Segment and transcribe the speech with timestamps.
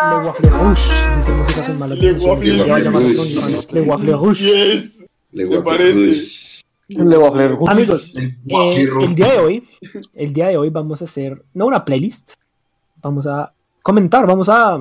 [0.00, 2.12] Le Waffle Rouge, dice música con malas Le.
[2.12, 2.56] Waffle
[2.90, 3.72] Rouge.
[3.72, 4.40] Le Waffle Rouge.
[4.40, 4.98] Yes.
[5.32, 5.94] Le Waffle parece.
[5.94, 6.64] Rouge.
[6.88, 7.72] Le Waffle Rouge.
[7.72, 9.68] Amigos, El eh, el día de hoy,
[10.14, 12.34] el día de hoy vamos a hacer, no una playlist,
[13.02, 13.52] vamos a
[13.82, 14.78] comentar, vamos a,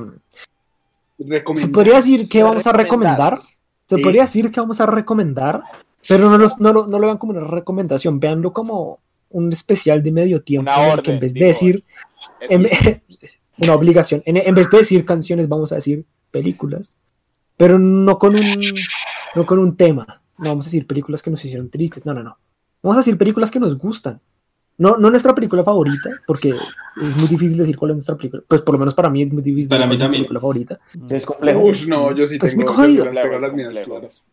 [1.55, 3.41] se podría decir que vamos a Recomendar.
[3.85, 4.01] se Sí.
[4.01, 5.63] podría decir que vamos a recomendar,
[6.07, 10.03] pero no, los- no, lo, no lo vean como una recomendación, véanlo como un especial
[10.03, 11.47] de medio tiempo, Una que en vez de digo.
[11.49, 11.83] decir,
[12.41, 12.67] en
[13.57, 16.97] una obligación, en, en vez de decir canciones vamos a decir películas,
[17.55, 18.41] pero no con un,
[19.35, 22.23] no con un tema, no vamos a decir películas que nos hicieron tristes, no, no,
[22.23, 22.37] no,
[22.83, 24.19] vamos a decir películas que nos gustan.
[24.79, 28.43] No, no nuestra película favorita, porque es muy difícil decir cuál es nuestra película.
[28.47, 30.03] Pues por lo menos para mí es muy difícil Para decir mí cuál es mi
[30.05, 30.21] también.
[30.21, 30.79] película favorita.
[31.09, 31.71] Es complejo.
[31.87, 32.97] No, yo sí Es tengo, muy.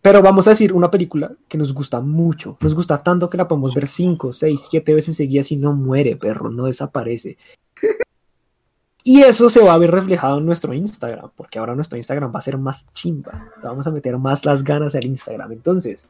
[0.03, 2.59] Pero vamos a decir una película que nos gusta mucho.
[2.61, 6.17] Nos gusta tanto que la podemos ver 5, 6, 7 veces seguidas y no muere,
[6.17, 7.37] perro, no desaparece.
[9.07, 12.39] Y eso se va a ver reflejado en nuestro Instagram, porque ahora nuestro Instagram va
[12.39, 13.51] a ser más chimba.
[13.63, 15.53] Vamos a meter más las ganas al Instagram.
[15.53, 16.09] Entonces,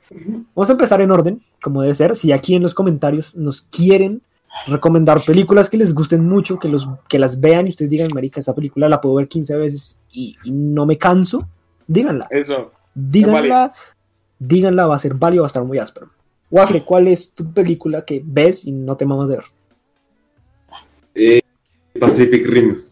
[0.55, 2.15] vamos a empezar en orden, como debe ser.
[2.15, 4.23] Si aquí en los comentarios nos quieren
[4.69, 8.39] recomendar películas que les gusten mucho, que, los, que las vean y ustedes digan, marica,
[8.39, 11.49] esta película la puedo ver 15 veces y, y no me canso,
[11.89, 12.29] díganla.
[12.31, 12.71] Eso.
[12.95, 13.73] Díganla,
[14.39, 16.11] díganla, va a ser válido, va a estar muy áspero.
[16.49, 19.45] Waffle, ¿cuál es tu película que ves y no te mamas de ver?
[21.17, 21.41] Eh,
[21.99, 22.84] Pacific Rim.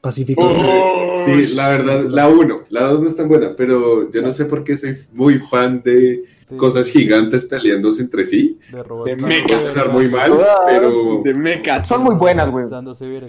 [0.00, 0.42] Pacífico.
[0.44, 4.30] Oh, Sí, la verdad, la 1, la 2 no es tan buena, pero yo no
[4.30, 6.22] sé por qué soy muy fan de
[6.56, 8.58] cosas gigantes peleándose entre sí.
[8.70, 9.10] De robots.
[9.10, 10.32] De verga, sonar muy mal,
[10.66, 11.88] pero, De mecas.
[11.88, 12.66] Son muy buenas, güey.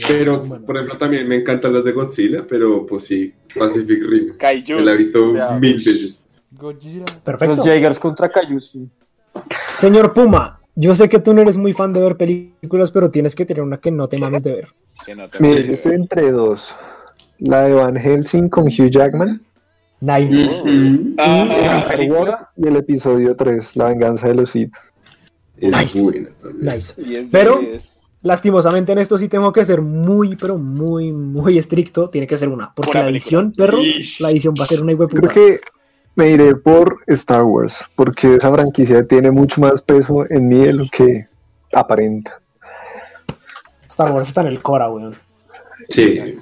[0.07, 4.37] Pero por ejemplo también me encantan las de Godzilla, pero pues sí, Pacific Rim.
[4.37, 4.75] Kaiju.
[4.75, 6.23] Me la he visto O sea, mil veces.
[7.23, 7.55] Perfecto.
[7.55, 8.77] Los Jaegers contra Cayus.
[9.73, 13.33] Señor Puma, yo sé que tú no eres muy fan de ver películas, pero tienes
[13.35, 14.67] que tener una que no te mames de ver.
[15.17, 16.73] no te- Mire, yo estoy entre dos.
[17.39, 19.41] La de Van Helsing con Hugh Jackman
[19.99, 20.45] Nice.
[20.61, 21.15] Ujú.
[21.17, 24.71] Ah, Star Wars, y el episodio 3, La venganza de los Sith.
[25.57, 25.99] Es Nice.
[26.01, 26.75] buena también.
[26.75, 26.93] Nice.
[27.31, 27.59] Pero-.
[28.23, 32.09] Lastimosamente en esto sí tengo que ser muy, pero muy, muy estricto.
[32.09, 32.73] Tiene que ser una.
[32.73, 33.09] Porque la película.
[33.17, 33.77] edición, perro,
[34.19, 35.33] la edición va a ser una Creo hueputa.
[35.33, 35.59] que
[36.17, 40.73] me iré por Star Wars, porque esa franquicia tiene mucho más peso en mí de
[40.73, 41.27] lo que
[41.71, 42.41] aparenta.
[43.87, 45.15] Star Wars está en el Cora, weón.
[45.89, 46.35] Sí.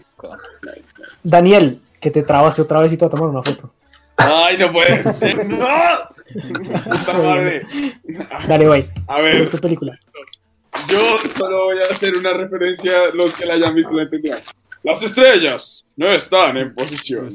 [1.24, 3.72] Daniel, que te trabaste otra vez y te voy a tomar una foto.
[4.16, 5.46] Ay, no puede ser.
[5.50, 5.68] ¡No!
[6.84, 7.62] Puta madre.
[8.48, 8.90] Dale, güey.
[9.08, 10.00] A ¿Cuál ver, es tu película?
[10.88, 13.10] yo solo voy a hacer una referencia.
[13.14, 14.40] Los que la hayan visto la entenderán.
[14.86, 17.28] Las estrellas no están en posición.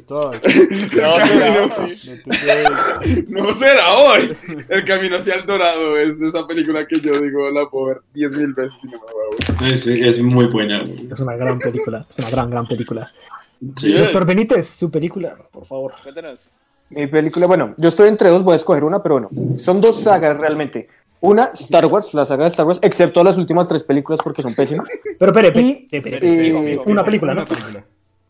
[3.29, 4.37] No será hoy.
[4.69, 8.55] El camino hacia el dorado es esa película que yo digo la puedo ver 10.000
[8.55, 9.73] veces y no me va a aburrir.
[9.73, 10.85] Es, es muy buena.
[10.85, 11.09] güey.
[11.11, 12.07] Es una gran película.
[12.09, 13.11] Es una gran, gran película.
[13.77, 13.93] Sí.
[13.95, 15.95] Doctor Benítez, su película, por favor.
[16.03, 16.51] Cuéntanos.
[16.91, 20.03] Mi película, bueno, yo estoy entre dos, voy a escoger una, pero bueno, son dos
[20.03, 20.89] sagas realmente.
[21.23, 24.55] Una, Star Wars, la saga de Star Wars, excepto las últimas tres películas porque son
[24.55, 24.89] pésimas.
[25.19, 27.43] Pero espere, espere, Una película, ¿no?
[27.43, 27.85] Una película.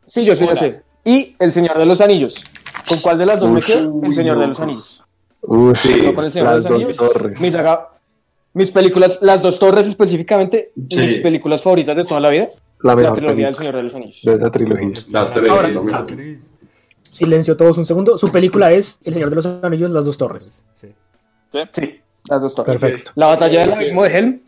[0.04, 0.58] Sí, yo sí, yo Hola.
[0.60, 0.82] sé.
[1.04, 2.44] Y El Señor de los Anillos.
[2.88, 4.00] ¿Con cuál de las dos me quedo?
[4.02, 5.04] El Señor de los Anillos.
[5.42, 6.96] Uf, Sí, ¿No con El Señor de las los dos Anillos?
[6.96, 7.40] torres.
[7.40, 7.88] Mi saga,
[8.54, 10.98] mis películas, las dos torres específicamente, Sí.
[10.98, 12.48] mis películas favoritas de toda la vida,
[12.80, 14.20] La la trilogía del Señor de los Anillos.
[14.22, 14.90] de esa trilogía.
[15.10, 15.96] La Ahora-.
[15.98, 16.40] Actriz.
[17.10, 18.18] Silencio todos un segundo.
[18.18, 20.52] Su película es El Señor de los Anillos, Las Dos Torres.
[20.80, 20.88] Sí.
[21.72, 22.78] Sí, las dos torres.
[22.81, 23.12] Perfecto.
[23.14, 24.41] La batalla del abismo de Helm,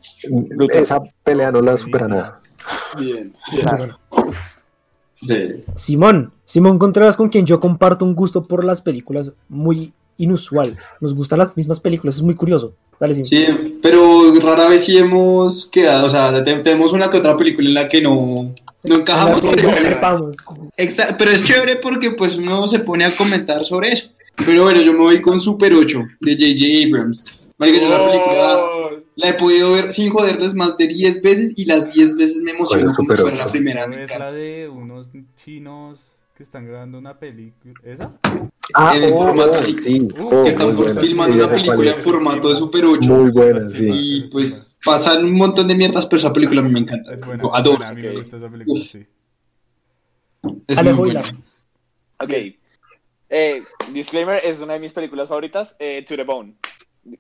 [0.75, 2.41] Esa pelea no la supera nada.
[2.99, 3.33] Bien.
[5.27, 5.37] Sí.
[5.77, 10.77] Simón, Simón Contreras, con quien yo comparto un gusto por las películas muy inusual.
[11.01, 12.75] Nos gustan las mismas películas, es muy curioso.
[12.99, 13.27] Dale, Simón.
[13.27, 17.69] Sí, pero rara vez sí hemos quedado, o sea, te- tenemos una que otra película
[17.69, 18.53] en la que no,
[18.85, 19.41] no encajamos.
[19.41, 19.71] Pero.
[20.77, 24.09] Exa- pero es chévere porque pues uno se pone a comentar sobre eso.
[24.45, 26.89] Pero bueno, yo me voy con Super 8 de J.J.
[26.89, 27.39] Abrams.
[27.71, 31.53] Marica, yo esa película Oh, la he podido ver sin joderles más de 10 veces
[31.57, 33.53] y las 10 veces me emociono ¿Cuál es como si Super fuera la 8?
[33.53, 33.87] primera.
[33.87, 35.09] ¿No me es la de unos
[35.45, 37.75] chinos que están grabando una película?
[37.85, 38.11] ¿Esa?
[38.75, 40.09] Ah, En el formato así, sí.
[40.09, 41.01] que oh, que están buena.
[41.01, 43.09] filmando Sí, una película en formato de Super 8.
[43.11, 43.89] Muy buena, sí.
[43.91, 47.13] Y pues pasan un montón de mierdas, pero esa película a mí me encanta.
[47.15, 47.43] Es buena.
[47.43, 47.77] Lo es adoro.
[47.79, 48.19] buena, A mí me ok.
[48.19, 48.87] gusta esa película, Uf.
[48.91, 49.07] sí.
[50.67, 51.23] Es Alejo muy buena.
[52.21, 52.33] Ok.
[53.35, 53.63] Eh,
[53.93, 56.55] disclaimer, es una de mis películas favoritas, eh, To the Bone,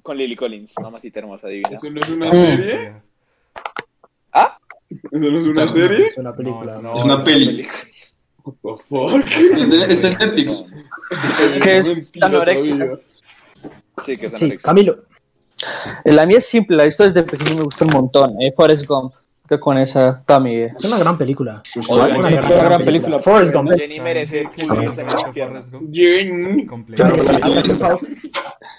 [0.02, 1.70] con Lily Collins, mamacita hermosa, divina.
[1.73, 2.32] ¿Eso no es una Mm.
[2.32, 2.93] serie?
[4.32, 4.58] ¿Ah?
[4.90, 6.06] ¿Eso no es una No, serie?
[6.06, 6.75] Es una película.
[6.76, 6.94] No, no.
[6.94, 7.67] Es una peli.
[8.44, 9.26] What the fuck?
[9.88, 10.67] Es en Netflix.
[11.62, 12.99] ¿Qué es todavía.
[14.05, 14.58] Sí, que es Sí, anorexia.
[14.58, 15.05] Camilo.
[16.05, 18.35] La mía es simple, la visto desde pequeño me gusta un montón.
[18.43, 19.14] Eh, Forrest Gump,
[19.49, 20.75] que con esa toda mi vida.
[20.79, 21.62] Es una gran película.
[21.89, 23.19] Una Una gran, gran película.
[23.19, 23.71] Forrest Gump.
[23.77, 25.61] Jenny merece que pulirse en Forrest la pierna.
[25.71, 26.67] Gump Jen.
[26.67, 27.05] completo.
[27.05, 28.00] Hágase un favor.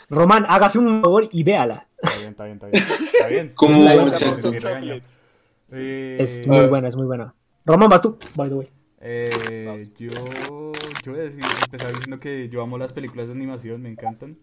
[0.10, 1.88] Román, hágase un favor y véala.
[2.02, 2.84] Está bien, está bien, está bien.
[3.14, 3.52] Está bien.
[3.56, 3.90] Como-.
[5.72, 7.34] Eh, Es muy buena, es muy buena.
[7.66, 8.68] Román, vas tú, by the way.
[9.06, 10.10] Eh, yo,
[11.04, 14.38] yo voy a decir, empezar diciendo que yo amo las películas de animación, me encantan.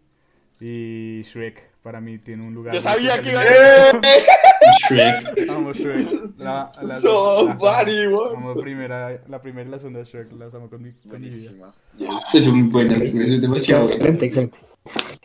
[0.61, 2.75] Y Shrek, para mí, tiene un lugar.
[2.75, 4.01] Yo sabía que iba a.
[4.89, 5.49] Shrek.
[5.49, 6.39] Amo Shrek.
[6.39, 10.69] La, la, Somebody la, amo primera, la primera y la segunda de Shrek, las amo
[10.69, 11.51] con mi, con mi vida.
[11.97, 12.25] Buenísima.
[12.35, 13.97] Es muy buena, es demasiado buena.
[13.97, 14.59] Excelente, excelente.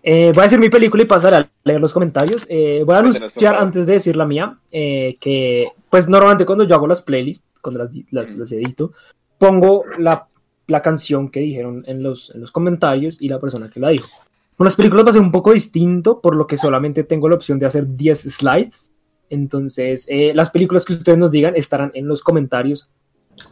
[0.04, 2.46] Eh, voy a decir mi película y pasar a leer los comentarios.
[2.50, 6.76] Eh, voy a anunciar antes de decir la mía eh, que, pues normalmente cuando yo
[6.76, 8.94] hago las playlists, cuando las, las, las edito,
[9.38, 10.28] pongo la,
[10.68, 14.08] la canción que dijeron en los, en los comentarios y la persona que la dijo.
[14.58, 17.36] Con las películas va a ser un poco distinto, por lo que solamente tengo la
[17.36, 18.92] opción de hacer 10 slides.
[19.30, 22.90] Entonces, eh, las películas que ustedes nos digan estarán en los comentarios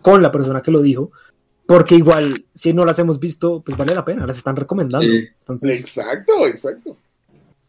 [0.01, 1.11] con la persona que lo dijo.
[1.65, 5.05] Porque igual, si no las hemos visto, pues vale la pena, las están recomendando.
[5.05, 5.27] Sí.
[5.39, 6.97] Entonces, Exacto, exacto.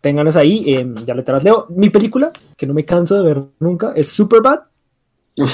[0.00, 1.66] ténganlas ahí, eh, ya le te las leo.
[1.70, 4.60] Mi película, que no me canso de ver nunca, es Superbad.
[5.36, 5.50] Bien,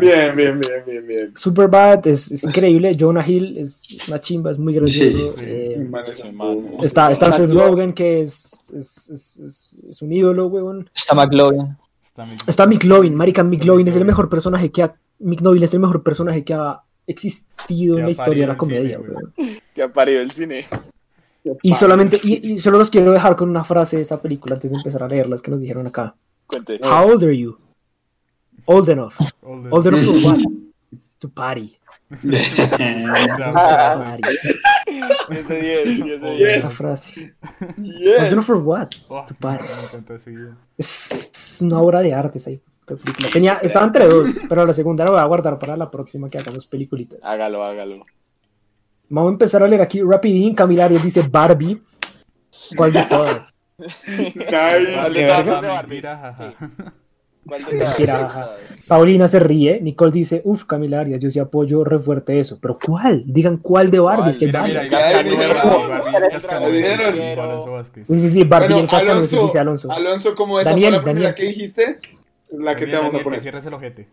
[0.00, 1.32] bien, bien, bien, bien, bien.
[1.36, 2.96] Superbad es, es increíble.
[2.98, 5.32] Jonah Hill es una chimba, es muy gracioso.
[5.32, 6.58] Sí, eh, Man, es Sí, un- man.
[6.82, 10.90] está está Seth Rogen, que es, es, es, es- es un ídolo, weón.
[10.94, 11.76] Está McLovin.
[12.02, 14.94] Está mi- Está Mick Lovin, marica, Mick Lovin es el mejor personaje que ha...
[15.20, 18.56] Mick Lovin es el mejor personaje que ha existido Que en la historia de la
[18.56, 19.32] comedia, cine, weón.
[19.74, 20.66] Que ha parido el cine.
[21.62, 24.70] Y solamente, y, y solo los quiero dejar con una frase de esa película antes
[24.70, 26.14] de empezar a leerlas que nos dijeron acá.
[26.50, 26.78] Cuente.
[26.82, 27.58] How old are you?
[28.66, 29.16] Old enough.
[29.16, 30.38] The- Old enough for what?
[31.20, 31.78] To party.
[32.08, 32.22] Party.
[35.28, 36.38] 10 de 10, 10 de Yes.
[36.38, 36.54] 10.
[36.56, 37.34] Esa frase.
[37.60, 38.32] Old Yes.
[38.32, 38.88] enough for what?
[39.08, 39.64] Oh, To party.
[40.30, 40.54] me.
[40.78, 42.50] Es, es una obra de arte esa
[42.86, 43.28] película.
[43.32, 46.38] Tenía, estaba entre dos, pero la segunda la voy a guardar para la próxima que
[46.38, 47.18] hagamos peliculitas.
[47.22, 48.04] Hágalo, hágalo.
[49.10, 50.54] Vamos a empezar a leer aquí rapidín.
[50.54, 51.82] Camila Arias dice Barbie.
[52.76, 53.56] ¿Cuál de todas?
[56.06, 56.54] Ajá.
[58.86, 59.80] Paulina se ríe.
[59.80, 62.58] Nicole dice, uff, Camila Arias, yo sí apoyo re fuerte eso.
[62.60, 63.24] Pero ¿cuál?
[63.26, 64.30] Digan cuál de Barbie.
[64.30, 64.52] Es que.
[68.04, 69.90] Sí, sí, sí, Barbie Bueno, Alonso, dice Alonso.
[69.90, 71.98] Alonso, como esa Daniel, fue la que dijiste,
[72.50, 73.40] la que te Daniel, vamos a Daniel, que poner.
[73.40, 74.08] cierres el ojete.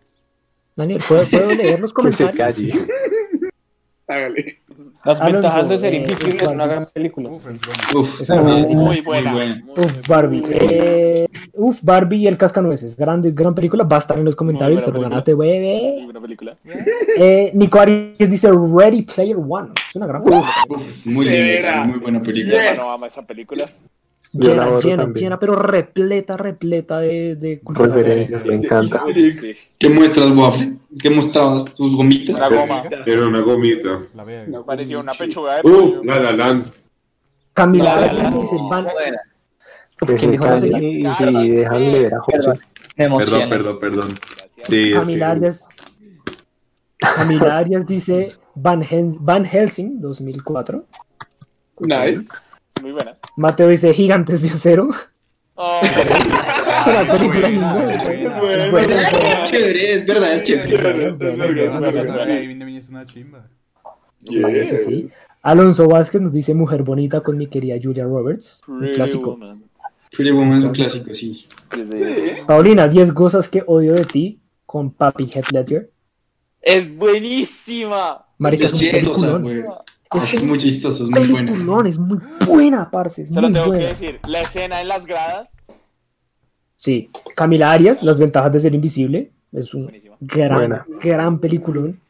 [0.74, 2.36] Daniel, ¿puedo, puedo leer los Que se comentarios?
[2.36, 2.72] calle.
[4.08, 4.58] Hágale.
[5.04, 7.28] Las Alonso, ventajas de ser eh, invisible es una gran película.
[7.30, 7.44] Uf.
[7.94, 8.82] Uf, Es una buena película.
[8.82, 9.30] Muy buena.
[9.32, 9.64] Muy buena.
[9.66, 10.42] muy Uf, Barbie.
[10.50, 12.96] Eh, uf, Barbie y el Cascanueces.
[12.96, 13.84] Gran, gran película.
[13.84, 14.84] Va a estar en los comentarios.
[14.84, 16.00] Te lo ganaste, Muy bebé.
[16.04, 16.56] buena película.
[17.18, 19.70] Eh, Nico Arias dice Ready Player One.
[19.88, 20.50] Es una gran película.
[20.70, 22.70] uf, muy linda, muy buena película.
[22.70, 22.80] Yes.
[22.80, 23.66] ama esa película.
[24.32, 25.24] Llena, llena, también.
[25.24, 27.94] llena, pero repleta, repleta de, de cultura.
[27.94, 29.02] Referencias, me encanta.
[29.78, 30.76] ¿Qué muestras, Waffle?
[31.00, 31.74] ¿Qué mostrabas?
[31.74, 32.36] ¿Tus gomitas?
[32.36, 32.82] Una goma.
[33.06, 34.00] Era una gomita.
[34.14, 34.62] La.
[34.64, 36.04] Parecía una pechuga de Uh, pollo.
[36.04, 36.70] La La Land.
[37.54, 39.18] Camila La, la, la, dice Van, buena.
[39.98, 40.90] Que ¿Quién se dijo la calle serie?
[41.00, 42.52] y si dejan de ver a José.
[42.96, 44.08] Perdón, Perdón, perdón.
[44.64, 45.68] Sí, Camila Arias.
[46.98, 48.82] Camila Arias dice Van
[49.44, 50.84] Helsing 2004.
[51.80, 52.24] Nice.
[52.82, 53.16] Muy buena.
[53.36, 54.90] Mateo dice Gigantes de Acero.
[55.54, 57.48] Oh, Es una película.
[59.28, 60.74] Es chévere, es verdad, es chévere.
[62.78, 63.48] Es una chimba.
[65.42, 68.62] Alonso Vázquez nos dice Mujer Bonita con mi querida Julia Roberts.
[68.68, 69.38] Un clásico.
[70.16, 71.46] Pretty Woman es un clásico, sí.
[72.46, 75.90] Paulina, 10 cosas que odio de ti con Papi Heath Ledger.
[76.60, 78.26] Es buenísima.
[78.38, 79.04] Marica, Es es
[80.14, 81.88] Es muy chistosa, es muy buena.
[81.88, 83.22] es muy buena, parce.
[83.22, 85.56] Es Solo muy tengo que decir, la escena en las gradas.
[86.76, 87.10] Sí.
[87.34, 89.32] Camila Arias, Las ventajas de ser invisible.
[89.52, 90.86] Es un gran, Buena.
[91.00, 92.00] gran peliculón.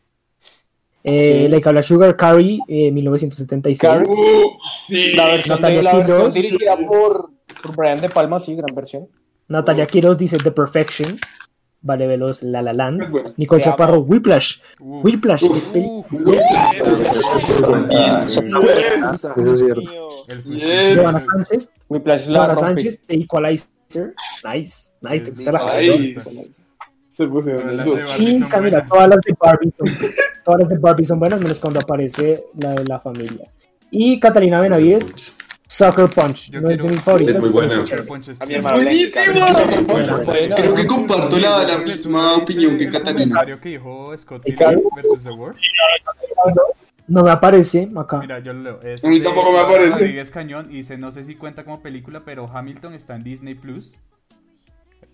[1.05, 1.49] Eh, Sí.
[1.49, 3.81] La que habla Sugar Carrie, eh, 1976.
[3.81, 4.09] Carrie.
[4.13, 4.51] Uh,
[4.87, 5.13] sí.
[5.13, 7.31] La versión, Natalia de, la versión dirigida por,
[7.63, 9.09] por Brian De Palma, sí, gran versión.
[9.47, 11.19] Natalia Quiroz dice The Perfection.
[11.81, 13.09] Vale Veloz, La La Land.
[13.11, 13.33] buena.
[13.37, 13.77] Nicole amo.
[14.01, 14.61] Whiplash.
[14.81, 15.45] Whiplash.
[15.45, 15.73] Uf.
[15.75, 16.09] Whiplash.
[16.09, 17.09] Uf.
[19.85, 20.09] Mío.
[20.29, 20.97] El Yes.
[20.99, 21.71] Joana Sánchez.
[21.89, 22.83] Whiplash rompe.
[22.83, 24.15] Sánchez Equalizer.
[24.45, 24.93] Nice.
[25.01, 25.25] Nice.
[25.25, 25.69] ¿Te gusta la?
[25.69, 27.53] Se Barbie
[28.19, 28.39] Y
[28.71, 28.89] buenas.
[28.89, 29.89] todas las de Barbie son,
[30.45, 33.51] todas las de Barbie son buenas, menos cuando aparece la de la familia.
[33.91, 35.33] Y Catalina Benavides,
[35.71, 36.51] Sucker Punch.
[36.51, 37.37] Yo no es quiero- de mis favoritos.
[37.37, 37.69] Es muy buena.
[37.75, 38.59] pero Sucker Punch es A mi chévere.
[38.59, 38.85] hermano le
[39.85, 40.55] ¡Buenísimo!
[40.57, 43.15] Creo que comparto la, la ¿Tú misma opinión que el Catalina.
[43.21, 44.43] comentario que dijo Scott
[44.97, 45.59] versus The World?
[47.07, 48.19] No me aparece acá.
[48.19, 48.83] Mira, yo lo leo.
[48.83, 49.91] Es A mí de tampoco me aparece.
[49.93, 53.55] Rodríguez Cañón y dice, no sé si cuenta como película, pero Hamilton está en Disney
[53.55, 53.95] Plus.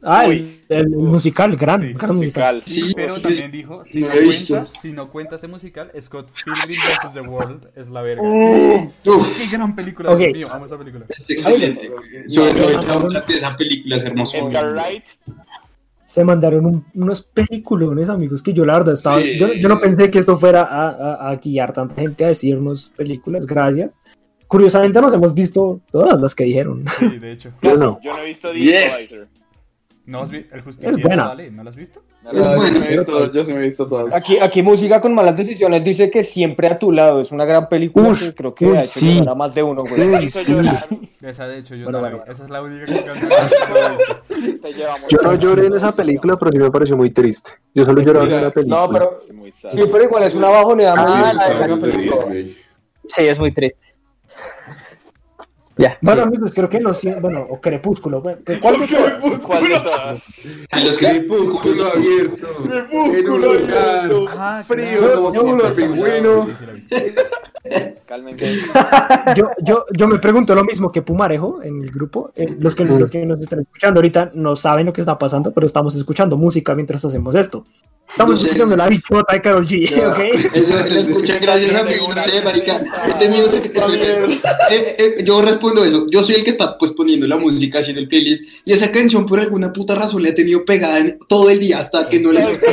[0.05, 0.61] Ah, el, Uy.
[0.69, 2.57] el- el musical, gran, Sí, gran musical.
[2.57, 2.63] Musical.
[2.67, 7.13] Sí, pero también dijo, si no cuenta, si no cuenta ese musical, Scott Pilgrim vs.
[7.15, 8.23] The World es la verga.
[8.23, 10.19] uf, Qué gran película, Ok.
[10.19, 11.05] Dios mío, amo esa película.
[11.09, 11.91] es excelente.
[12.29, 14.37] Sobre todo el soundtrack de esa película es hermoso.
[14.37, 15.05] Edgar Wright.
[16.07, 19.21] Se mandaron un- unos peliculones, amigos, que yo la verdad estaba.
[19.21, 19.39] Sí.
[19.39, 22.93] Yo, yo no pensé que esto fuera a, a, a guiar tanta gente a decirnos
[22.97, 23.99] películas, gracias.
[24.47, 26.85] Curiosamente nos hemos visto todas las que dijeron.
[27.01, 27.51] Sí, de hecho.
[27.63, 27.99] Yo no.
[28.05, 29.27] Yo no he visto The Yes.
[30.07, 31.25] ¿No has vi- el justiciero, buena.
[31.29, 32.03] vale, ¿no lo has visto?
[32.23, 34.15] No Es la- Yo sí me he visto- Yo sí me he visto todas.
[34.15, 37.69] Aquí, aquí música con malas decisiones dice que siempre a tu lado es una gran
[37.71, 39.15] película Ush, que creo que uy, ha hecho sí.
[39.15, 40.29] llorar a más de uno, güey.
[40.29, 40.45] Sí.
[40.53, 40.75] llorar.
[41.23, 42.17] Esa de hecho yo Bueno, no la vi.
[42.19, 42.33] bueno.
[42.33, 43.15] Esa es la única que visto.
[45.11, 47.51] Yo no lloré en esa película, pero sí me pareció muy triste.
[47.75, 48.81] Yo solo lloraba en la película.
[48.87, 51.83] No, pero Es muy sí, pero igual es una bajoneada muy Ah, Los la años
[51.83, 52.59] de Disney.
[53.05, 53.79] Sí, es muy triste.
[55.77, 55.99] Ya.
[56.03, 56.29] Bueno, sí.
[56.29, 57.19] amigos, creo que no sé.
[57.21, 58.21] Bueno, o Crepúsculo.
[58.21, 59.39] bueno, ¿Cuál de todas?
[59.41, 60.25] ¿Cuál de todas?
[60.71, 62.49] A los que Crepúsculo abierto.
[62.91, 66.49] En un lugar Ah, frío como todos los pingüinos.
[66.49, 66.55] Sí,
[66.91, 67.15] sí.
[68.07, 68.59] Cálmense.
[69.37, 72.31] Yo, yo, yo me pregunto lo mismo que Pumarejo en el grupo.
[72.37, 75.53] Eh, los, que, los que nos están escuchando ahorita no saben lo que está pasando,
[75.53, 77.65] pero estamos escuchando música mientras hacemos esto.
[78.07, 78.47] Estamos No sé.
[78.49, 80.19] escuchando la bichota de Carol G, Ya, ¿ok?
[80.53, 82.85] Eso lo escuchan gracias a mí, no sé, marica.
[83.09, 86.07] Este mío se- eh, eh, yo respondo eso.
[86.11, 89.25] Yo soy el que está pues poniendo la música haciendo el playlist y esa canción
[89.25, 92.31] por alguna puta razón la he tenido pegada en- todo el día hasta que no
[92.31, 92.73] la escucho.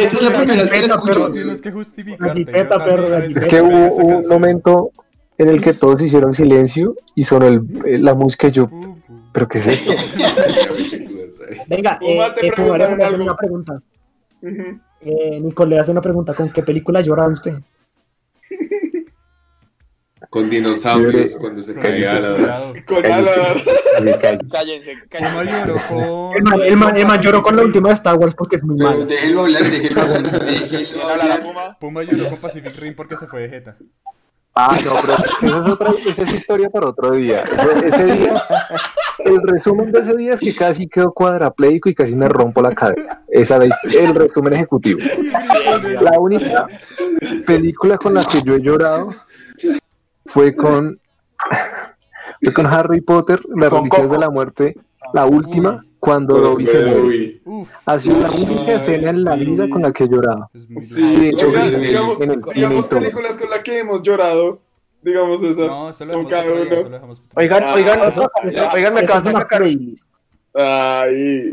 [0.00, 1.18] Esta es la primera vez que la escucho.
[1.28, 2.44] No tienes que justificarte.
[2.46, 3.16] Perro.
[3.18, 4.90] Es que hubo momento
[5.38, 8.76] en el que todos hicieron silencio y sonó el- eh, la música y yo, Uh,
[8.86, 8.98] uh.
[9.32, 9.92] ¿pero qué es esto?
[11.68, 13.24] Venga, eh, Puma, te eh, Pumarejo preguntaron le hace algo.
[13.24, 13.82] una pregunta.
[14.42, 14.80] Ujú.
[15.02, 16.34] Eh, Nicole le hace una pregunta.
[16.34, 17.54] ¿Con qué película llora usted?
[20.28, 22.72] Con dinosaurios cuando se caía la...
[22.86, 23.02] Con.
[23.02, 24.92] Cállense.
[25.12, 29.04] El man, el man- lloró con la última de Star Wars porque es muy malo.
[29.06, 31.78] déjenlo hablar, déjenlo hablar.
[31.80, 33.76] Puma lloró con Pacific Rim porque se fue de Jeta.
[34.62, 37.44] Ah, no, pero esa es, otra, esa es historia para otro día.
[37.44, 38.42] Ese, ese día.
[39.24, 42.74] El resumen de ese día es que casi quedo cuadrapléjico y casi me rompo la
[42.74, 43.22] cadera.
[43.28, 45.00] Esa es el resumen ejecutivo.
[46.02, 46.66] La única
[47.46, 49.14] película con la que yo he llorado
[50.26, 50.98] fue con,
[52.42, 54.76] fue con Harry Potter, Las Reliquias de la Muerte,
[55.14, 57.40] la última, cuando Dobby se muere.
[57.84, 60.50] Ha sido la única escena en la vida con la que he llorado.
[60.80, 61.16] Sí.
[61.20, 62.40] De hecho, digamos, en el-
[62.88, 64.58] películas con las que hemos llorado,
[65.02, 65.66] digamos eso.
[65.66, 66.62] No, esto lo con dejamos cada uno.
[66.62, 69.62] otro Oigan, Ah, oigan, Eso- eso- oigan, me eso acaban de sacar,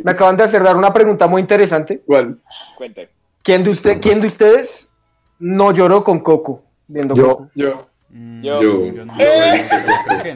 [0.03, 2.01] me acaban de hacer dar una pregunta muy interesante.
[2.05, 2.39] ¿cuál?
[2.77, 3.09] Cuente.
[3.43, 4.89] ¿Quién de usted, quién de ustedes
[5.39, 7.27] no lloró con Coco viendo Yo.
[7.27, 7.49] Coco?
[7.55, 7.86] Yo.
[8.09, 8.61] Mm, Yo.
[8.61, 8.85] Yo.
[8.85, 9.13] yo no.
[9.19, 9.67] ¡Eh!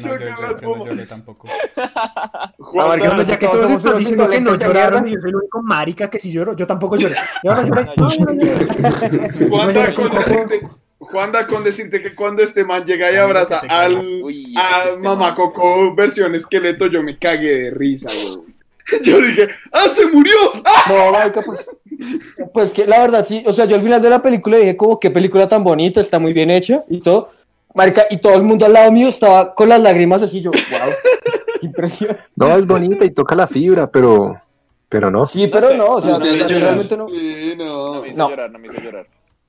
[0.04, 1.48] No, yo, yo, no lloré tampoco.
[2.58, 5.62] Juan, Bueno, ya que Todos están diciendo que no lloraron y yo soy el único
[5.64, 7.16] marica que sí lloró, yo tampoco lloré.
[7.44, 7.86] Yo no lloré.
[7.96, 8.08] No,
[9.48, 9.50] no.
[9.50, 10.68] Juanda con decirte,
[11.00, 15.28] Juanda con decirte que cuando este man llega y abraza al Uy, a este Mamá
[15.28, 15.36] man.
[15.36, 18.52] Coco versión esqueleto, yo me cagué de risa, weón.
[19.04, 20.36] Yo dije, ¡ah, se murió!
[20.66, 20.84] ¡Ah!
[20.90, 21.70] No, marica, pues,
[22.54, 25.00] pues que la verdad sí, o sea, yo al final de la película dije como
[25.00, 27.30] qué película tan bonita, está muy bien hecha y todo.
[27.74, 30.92] Marica, y todo el mundo al lado mío estaba con las lágrimas así, yo, wow,
[31.62, 32.18] impresión.
[32.36, 34.36] No, es bonita y toca la fibra, pero,
[34.90, 35.24] pero no.
[35.26, 35.78] Sí, pero sé.
[35.78, 37.08] no, o sea, No realmente no.
[37.10, 38.02] Sí, No no.
[38.02, 38.30] me hizo No.
[38.30, 39.08] llorar, no me hizo llorar.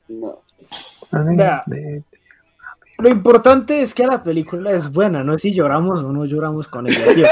[0.08, 0.38] no.
[1.10, 1.62] Vea.
[3.02, 6.68] Lo importante es que la película es buena, no es si lloramos o no lloramos
[6.68, 7.04] con ella.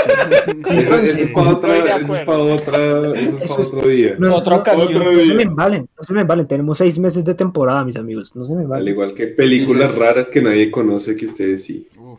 [0.70, 3.88] Eso, eso es para otra, eso es para otra, eso es Eso para es- otro
[3.88, 4.16] día.
[4.18, 4.88] No, Otra ocasión.
[4.96, 6.46] Otro no se me embalen, no se me embalen.
[6.46, 8.34] Tenemos seis meses de temporada, mis amigos.
[8.34, 8.88] No se me Al embalen.
[8.88, 11.86] igual que películas raras que nadie conoce que ustedes sí.
[11.98, 12.18] Uf.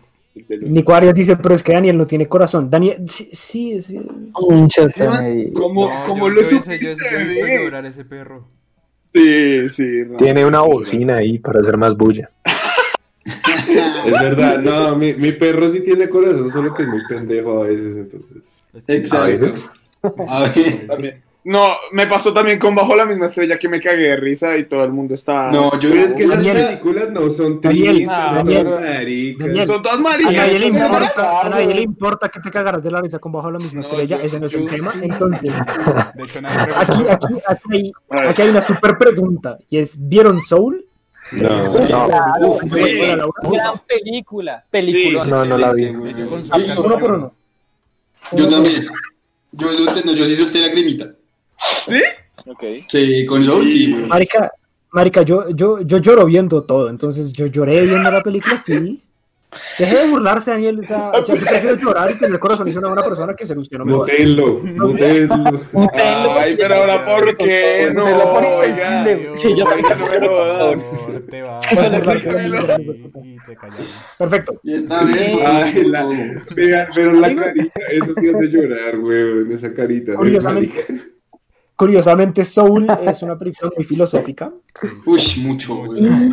[0.61, 2.69] Nico Arias dice, pero es que Daniel no tiene corazón.
[2.69, 3.99] Daniel, sí, sí, sí.
[4.49, 5.51] Hinchate.
[5.53, 6.95] ¿Cómo, No, cómo yo- lo hice- yo- supiste?
[7.11, 8.47] yo he visto llorar ese perro.
[9.13, 10.03] Sí, sí.
[10.07, 10.15] no.
[10.15, 12.29] Tiene una bocina ahí para hacer más bulla.
[13.25, 17.67] Es verdad, no, mi, mi perro sí tiene corazón, solo que es muy pendejo a
[17.67, 18.63] veces, entonces.
[18.87, 19.53] Exacto.
[20.27, 20.87] A ver.
[20.87, 21.23] También.
[21.43, 24.65] No, me pasó también con Bajo la misma estrella que me cagué de risa y
[24.65, 25.51] todo el mundo está.
[25.51, 26.67] No, yo es que esas Daniel.
[26.67, 29.47] películas no son tristes, ah, son Daniel, maricas.
[29.47, 29.67] Daniel.
[29.67, 30.33] Son todas A maricas.
[30.35, 33.17] nadie, le son todas importa, a nadie le importa que te cagaras de la risa
[33.17, 34.91] con bajo la misma No, estrella, yo- ese no es el tema.
[34.91, 34.99] sí.
[35.01, 35.53] Entonces,
[36.15, 36.39] De hecho,
[36.77, 37.91] aquí, aquí, aquí, hay,
[38.29, 40.85] aquí hay una super pregunta y es, ¿vieron Soul?
[41.31, 41.79] No, sí.
[43.51, 44.65] gran película.
[44.69, 45.25] Película.
[45.25, 45.91] No, no la vi.
[45.91, 47.33] no, Uno por uno.
[48.33, 48.85] Yo también.
[49.51, 49.67] Yo,
[50.05, 51.11] no, yo sí solté la cremita.
[52.45, 52.63] Ok.
[52.87, 54.05] Sí, con Soul sí, güey.
[54.05, 54.51] Marica,
[54.91, 59.01] marica, yo, yo, yo lloro viendo todo, entonces yo lloré viendo la película, sí.
[59.77, 60.79] Deje de burlarse, Daniel.
[60.79, 63.03] O sea, o sea, yo prefiero llorar y tener el corazón y ser una buena
[63.03, 64.05] persona que ser usted, no me joda.
[64.05, 64.61] Mutenlo,
[65.73, 66.31] mutenlo.
[66.37, 68.09] Ay, pero ahora, ¿por qué no?
[68.09, 69.29] Lo pone insensible.
[69.33, 69.89] Sí, yo también.
[70.21, 71.55] no Te va.
[74.17, 74.59] Perfecto.
[74.63, 76.07] Y vez, porque Ay, la-.
[76.55, 80.15] Vean, pero la carita, eso sí hace llorar, weón, esa carita.
[80.15, 80.85] Curiosamente,
[81.75, 84.51] curiosamente, Soul es una película muy filosófica.
[85.05, 86.31] Uy, mucho, güey.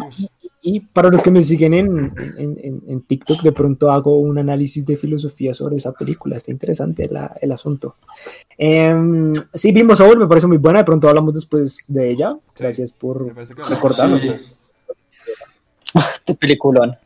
[0.71, 4.37] Y, para los que me siguen en, en, en- en TikTok, de pronto hago un
[4.39, 6.37] análisis de filosofía sobre esa película.
[6.37, 7.97] Está interesante la- el asunto.
[8.59, 10.81] Em, sí, vimos Soul, me parece muy buena.
[10.81, 12.37] De pronto hablamos después de ella.
[12.57, 14.19] Gracias por recordarlo.
[14.19, 14.29] Sí.
[15.95, 16.97] Este peliculón.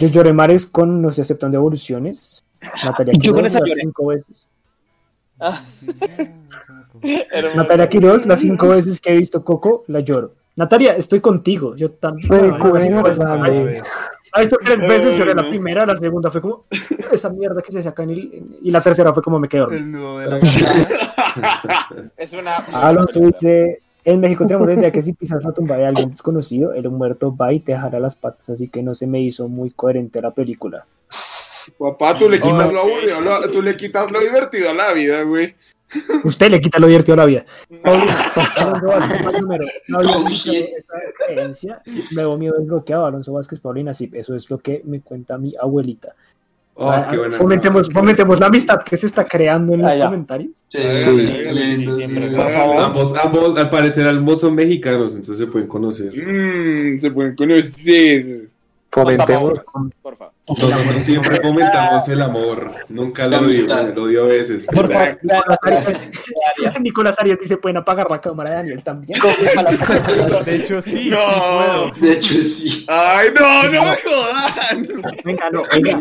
[0.00, 2.42] Yo lloré mares con No se aceptan devoluciones.
[2.84, 3.74] Natalia Yo con esa lloré.
[3.82, 4.48] cinco veces.
[5.38, 5.62] Ah.
[7.54, 10.34] Natalia Quiroz, las cinco veces que he visto Coco, la lloro.
[10.60, 11.74] Natalia, estoy contigo.
[11.74, 12.30] Yo también.
[14.32, 16.64] Ha visto tres veces, lloré la primera, la segunda fue como
[17.12, 19.68] esa mierda que se saca en el, y la tercera fue como me quedo.
[22.16, 22.56] Es una.
[22.72, 26.72] Alonso dice, en México tenemos la idea que si pisas la tumba de alguien desconocido,
[26.74, 29.70] el muerto va y te jala las patas, así que no se me hizo muy
[29.70, 30.84] coherente la película.
[31.78, 32.72] Papá, tú le quitas Ok.
[32.72, 35.54] lo aburrido, lo- tú le quitas lo divertido a la vida, güey.
[36.24, 37.44] Usted le quita lo divertido a la vida.
[42.12, 43.06] Luego mío desbloqueado.
[43.06, 46.14] Alonso Vázquez, Paulina, sí, eso es lo que me cuenta mi abuelita.
[46.74, 47.36] Oh, Ah, qué buena.
[47.36, 50.04] fomentemos, fomentemos la amistad que se está creando en los Ah, ya.
[50.06, 50.52] comentarios.
[50.68, 51.10] Sí, Sí.
[51.10, 52.20] lindo, Siempre.
[52.26, 52.38] lindo.
[52.42, 52.76] Por favor.
[52.78, 56.10] Ambos, ambos, al parecer, ambos son mexicanos, entonces se pueden conocer.
[56.16, 58.48] Mmm, se pueden conocer.
[58.92, 59.60] Fomentemos.
[60.02, 60.30] Porfa.
[60.48, 64.66] Nosotros siempre fomentamos el amor, nunca lo odio, lo odio a veces.
[64.72, 65.16] Nicolás.
[65.62, 69.20] Arias, Nicolás Arias dice, pueden apagar la cámara de Daniel también.
[70.44, 71.18] De hecho, sí, sí No.
[71.18, 71.90] puedo.
[72.00, 72.84] De hecho, sí.
[72.88, 74.88] Ay, no, no me jodan.
[75.24, 76.00] Venga, no, venga.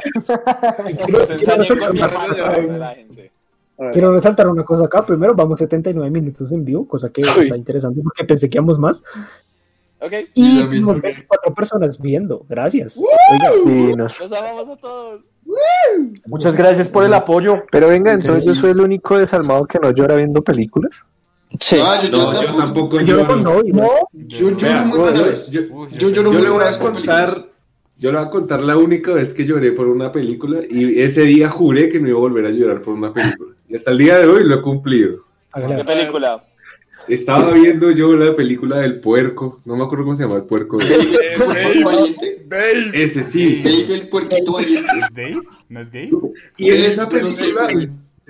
[1.04, 3.32] Quiero, resaltar una cosa- relájense.
[3.94, 5.06] quiero resaltar una cosa acá.
[5.06, 7.28] Primero, vamos 79 minutos en vivo, cosa que Uy.
[7.44, 9.04] está interesante porque pensé que íbamos más.
[10.02, 10.14] Ok.
[10.34, 12.46] Y nos ven cuatro personas viendo.
[12.48, 12.98] Gracias.
[12.98, 15.22] Oiga, Y nos- Los amamos a todos.
[16.26, 17.64] Muchas gracias por el apoyo.
[17.72, 21.04] Pero venga, entonces yo soy el único desalmado que no llora viendo películas.
[21.60, 21.78] Sí.
[21.82, 22.58] Ah, yo, No, yo yo tampoco.
[22.64, 23.56] tampoco yo con lloro.
[23.58, 23.74] novio.
[23.74, 23.90] ¿no?
[24.14, 25.50] Yo lloro muy rara vez.
[25.50, 25.62] Yo,
[25.98, 27.48] Yo lloro yo le voy a contar, películas.
[27.98, 31.24] yo le voy a contar la única vez que lloré por una película y ese
[31.24, 33.56] día juré que no iba a volver a llorar por una película.
[33.68, 35.24] Y hasta el día de hoy lo he cumplido.
[35.54, 36.44] ¿Qué película?
[37.10, 40.78] Estaba viendo yo la película del puerco, no me acuerdo cómo se llama el puerco.
[40.78, 42.46] Baby, el puerquito valiente.
[42.48, 42.92] Babe.
[42.94, 43.62] Ese sí.
[43.66, 44.92] El puerquito valiente.
[44.94, 45.42] ¿Es Dave?
[45.70, 46.10] ¿No es gay?
[46.58, 47.68] Y en esa película,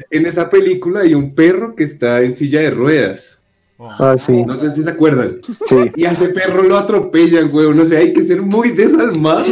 [0.09, 3.41] en esa película hay un perro que está en silla de ruedas.
[3.77, 3.89] Oh.
[3.97, 5.39] Ah, sí, No sé si se acuerdan.
[5.65, 5.75] sí.
[5.95, 7.73] Y a ese perro lo atropellan, güey.
[7.73, 9.45] No sé, hay que ser muy desalmado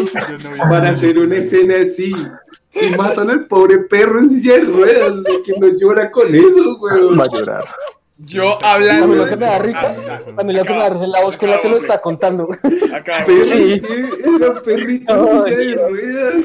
[0.57, 2.13] para hacer una escena así.
[2.73, 5.11] Y matan al pobre perro en silla de ruedas.
[5.13, 7.15] O sea, que no llora con eso, güey.
[7.17, 7.65] Va a llorar.
[8.19, 9.15] Yo A mí hablando.
[9.15, 9.95] lo que me da risa,
[10.37, 12.01] a mí lo que me da risa es la voz con la que lo está
[12.01, 12.49] contando.
[12.93, 13.81] Acá, Sí.
[14.39, 16.35] era un perrito de ruedas.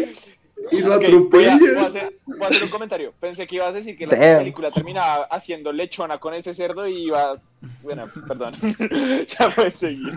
[0.71, 1.79] Y lo Ok, voy, a, voy a atropellan.
[1.85, 3.13] hacer, voy a hacer un comentario.
[3.21, 4.39] Pensé que ibas a decir que la Damn.
[4.39, 7.41] película terminaba haciendo lechona con ese cerdo y iba.
[7.83, 8.55] Bueno, perdón.
[9.27, 10.13] ya puedes seguir.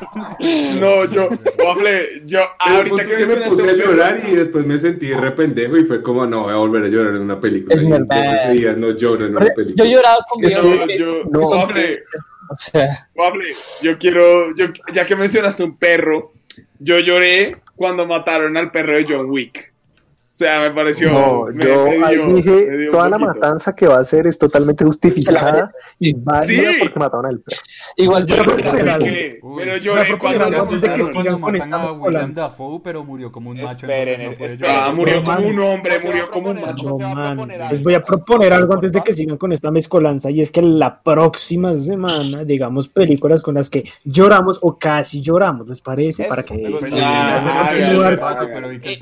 [0.80, 1.30] No, yo,
[1.64, 5.32] Waffle, yo, ahorita que es que me puse a llorar y después me sentí re
[5.32, 7.76] pendejo y fue como, no, voy a volver a llorar en una película.
[7.76, 8.00] Es Y verdad.
[8.02, 11.40] entonces ese día no lloro en una Yo lloraba con No, videos yo, No.
[11.42, 12.04] Waffle,
[12.50, 16.32] O sea, Waffle, yo quiero, yo, ya que mencionaste un perro,
[16.80, 19.72] yo lloré cuando mataron al perro de John Wick.
[20.36, 21.14] O sea, me pareció.
[21.14, 24.38] No, me- yo me me dije, dio toda la matanza que va a hacer es
[24.38, 26.78] totalmente justificada y válida Sí.
[26.82, 27.62] porque mataron al perro.
[27.96, 28.98] igual Yo yo Pero-
[29.42, 29.62] Uy.
[30.60, 31.12] antes de que mataron.
[31.14, 34.76] cuando matan a William Dafoe, pero murió como un macho, Esperen, entonces no puede esperen.
[34.78, 36.98] Ah, murió como un hombre, va murió como un macho.
[36.98, 40.52] va les voy a proponer algo antes de que sigan con esta mezcolanza y es
[40.52, 46.24] que la próxima semana digamos películas con las que lloramos o casi lloramos, ¿les parece?
[46.24, 46.56] Eso, Para que.
[46.56, 48.98] Pues pero que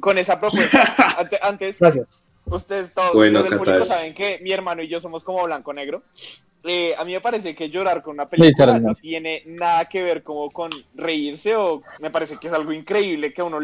[0.00, 0.94] con esa propuesta.
[1.18, 2.28] Ante- Antes, Gracias.
[2.46, 6.02] ustedes todos Bueno, del público saben que mi hermano y yo somos como blanco-negro.
[6.66, 10.22] Eh, a mí me parece que llorar con una película no tiene nada que ver
[10.22, 13.58] como con reírse o me parece que es algo increíble que uno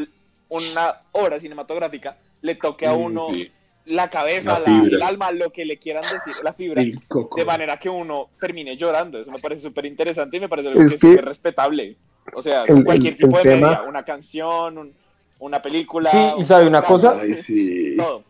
[0.50, 3.50] una obra cinematográfica le toque a Mm, uno sí.
[3.86, 7.78] la cabeza, La la- el alma, lo que le quieran decir, la fibra, de manera
[7.78, 9.18] que uno termine llorando.
[9.18, 11.96] Eso me parece súper interesante y me parece algo Es que es súper respetable.
[12.34, 14.94] O sea, El- cualquier el- tipo el de tema- media, una canción, un-
[15.40, 16.10] una película.
[16.10, 17.96] Sí, y sabe una cosa, Ay, sí.
[17.96, 18.22] Todo.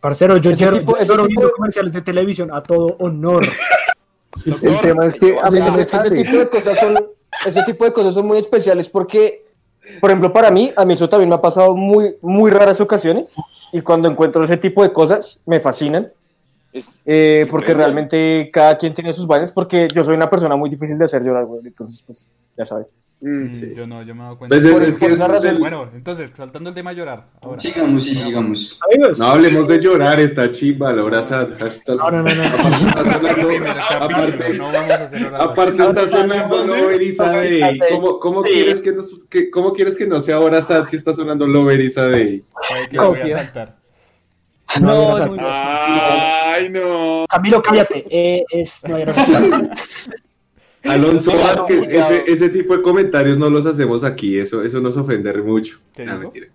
[0.00, 3.46] Parcero, yo Ese quiero tipo- ese tipo de- comerciales de televisión a todo honor.
[4.46, 6.22] El tema es que a mí no ese, me ese sale.
[6.24, 7.04] tipo de cosas son
[7.46, 9.44] ese tipo de cosas son muy especiales porque
[10.00, 13.34] por ejemplo para mí a mí eso también me ha pasado muy muy raras ocasiones
[13.72, 16.12] y cuando encuentro ese tipo de cosas me fascinan
[16.72, 20.70] Es- eh, porque realmente cada quien tiene sus vainas porque yo soy una persona muy
[20.70, 22.86] difícil de hacer llorar güey, entonces pues ya sabes
[23.22, 23.74] Mm, Mm, sí.
[23.76, 24.54] Yo no, yo me he dado cuenta.
[24.56, 26.90] Pues es, Por- es por que esa es razón- el- Bueno, entonces, saltando el tema
[26.90, 27.26] de llorar.
[27.42, 27.58] Ahora.
[27.58, 28.80] Sigamos, sí, sigamos.
[28.90, 31.50] Amigos, No hablemos de llorar, está chimba, la hora sad.
[31.58, 32.42] hashtag- No, no, no, no.
[32.44, 33.58] Aparte
[34.00, 35.40] aparte, no vamos a hacer horas.
[35.42, 37.78] aparte está sonando Lover Day.
[37.90, 38.50] ¿Cómo, cómo, Sí.
[38.52, 41.78] quieres que nos- que- ¿Cómo quieres que no sea hora sad si está sonando Lover
[41.80, 42.42] is a Day?
[42.70, 43.76] Sabe que lo voy a saltar.
[44.80, 45.42] No, no, no, no.
[45.46, 47.26] Ay, no.
[47.28, 48.06] Camilo, cállate.
[48.08, 48.96] Eh, es, no,
[50.84, 54.80] Alonso No, no, Vázquez, ese, ese tipo de comentarios no los hacemos aquí, eso, eso
[54.80, 55.78] nos ofende mucho.
[55.94, 56.46] ¿Qué Ah, mentira.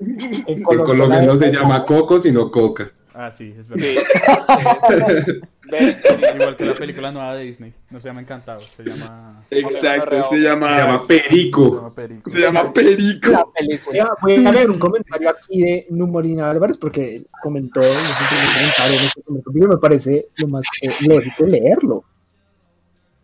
[0.00, 2.90] en En Colombia, Colombia no se la- llama Coco, sino Coca.
[3.16, 3.72] Ah, sí, es Sí.
[3.76, 5.26] verdad.
[5.70, 5.96] Ve,
[6.34, 7.72] Igual que la película nueva de Disney.
[7.90, 9.44] No se llama Encantado, se llama.
[9.50, 11.74] Exacto, se Se llama, Se Perico.
[11.76, 12.30] llama Perico.
[12.30, 13.30] se llama Perico.
[13.30, 17.80] la Voy película a- Voy a leer un comentario aquí de Numorina Álvarez porque comentó
[17.80, 22.04] en ese primer comentario, en ese primer capítulo, me parece lo más eh, lógico leerlo.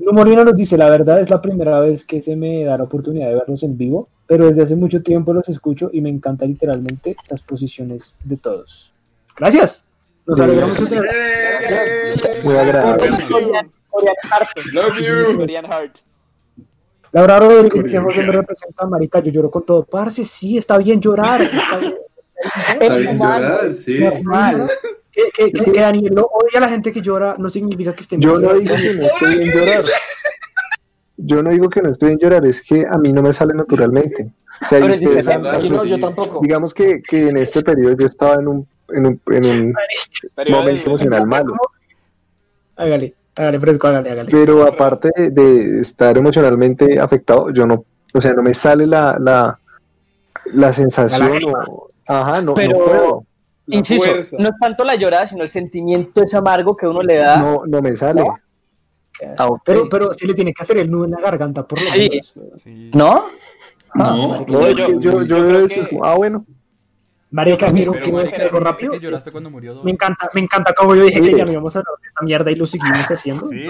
[0.05, 3.29] Numorina nos dice, la verdad es la primera vez que se me da la oportunidad
[3.29, 7.17] de verlos en vivo, pero desde hace mucho tiempo los escucho y me encanta literalmente
[7.29, 8.93] las posiciones de todos.
[9.37, 9.85] Gracias.
[10.27, 11.01] Nos Sí, alegramos gracias.
[11.01, 13.11] de tener- Muy agradable.
[14.73, 15.47] Love you.
[17.13, 19.85] Laura Rodríguez dice, José me representa, marica, yo lloro con todo.
[19.85, 21.43] Parce, sí, está bien llorar.
[21.43, 21.95] Está bien,
[22.81, 23.99] Está bien llorar, sí.
[23.99, 24.71] normal.
[25.13, 28.03] Que, que, que, que Daniel no odia a la gente que llora no significa que
[28.03, 29.85] esté Yo no digo que no estoy bien llorar.
[31.17, 33.53] Yo no digo que no estoy bien llorar, es que a mí no me sale
[33.55, 34.31] naturalmente.
[34.63, 36.41] O sea, Pero es ustedes no, yo tampoco.
[36.43, 39.75] digamos que, que en este periodo yo estaba en un, en un, en
[40.51, 41.55] momento emocional malo.
[42.77, 44.31] Hágale, hágale, fresco, hágale, hágale.
[44.31, 49.59] Pero aparte de, estar emocionalmente afectado, yo no, o sea, no me sale la, la,
[50.53, 51.31] la sensación
[51.67, 53.25] o, ajá, no, Pero- no puedo,
[53.77, 54.37] Inciso, fuerza.
[54.39, 57.37] no es tanto la llorada, sino el sentimiento ese amargo que uno le da.
[57.37, 58.23] no, no me sale.
[58.23, 58.35] ¿No?
[59.37, 59.49] Ah.
[59.65, 62.09] Pero, pero sí le tiene que hacer el nudo en la garganta, por lo Sí.
[62.11, 62.35] menos.
[62.63, 62.91] Sí.
[62.95, 63.25] ¿No?
[63.95, 66.47] No, No, es yo- yo, yo, yo eso, que- ah, bueno,
[67.33, 68.93] Marica, quiero, quiero marica, decir algo rápido.
[68.93, 69.85] que lloraste cuando murió Dodo.
[69.85, 72.23] Me encanta, me encanta como yo dije que ya no íbamos a hablar de esta
[72.25, 73.49] mierda y lo seguimos haciendo.
[73.49, 73.67] Sí,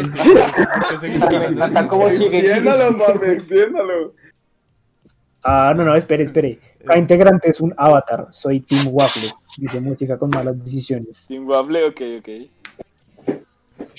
[1.53, 4.15] encanta cómo sigue, Extiéndalo, papi, extiéndalo.
[5.43, 6.59] Ah, no, no, espere, espere.
[6.85, 8.29] Cada integrante es un avatar.
[8.31, 9.31] Soy Team Waffle.
[9.59, 11.17] Dice música con malas decisiones.
[11.17, 12.29] Sin waffle, ok, ok.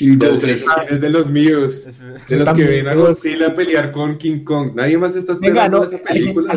[0.09, 0.39] Waffle.
[0.57, 1.87] ¿Quién es de los míos?
[2.27, 4.71] De los que ven a Godzilla pelear con King Kong.
[4.75, 6.53] Nadie más está Venga, esperando no, esa ¿alguien, película.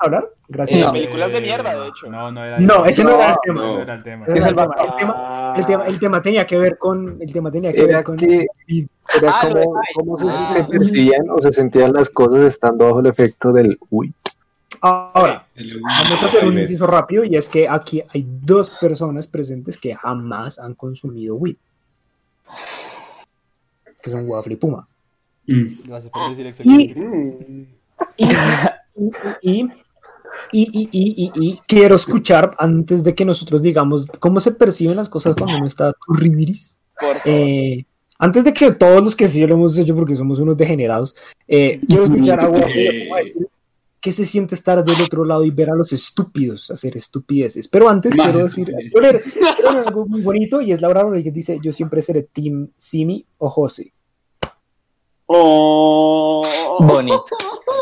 [0.00, 0.28] a hablar?
[0.48, 0.80] Gracias.
[0.80, 0.92] No.
[0.92, 2.10] Películas de mierda, de hecho.
[2.10, 3.60] No, no era ese no era el tema.
[3.62, 4.26] No era el tema.
[4.26, 4.74] El tema.
[4.76, 7.16] El tema, el tema, el tema tenía que ver con.
[7.20, 8.16] El tema tenía que era ver con.
[8.16, 8.46] que
[9.20, 9.48] era Ah,
[9.94, 10.50] cómo se, Ah.
[10.52, 14.12] se percibían o se sentían las cosas estando bajo el efecto del uy.
[15.14, 15.46] Ahora,
[15.82, 19.94] vamos a hacer un inciso rápido y es que aquí hay dos personas presentes que
[19.94, 21.56] jamás han consumido weed.
[24.02, 24.86] Que son Waffle y Puma.
[25.46, 25.88] Mm.
[25.88, 27.68] Gracias por decir Y, exactamente.
[29.42, 29.70] Y, y,
[30.52, 34.96] y, y, y- y- y quiero escuchar antes de que nosotros digamos cómo se perciben
[34.96, 36.78] las cosas cuando uno está turribiris.
[37.24, 37.84] Eh,
[38.18, 41.16] antes de que todos los que sí lo hemos hecho porque somos unos degenerados,
[41.48, 43.48] eh, quiero escuchar a Waffle cómo decir
[44.06, 47.66] qué se siente estar del otro lado y ver a los estúpidos hacer estupideces.
[47.66, 49.20] Pero antes Más quiero decir quiero leer,
[49.56, 53.26] quiero leer algo muy bonito y es Laura Rodríguez dice, yo siempre seré Team Simi
[53.38, 53.92] o José.
[55.26, 56.40] Oh.
[56.78, 57.24] Bonito.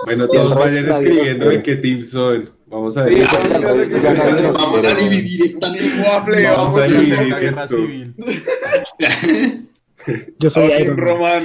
[0.07, 2.49] Bueno, todos vayan escribiendo en qué team son.
[2.69, 3.29] Vamos a Sí, ver.
[4.55, 7.77] Vamos a dividir esta Waffle, Vamos vamos a dividir La guerra esto.
[7.77, 8.15] civil.
[10.39, 11.45] Yo soy Iron Man.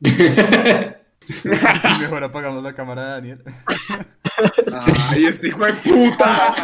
[1.44, 1.60] Roman.
[1.82, 3.42] Sí, mejor apagamos la cámara de Daniel.
[5.10, 6.54] Ay, este hijo de puta.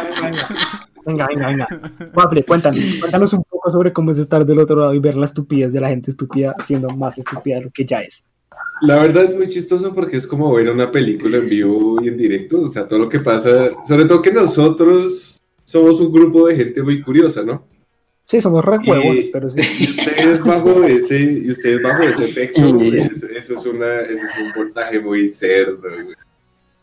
[1.05, 1.67] Venga, venga, venga.
[2.13, 5.25] Waffle, cuéntanos, cuéntanos un poco sobre cómo es estar del otro lado y ver la
[5.25, 8.23] estupidez de la gente estúpida siendo más estúpida de lo que ya es.
[8.81, 12.17] La verdad es muy chistoso porque es como ver una película en vivo y en
[12.17, 16.55] directo, o sea, todo lo que pasa, sobre todo que nosotros somos un grupo de
[16.55, 17.65] gente muy curiosa, ¿no?
[18.33, 19.59] Sí, somos re huevones, pero sí.
[19.79, 24.23] Y ustedes bajo ese, y ustedes bajo ese efecto, Y- pues, eso es una, eso
[24.25, 26.15] es un voltaje muy cerdo, güey.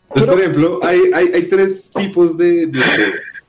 [0.07, 3.43] Entonces, por ejemplo, hay, hay, hay tres tipos de, de ustedes.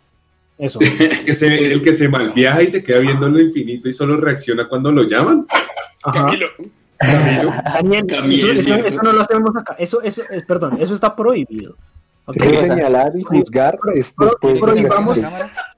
[0.59, 0.81] Eso.
[1.27, 4.67] Que se- el que se malviaja y se queda viendo lo infinito y solo reacciona
[4.67, 5.47] cuando lo llaman.
[6.03, 6.25] Ajá.
[6.27, 6.49] Camilo.
[7.01, 9.77] Daniel, Camilo, eso, eso- eso no lo hacemos acá.
[9.79, 11.77] Eso, eso, eh, perdón, eso está prohibido.
[12.25, 12.37] ¿ok?
[12.41, 14.88] Hay que señalar y juzgar es después pero de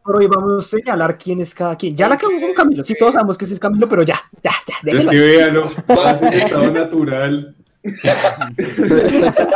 [0.06, 1.96] y que- vamos- Prohibamos señalar quién es cada quien.
[1.96, 2.84] Ya la acabó con Camilo.
[2.84, 5.22] Sí, todos sabemos que ese es Camilo, pero ya, ya, ya, Es déjelo que ahí.
[5.22, 7.56] vean, no, pasa en estado natural.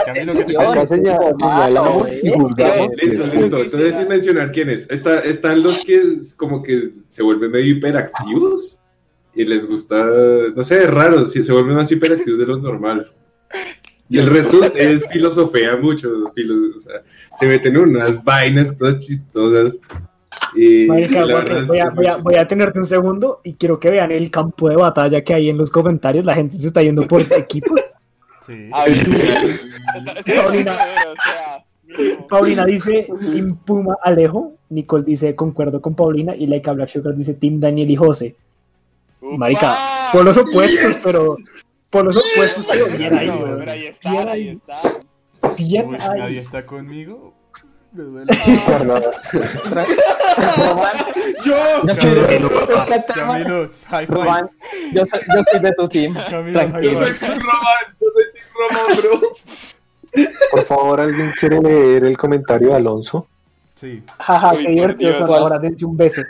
[0.06, 0.44] Camilo, que
[0.87, 2.90] señalamos y juzgamos.
[3.02, 3.56] Listo, listo.
[3.58, 4.87] Entonces, sin mencionar quiénes.
[4.90, 8.78] Está, están los que es como que se vuelven medio hiperactivos
[9.34, 10.04] y les gusta,
[10.54, 13.11] no sé, es raro, si se vuelven más hiperactivos de lo normal.
[14.08, 17.02] Y el resto de ustedes filosofean mucho, filo- o sea,
[17.38, 19.78] se meten en unas vainas todas chistosas.
[20.55, 22.46] Y, Marica, y voy, a, voy, a, voy a chistoso.
[22.48, 25.70] tenerte un segundo y quiero que vean el campo de batalla que hay en los
[25.70, 26.24] comentarios.
[26.24, 27.81] La gente se está yendo por equipos.
[28.46, 28.70] Sí.
[30.35, 30.77] Paulina.
[32.29, 34.53] Paulina dice Team Puma Alejo.
[34.70, 36.35] Nicole dice concuerdo con Paulina.
[36.37, 38.37] Y Laika Black Sugar dice Team Daniel y José.
[39.20, 39.77] Marica,
[40.12, 41.37] por los opuestos, pero
[41.90, 43.57] por los opuestos, pero bien ahí, No, weón.
[43.59, 45.55] pero ahí Bien ahí ahí, está.
[45.57, 46.20] bien Uy, ahí.
[46.20, 47.35] nadie está conmigo.
[47.92, 48.33] Me duele.
[51.44, 52.09] Yo, Yo soy
[53.88, 54.07] high five.
[54.09, 54.51] Román,
[54.92, 56.14] yo soy, yo soy de tu team.
[56.29, 57.14] Camilo, high yo soy.
[57.14, 60.33] Team Roman, yo soy Team Roman, bro.
[60.51, 63.29] Por favor, ¿alguien quiere leer el comentario de Alonso?
[63.74, 64.03] Sí.
[64.18, 65.35] Jaja, qué divertido.
[65.35, 66.22] Ahora dense un beso.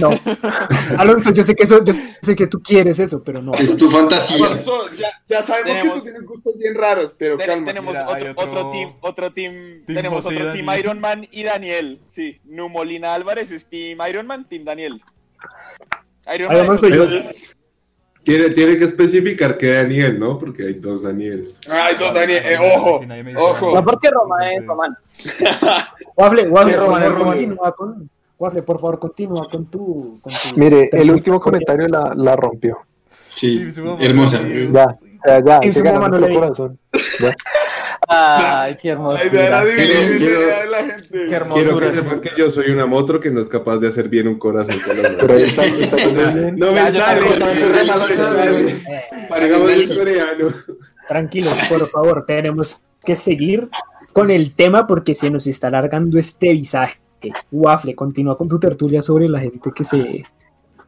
[0.00, 0.10] No.
[0.98, 3.54] Alonso, yo sé que eso, yo sé que tú quieres eso, pero no.
[3.54, 4.46] Es tu fantasía.
[4.46, 7.66] Alonso, ya, ya sabemos que tú tienes gustos bien raros, pero Ten- calma.
[7.66, 9.52] tenemos Mira, hay otro, otro- otro team, otro team,
[9.86, 10.78] Team tenemos otro team Daniel.
[10.80, 15.00] Iron Man y Daniel, sí, Numolina Álvarez es team Iron Man, team Daniel.
[16.34, 17.06] Iron Man, yo.
[18.22, 20.38] Tiene, tiene que especificar que Daniel, ¿no?
[20.38, 21.54] Porque hay dos Daniel.
[21.70, 23.00] Ay, dos, Daniel, eh, ojo,
[23.36, 23.74] ojo.
[23.74, 24.96] No porque Román es Román.
[26.16, 27.58] Waffle, Waffle, por Román,
[28.44, 30.18] Waffle, por favor, continúa con tu.
[30.22, 32.78] Con tu Mire, el último comentario la, la rompió.
[33.34, 33.66] Sí,
[34.00, 34.40] hermosa.
[34.42, 36.78] Ya, ya, ya, En se su ganó mamá no le- corazón.
[37.20, 37.34] Ya.
[38.06, 41.08] Ay, qué era dividir Quiero- quiero- la gente.
[41.10, 41.86] Qué Quiero hermosura.
[41.90, 44.38] que sepan que yo soy una motro que no es capaz de hacer bien un
[44.38, 45.96] corazón Pero ahí está, está
[46.52, 47.20] no me sale,
[49.28, 50.48] Parece el coreano.
[51.08, 53.68] tranquilos, por favor, tenemos que seguir
[54.12, 56.98] con el tema porque se nos está alargando este visaje.
[57.50, 60.22] Waffle, continúa con tu tertulia sobre la gente que se.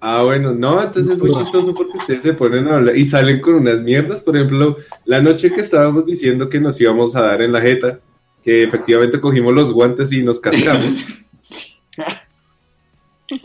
[0.01, 3.41] Ah, bueno, no, entonces es muy chistoso porque ustedes se ponen a hablar y salen
[3.41, 4.23] con unas mierdas.
[4.23, 8.01] Por ejemplo, la noche que estábamos diciendo que nos íbamos a dar en la jeta,
[8.43, 11.07] que efectivamente cogimos los guantes y nos cascamos.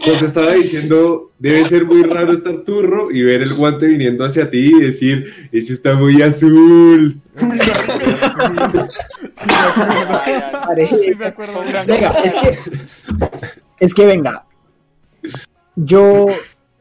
[0.06, 4.50] Pues estaba diciendo, debe ser muy raro estar turro y ver el guante viniendo hacia
[4.50, 7.20] ti y decir, eso está muy azul.
[10.88, 11.62] Sí, me acuerdo.
[11.86, 12.58] Venga, es que.
[13.80, 14.46] Es que venga.
[15.76, 16.28] Yo.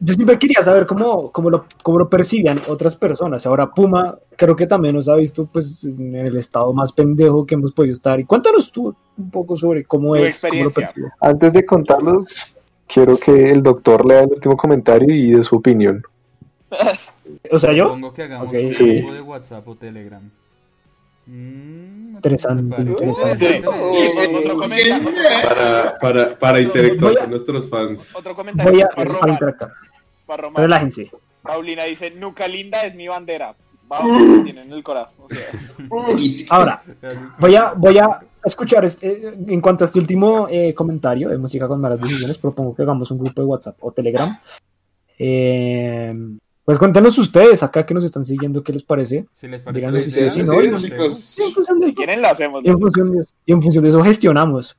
[0.03, 3.45] Yo siempre quería saber cómo, cómo, lo, cómo lo percibían otras personas.
[3.45, 7.55] Ahora Puma creo que también nos ha visto pues en el estado más pendejo que
[7.55, 8.19] hemos podido estar.
[8.19, 10.73] Y cuéntanos tú un poco sobre cómo Tu es, cómo lo.
[11.21, 12.35] Antes de contarlos,
[12.87, 16.03] quiero que el doctor lea el último comentario y dé su opinión.
[17.53, 18.55] O sea, yo, Supongo que hagamos Ok.
[18.55, 18.97] un Sí.
[19.01, 20.31] grupo de WhatsApp o Telegram.
[21.31, 23.63] Mm, Interesante, interesante.
[23.65, 25.09] Otro comentario,
[25.49, 28.15] Para, para, para interactuar con nuestros fans.
[28.17, 29.71] otro comentario voy a, para interactuar.
[30.27, 30.63] para Román.
[30.65, 31.11] Relájense.
[31.43, 33.55] Paulina dice, Nuca linda es mi bandera.
[33.89, 35.15] Vamos, tienen el corazón.
[35.25, 36.83] O sea, Y- Ahora,
[37.39, 41.39] voy a, voy a escuchar este, eh, en cuanto a este último eh, comentario de
[41.39, 44.39] música con malas decisiones, propongo que hagamos un grupo de WhatsApp o Telegram.
[45.19, 46.13] Eh,
[46.71, 49.27] pues cuéntenos ustedes acá que nos están siguiendo, ¿qué les parece?
[49.33, 51.39] Si les parece Díganos si sí Sí, no, y sí, nos- chicos.
[51.39, 52.63] Y en función de eso, quieren, lo hacemos.
[52.65, 54.77] y en función de eso, y en función de eso gestionamos.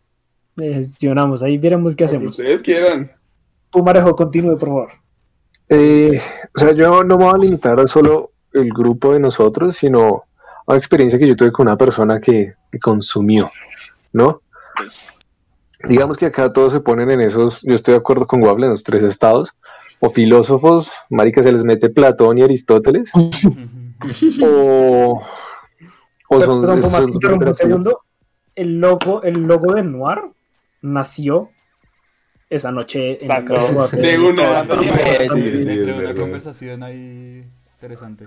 [0.56, 2.32] Eh, gestionamos, ahí veremos qué Como hacemos.
[2.40, 3.12] ustedes quieran.
[3.70, 4.90] Pumarejo, continúe, por favor.
[5.68, 6.22] Eh,
[6.56, 10.24] o sea, yo no me voy a limitar a solo el grupo de nosotros, sino
[10.68, 13.52] a una experiencia que yo tuve con una persona que, que consumió,
[14.14, 14.42] ¿no?
[15.90, 18.72] Digamos que acá todos se ponen en esos, yo estoy de acuerdo con Wable, en
[18.72, 19.54] los tres estados,
[20.04, 23.12] o filósofos, marica, se les mete Platón y Aristóteles,
[24.44, 25.22] o,
[26.28, 26.62] o son...
[26.62, 27.12] Perdón, son-
[27.48, 28.02] un segundo.
[28.56, 30.20] El logo, el logo de Noir
[30.82, 31.52] nació
[32.50, 38.26] esa noche en la casa de una- una conversación ahí interesante.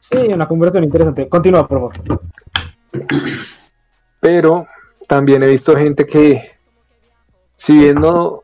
[0.00, 1.28] Sí, una conversación interesante.
[1.28, 2.20] Continúa, por favor.
[4.20, 4.66] pero
[5.06, 6.50] también he visto gente que,
[7.54, 8.42] si bien no,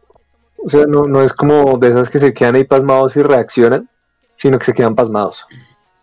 [0.65, 3.89] o sea, no, no es como de esas que se quedan ahí pasmados y reaccionan,
[4.35, 5.47] sino que se quedan pasmados.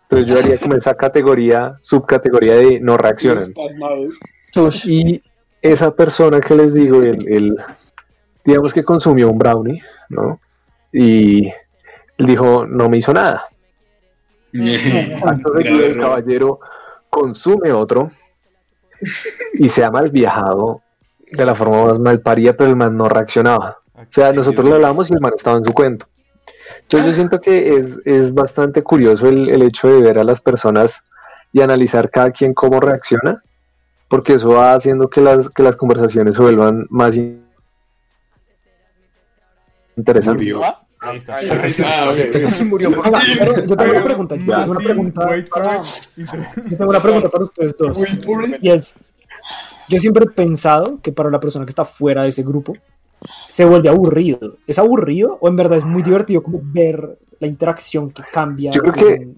[0.04, 3.52] Entonces yo haría como esa categoría, subcategoría de no reaccionan.
[4.86, 5.22] Y
[5.62, 7.56] esa persona que les digo, el, el-
[8.44, 10.40] digamos que consumió un brownie, ¿no?
[10.92, 11.50] Y
[12.18, 13.46] dijo, no me hizo nada.
[15.54, 16.60] Seguido, el caballero
[17.08, 18.10] consume otro
[19.54, 20.82] y se ha mal viajado
[21.30, 23.78] de la forma más mal parida, pero el man no reaccionaba.
[24.02, 26.06] O sea, nosotros le hablamos y el man estaba en su cuento.
[26.82, 30.40] Entonces yo siento que es, es bastante curioso el, el hecho de ver a las
[30.40, 31.04] personas
[31.52, 33.42] y analizar cada quien cómo reacciona,
[34.08, 37.44] porque eso va haciendo que las, que las conversaciones se vuelvan más in-
[39.96, 40.46] interesantes.
[40.46, 40.64] Murió.
[40.64, 40.82] ¿Ah?
[41.00, 41.38] Ahí está.
[41.84, 42.50] Ah, ok.
[42.50, 42.88] Sí, murió.
[42.90, 44.36] Oiga, pero yo tengo una pregunta.
[44.36, 45.82] Yo tengo una pregunta para,
[46.16, 47.96] yo tengo una pregunta para ustedes dos.
[48.60, 49.00] Y es,
[49.88, 52.76] yo siempre he pensado que para la persona que está fuera de ese grupo
[53.48, 54.58] se vuelve aburrido.
[54.66, 58.70] ¿Es aburrido o en verdad es muy divertido como ver la interacción que cambia?
[58.70, 59.28] Yo creo que,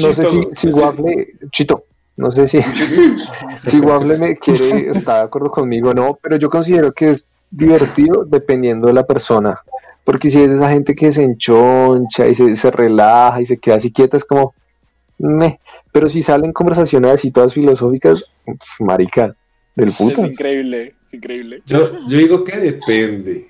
[0.00, 1.84] no sé si, si Waffle, Chito,
[2.16, 2.60] no sé si,
[3.66, 7.26] si Waffle me quiere, está de acuerdo conmigo o no, pero yo considero que es
[7.50, 9.60] divertido dependiendo de la persona.
[10.04, 13.76] Porque si es esa gente que se enchoncha y se, se relaja y se queda
[13.76, 14.54] así quieta, es como,
[15.18, 15.58] meh.
[15.92, 19.34] Pero si salen conversaciones así todas filosóficas, pf, marica,
[19.74, 20.22] del puto.
[20.22, 20.94] es increíble.
[21.66, 23.48] Yo, yo digo que depende.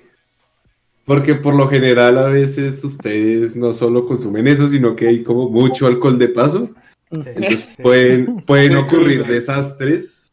[1.05, 5.49] Porque por lo general a veces ustedes no solo consumen eso, sino que hay como
[5.49, 6.71] mucho alcohol de paso.
[7.11, 10.31] Entonces pueden, pueden ocurrir desastres.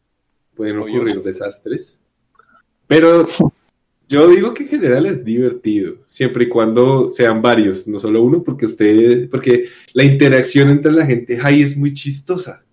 [0.55, 2.01] Pueden ocurrir desastres.
[2.87, 3.27] Pero
[4.07, 8.43] yo digo que en general es divertido, siempre y cuando sean varios, no solo uno,
[8.43, 12.63] porque ustedes, porque la interacción entre la gente high es muy chistosa.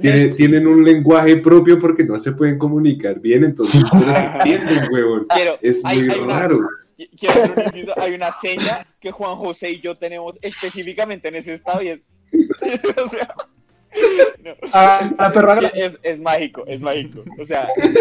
[0.00, 4.88] Tiene- Tienen un lenguaje propio porque no se pueden comunicar bien, entonces pero se entienden,
[4.92, 5.26] huevón.
[5.34, 6.58] Quiero, Es hay- muy hay una- raro.
[7.18, 11.36] quiero hacer un inciso, hay una seña que Juan José y yo tenemos específicamente en
[11.36, 12.00] ese estado y es...
[12.96, 13.34] o sea...
[14.44, 14.50] no.
[14.72, 17.22] Ah, ah, pero es, es mágico, es mágico.
[17.40, 17.94] O sea, es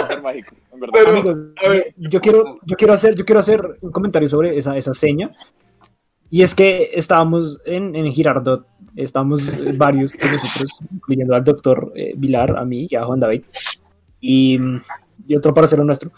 [0.00, 0.92] súper mágico, en verdad.
[0.94, 1.94] Pero- Amigos, a ver.
[1.96, 5.30] yo quiero, yo quiero hacer, yo quiero hacer un comentario sobre esa, esa seña.
[6.30, 12.12] Y es que estábamos en, en Girardot, estábamos varios de nosotros, incluyendo al doctor eh,
[12.16, 13.42] Vilar, a mí y a Juan David,
[14.20, 14.80] y, mm,
[15.26, 16.10] y otro parcero nuestro.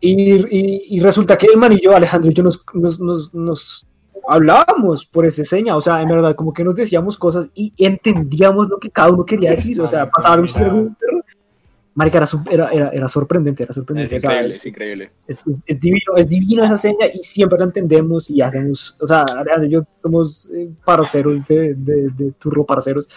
[0.00, 3.34] Y, y, y resulta que el man y yo, Alejandro y yo, nos, nos, nos,
[3.34, 3.86] nos
[4.26, 8.68] hablábamos por esa seña, o sea, en verdad, como que nos decíamos cosas y entendíamos
[8.68, 10.96] lo que cada uno quería decir, o sea, pasaba un segundo.
[11.94, 14.16] Marica, era, era, era, era sorprendente, era sorprendente.
[14.16, 15.10] Es o sea, increíble, es- es increíble.
[15.28, 19.06] es, es- es divino, es divino esa seña y siempre la entendemos y hacemos, o
[19.06, 23.08] sea, Alejandro y yo somos eh, parceros de, de, de turro parceros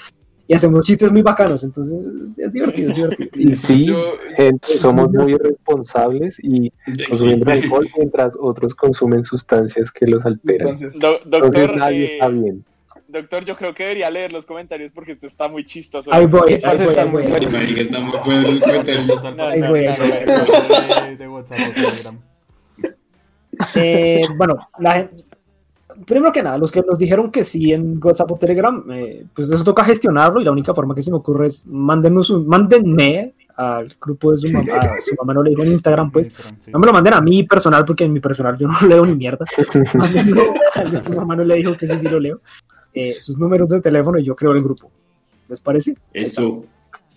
[0.47, 2.03] y hacemos chistes muy bacanos, entonces
[2.37, 3.29] es, divertido, es divertido.
[3.33, 6.71] Y sí, Yo- gente, somos muy irresponsables y
[7.07, 10.67] consumiendo alcohol mientras otros consumen sustancias que los alteran.
[10.69, 12.63] Entonces, Do- Entonces doctor, nadie eh, está bien.
[13.15, 16.13] Doctor, yo creo que debería leer los comentarios porque esto está muy chistoso.
[16.13, 17.27] Ahí voy, ahí voy, está ahí voy.
[17.27, 19.35] muy Marica, está muy bueno los comentarios.
[19.35, 20.47] No, Ahí no, voy, no, ahí no, voy.
[20.47, 21.07] no.
[21.07, 22.19] De, de WhatsApp o Telegram.
[23.75, 25.23] Eh, bueno, la gente,
[26.05, 29.49] primero que nada, los que nos dijeron que sí en WhatsApp o Telegram, eh, pues
[29.49, 33.33] eso toca gestionarlo y la única forma que se me ocurre es mándenos un, mándenme
[33.55, 36.57] al grupo de su mamá, a su mamá no le dijo en Instagram, pues, Instagram,
[36.59, 36.71] sí.
[36.71, 39.15] No me lo manden a mí personal, porque en mi personal yo no leo ni
[39.15, 39.45] mierda.
[39.93, 42.41] Mándenlo al de su mamá no le dijo que sí, sí lo leo.
[42.95, 44.89] Eh, sus números de teléfono y yo creo el grupo.
[45.49, 45.95] ¿Les parece?
[46.13, 46.63] Esto.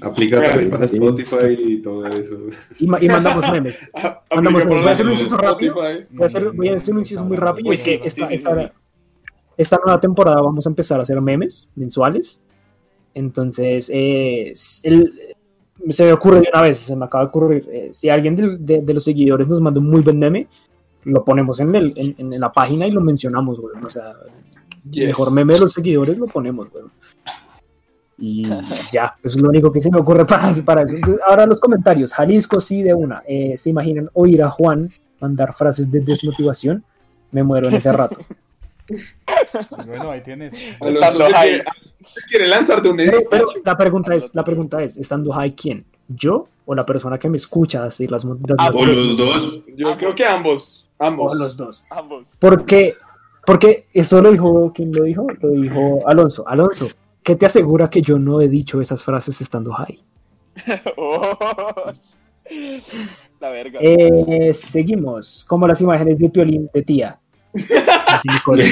[0.02, 2.34] Aplica también para Spotify y todo eso.
[2.78, 3.76] Y, ma- y mandamos memes.
[4.34, 4.80] Mandamos memes.
[4.80, 5.74] Voy a hacer un inciso rápido.
[5.74, 7.72] Voy a hacer, voy a hacer un inciso muy rápido.
[7.72, 8.72] Es que esta, esta,
[9.56, 12.42] esta nueva temporada vamos a empezar a hacer memes mensuales.
[13.14, 14.52] Entonces, eh,
[14.84, 15.12] el-
[15.90, 17.68] se me ocurre de una vez, se me acaba de ocurrir.
[17.72, 20.46] eh, si alguien del- de, de los seguidores nos manda un muy buen meme,
[21.04, 23.74] lo ponemos en, el, en, en la página y lo mencionamos, güey.
[23.84, 24.12] O sea,
[24.90, 25.06] Yes.
[25.08, 26.84] mejor meme de los seguidores lo ponemos, güey.
[28.18, 28.42] Y
[28.92, 30.96] ya, eso es lo único que se me ocurre para, para eso.
[30.96, 32.12] Entonces, ahora los comentarios.
[32.12, 33.22] Jalisco sí de una.
[33.28, 36.84] Eh, ¿Se imaginan oír a Juan mandar frases de desmotivación?
[37.30, 38.16] Me muero en ese rato.
[39.86, 40.54] Bueno, ahí tienes.
[40.80, 41.62] Alonso Estando high.
[42.28, 45.84] quiere, lanzar de un Pero, pero la pregunta es, la pregunta es, ¿estando high quién?
[46.08, 49.62] ¿Yo o la persona que me escucha decir las, las, Ah, las- O los dos.
[49.76, 50.86] Yo creo que ambos.
[50.98, 51.32] Ambos.
[51.32, 51.86] o los dos?
[51.90, 52.30] Ambos.
[52.40, 52.94] Porque,
[53.48, 55.26] porque esto lo dijo, ¿quién lo dijo?
[55.40, 56.46] Lo dijo Alonso.
[56.46, 56.86] Alonso,
[57.22, 59.98] ¿qué te asegura que yo no he dicho esas frases estando high?
[60.98, 61.92] Oh.
[63.40, 63.80] La verga.
[63.82, 67.18] Eh, seguimos, como las imágenes de Piolín de tía.
[68.06, 68.66] Así, Nicole.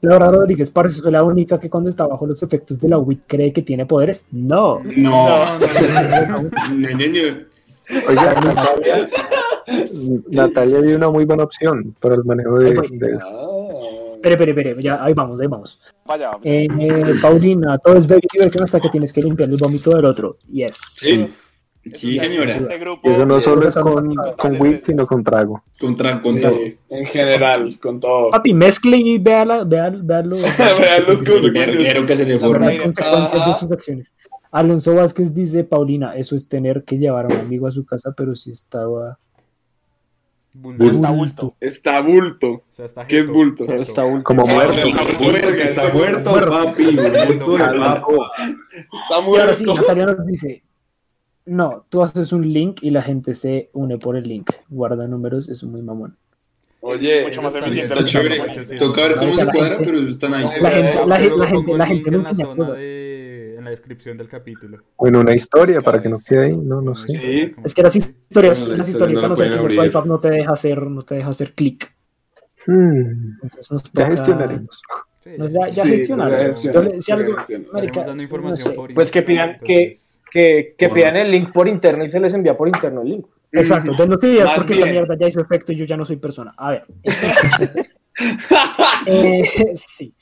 [0.00, 3.24] Laura Rodríguez, parece que la única que cuando está bajo los efectos de la WIT
[3.26, 4.28] cree que tiene poderes.
[4.32, 4.80] No.
[4.82, 5.58] No.
[5.58, 6.50] No, no, no.
[8.08, 9.08] Oiga, Natalia,
[10.28, 12.88] Natalia dio una muy buena opción para el manejo de, voy.
[12.98, 13.18] de.
[13.22, 13.48] Ah.
[14.14, 15.80] Espere, espere, espere, ya, ahí vamos, ahí vamos.
[16.06, 16.68] Vaya, Eh,
[17.20, 20.36] Paulina, todo es baby divertido hasta que tienes que limpiar el vómito del otro.
[20.46, 20.76] Yes.
[20.96, 21.28] Sí.
[21.94, 22.56] Sí, señora.
[22.58, 25.64] Este grupo eso no es- solo es con, con sino con trago.
[25.80, 26.56] Con Sí, todo.
[26.90, 28.30] en general, con todo.
[28.30, 30.36] Papi, mezcle y véala, véala, véalo.
[30.36, 32.66] Vean los El verguero que se le las forma.
[32.66, 33.56] consecuencias de Ajá.
[33.56, 34.12] sus acciones.
[34.52, 38.14] Alonso Vázquez dice, Paulina, eso es tener que llevar a un amigo a su casa,
[38.16, 39.18] pero si estaba
[40.54, 40.84] Bulto.
[40.84, 41.56] Está bulto.
[41.60, 42.48] Está bulto.
[42.50, 43.64] O sea, está ¿Qué es bulto?
[43.66, 44.24] Pero está último.
[44.24, 44.86] Como muerto.
[45.18, 46.84] Bulto está muerto, papi.
[46.84, 47.56] Bulto.
[47.56, 48.02] Está
[49.10, 49.82] ahora sí, muerto.
[49.82, 50.62] Natalia nos dice,
[51.46, 54.50] no, tú haces un link y la gente se une por el link.
[54.68, 56.16] Guarda números, es muy mamón.
[56.84, 57.92] Oye, Mucho más eficiente.
[57.94, 58.38] Está chévere.
[58.78, 60.60] Toca ver cómo se La cuadra, gente- pero está nice.
[60.60, 62.10] La gente, la, gente- la gente, la gente
[63.62, 64.78] en de- la descripción del capítulo.
[64.96, 67.08] O en una historia para que no quede ahí, no, no sé.
[67.18, 67.54] Sí.
[67.64, 69.90] Es que las historias, Bueno, la las historia historias, no a la no ser que
[69.92, 71.94] su up no te deja hacer, no te deja hacer clic.
[72.66, 74.82] Hmm, Entonces nos ya toca- gestionaremos.
[75.24, 76.06] Sí, Nos da, ya Sí,
[76.72, 77.36] Yo le- si algo,
[77.72, 78.74] marica, dando no información sé.
[78.74, 79.96] por Pues que pidan que,
[80.30, 80.94] que, que Bueno.
[80.94, 83.26] pidan el link por internet y se les envía por internet el link.
[83.52, 84.94] Exacto, entonces no te digas Más porque esta bien.
[84.96, 86.54] mierda ya hizo efecto y yo ya no soy persona.
[86.56, 86.84] A ver.
[89.06, 89.42] Eh,
[89.74, 90.14] sí.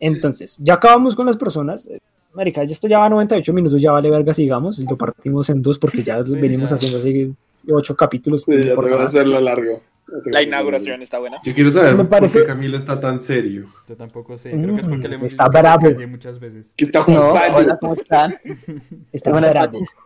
[0.00, 1.88] Entonces, ya acabamos con las personas.
[2.34, 4.78] Marica, ya esto ya va a 98 minutos, ya vale verga, sigamos.
[4.80, 6.76] Y lo partimos en dos porque ya Sí, venimos ya.
[6.76, 7.32] haciendo así
[7.70, 8.42] ocho capítulos.
[8.42, 9.06] Sí, ya importa te voy a nada.
[9.06, 9.82] hacerlo largo.
[10.26, 11.38] La inauguración está buena.
[11.42, 13.66] Yo quiero saber Me parece- por qué Camilo está tan serio.
[13.88, 15.88] Yo tampoco sé, creo que es porque le hemos Está bravo.
[16.08, 16.72] muchas veces.
[16.76, 17.56] Que está No, jugando.
[17.56, 18.36] hola, ¿cómo están?
[19.12, 19.72] Está Buenas bravo.
[19.72, 19.96] noches.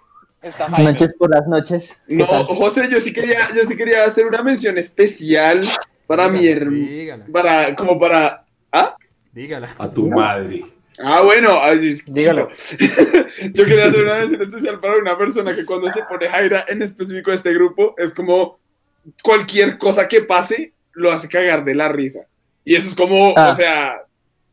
[0.40, 2.02] Está noches por las noches.
[2.06, 2.44] ¿Qué No, tal?
[2.44, 5.60] José, yo sí quería, yo sí quería hacer una mención especial
[6.06, 6.76] para mi hermano.
[6.86, 8.44] Dígala, Para, como para.
[8.70, 8.94] ¿Ah?
[9.32, 9.70] dígala.
[9.78, 10.64] A tu madre.
[11.00, 12.48] Ah, bueno, ay, Dígalo.
[13.52, 16.82] Yo quería hacer una mención especial para una persona que cuando se pone Jaira en
[16.82, 18.58] específico de este grupo es como
[19.22, 22.26] cualquier cosa que pase lo hace cagar de la risa.
[22.64, 23.50] Y eso es como, Ah.
[23.50, 24.02] o sea,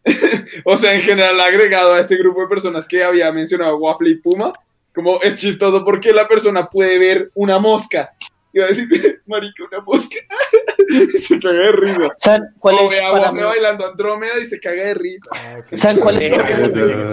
[0.65, 4.15] o sea, en general agregado a este grupo de personas que había mencionado Waffle y
[4.15, 4.51] Puma,
[4.85, 8.11] es como es chistoso porque la persona puede ver una mosca.
[8.55, 8.87] Iba a decir,
[9.27, 10.15] marica, una mosca.
[10.89, 12.09] y se caga de risa.
[12.17, 13.41] ¿Saben cuál O es ve a para mí?
[13.43, 15.29] bailando Andrómeda y se caga de risa.
[15.33, 15.57] Ah.
[15.75, 16.37] ¿Saben cuál es?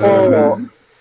[0.04, 0.58] O-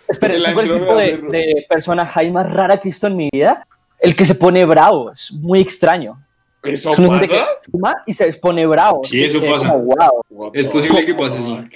[0.08, 0.96] Espera, El ¿saben cuál es el tipo
[1.32, 3.66] de, de persona Jaime más rara que he visto en mi vida?
[4.00, 6.22] El que se pone bravo, es muy extraño.
[6.64, 7.28] ¿Eso Es pasa?
[7.28, 9.04] que fuma y se pone bravo.
[9.04, 9.70] Sí, eso Es pasa.
[9.72, 9.96] como,
[10.30, 10.52] wow.
[10.54, 11.70] Es posible que pase así.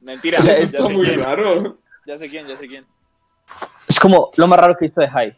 [0.00, 0.40] Mentira.
[0.40, 1.78] O sea, ya, es muy quién, raro.
[2.06, 2.84] ya sé quién, ya sé quién.
[3.88, 5.36] Es como lo más raro que he visto de Jaime.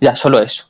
[0.00, 0.69] Ya, solo eso.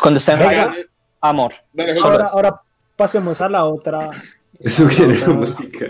[0.00, 0.64] Cuando está en Venga.
[0.66, 0.76] raya,
[1.20, 1.52] amor.
[1.76, 2.00] José.
[2.02, 2.62] Ahora, ahora
[2.96, 4.10] pasemos a la otra.
[4.58, 5.86] Eso quiere la música.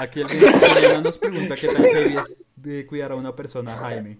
[0.00, 4.18] Aquí alguien alguien nos pregunta qué tan heavy es de cuidar a una persona, Jaime.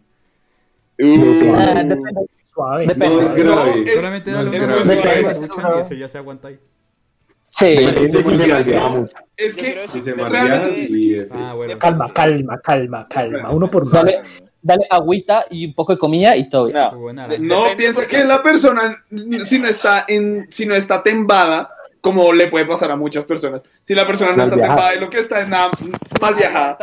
[0.99, 2.27] Uh, Ah, depende.
[2.53, 2.87] Suave.
[2.87, 3.09] Depende.
[3.17, 3.83] No es grave.
[3.85, 4.85] es- Solamente no dale es grave.
[4.85, 5.23] Depende.
[5.25, 6.59] que escuchan y eso ya se aguanta ahí.
[7.47, 8.65] Sí, sí, sí, sí, sí, sí, sí.
[8.65, 8.71] sí.
[8.73, 11.29] No, es que Dice que Marías realmente- y F.
[11.33, 11.79] Ah, bueno.
[11.79, 13.51] Calma, calma, calma, calma.
[13.51, 13.93] Uno por uno.
[13.93, 14.23] Dale,
[14.65, 16.69] dale agüita y un poco de comida y todo.
[16.71, 19.05] No, no piensa que la persona
[19.45, 23.63] si no está en si no está tembada como le puede pasar a muchas personas.
[23.83, 24.77] Si la persona no Mal está viajada.
[24.77, 25.71] tembada y lo que está es nada
[26.21, 26.79] mal viajada.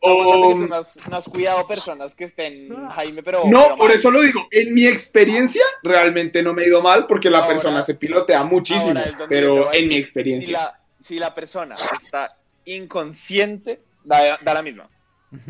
[0.00, 3.44] O- no has, no has cuidado personas que estén, Jaime, pero.
[3.46, 4.46] No, pero por eso lo digo.
[4.50, 8.44] En mi experiencia realmente no me ha ido mal porque la Ahora- persona se pilotea
[8.44, 10.46] muchísimo, pero en mi experiencia.
[10.46, 14.88] Si la, si la persona está inconsciente, da, da la misma.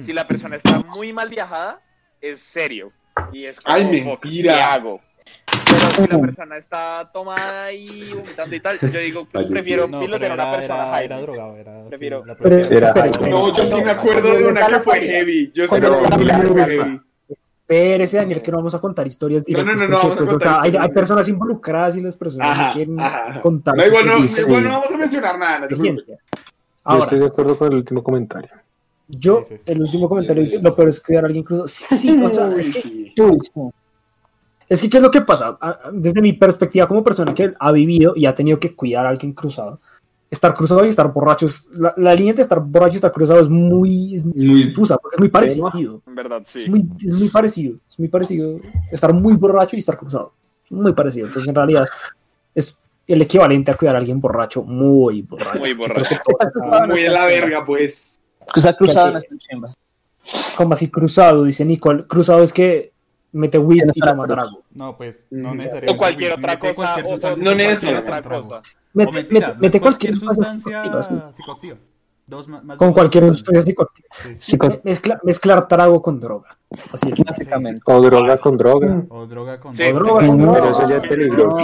[0.00, 1.80] Si la persona está muy mal viajada,
[2.20, 2.92] es serio.
[3.32, 4.54] Y es como, Ay, mentira.
[4.54, 5.00] ¿qué hago?
[5.64, 9.54] Pero si la persona está tomada y vomitando y tal, yo digo, Fallecido.
[9.54, 11.06] prefiero No, pilotear a una persona era, Jaime.
[11.14, 12.56] era drogado, era, sí, Prefiero- la Pero-.
[12.56, 12.94] Era.
[13.28, 15.52] No, yo sí me acuerdo de una que fue heavy.
[15.54, 17.00] Yo sí me acuerdo de una que fue heavy.
[17.28, 19.88] Espérese, Daniel, que no vamos a contar historias No, no, directas.
[19.88, 22.16] no, no, porque, vamos a pues, o contar sea, hay, hay personas involucradas y las
[22.16, 23.40] personas Ajá, no quieren ajá, ajá.
[23.40, 23.76] contar.
[23.76, 25.66] No, igual no, igual no vamos a mencionar nada.
[25.68, 25.76] no.
[25.84, 25.94] Yo
[26.84, 28.50] Ahora, estoy de acuerdo con el último comentario.
[29.08, 29.60] Yo, Sí, sí.
[29.66, 31.68] el último comentario dice, lo peor es cuidar a alguien cruzado.
[31.68, 33.12] Sí, o sea, es que,
[34.68, 35.58] es que, ¿qué es lo que pasa?
[35.92, 39.32] Desde mi perspectiva como persona que ha vivido y ha tenido que cuidar a alguien
[39.32, 39.78] cruzado,
[40.28, 43.40] estar cruzado y estar borracho, es- la, la línea entre estar borracho y estar cruzado
[43.40, 46.02] es muy, es muy difusa, porque es muy parecido.
[46.06, 48.58] En verdad, Es muy, es muy parecido, es muy parecido
[48.90, 50.32] estar muy borracho y estar cruzado.
[50.68, 51.28] Muy parecido.
[51.28, 51.86] Entonces, en realidad,
[52.52, 52.76] es
[53.06, 55.60] el equivalente a cuidar a alguien borracho, muy borracho.
[55.60, 56.16] Muy borracho.
[56.88, 58.15] Muy en la verga, pues.
[58.54, 59.74] Está cruzado no está chimba.
[60.56, 62.06] Como así cruzado, dice Nicole.
[62.06, 62.92] Cruzado es que
[63.32, 64.28] mete weed y fracturas.
[64.28, 64.62] trago.
[64.72, 65.56] No, pues, no Mm.
[65.58, 65.92] necesariamente.
[65.94, 66.96] O cualquier otra mete cosa.
[67.04, 68.62] o- o- No necesariamente otra cosa.
[68.94, 71.14] Mete, O mentira, mete- mete cualquier sustancia psicoactiva, sí.
[71.36, 71.76] psicoactiva.
[72.26, 74.08] Dos ma- más Con cualquier sustancia psicoactiva.
[74.38, 74.56] Sí.
[74.82, 76.56] Mezcla- mezclar trago con droga.
[76.92, 77.18] Así es.
[77.24, 77.82] Básicamente.
[77.84, 79.04] O droga con droga.
[79.10, 79.82] O droga con Sí.
[79.84, 80.20] O droga
[80.54, 81.58] Pero eso ya es peligroso.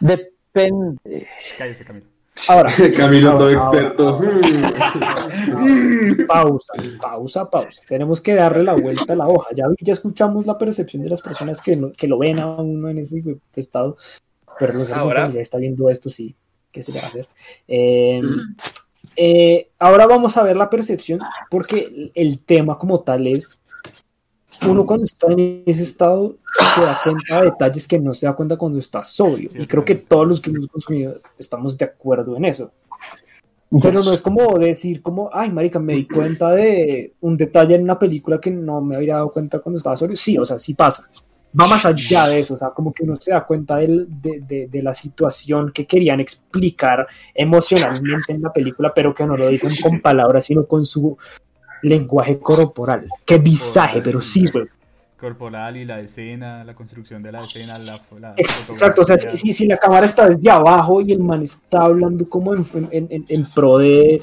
[0.00, 1.26] Depende.
[1.56, 2.06] Cállese, Camilo.
[2.48, 4.08] Ahora, Camilo, todo ahora, experto.
[4.08, 4.40] ahora,
[6.28, 7.82] pausa, pausa, pausa.
[7.86, 9.48] Tenemos que darle la vuelta a la hoja.
[9.54, 12.46] Ya, vi- ya escuchamos la percepción de las personas que, lo- que lo ven a
[12.46, 13.22] uno en ese
[13.56, 13.96] estado,
[14.58, 15.30] pero no sé Ahora.
[15.32, 16.34] ya está viendo esto, sí.
[16.72, 17.28] ¿Qué se le va a hacer?
[17.68, 18.20] Eh,
[19.16, 23.60] eh, ahora vamos a ver la percepción, porque el tema como tal es
[24.70, 26.36] uno cuando está en ese estado
[26.74, 29.50] se da cuenta de detalles que no se da cuenta cuando está sobrio.
[29.50, 32.70] Sí, y creo que todos los que hemos consumido estamos de acuerdo en eso.
[33.82, 37.82] Pero no es como decir como, ay, marica, me di cuenta de un detalle en
[37.82, 40.16] una película que no me había dado cuenta cuando estaba sobrio.
[40.16, 41.08] Sí, o sea, sí pasa.
[41.58, 44.40] Va más allá de eso, o sea, como que uno se da cuenta del- de,
[44.40, 49.48] de- de la situación que querían explicar emocionalmente en la película, pero que no lo
[49.48, 51.16] dicen con palabras, sino con su
[51.84, 53.06] lenguaje corporal.
[53.24, 54.66] Qué visaje, pero sí, güey.
[55.18, 59.52] Corporal y la escena, la construcción de la escena, la, la Exacto, o sea, si,
[59.54, 63.24] si- la cámara está desde abajo y el man está hablando como en, en- en-
[63.28, 64.20] en pro de,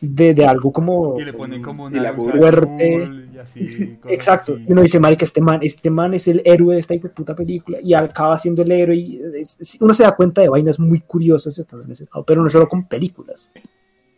[0.00, 1.20] de, de algo como...
[1.20, 3.08] Y le ponen como una la fuerte.
[3.32, 3.98] y así.
[4.08, 4.64] Exacto, así.
[4.66, 7.94] uno dice, marica, este man, este man es el héroe de esta puta película y
[7.94, 11.84] acaba siendo el héroe y es- uno se da cuenta de vainas muy curiosas estando
[11.84, 13.52] en ese estado, pero no solo con películas.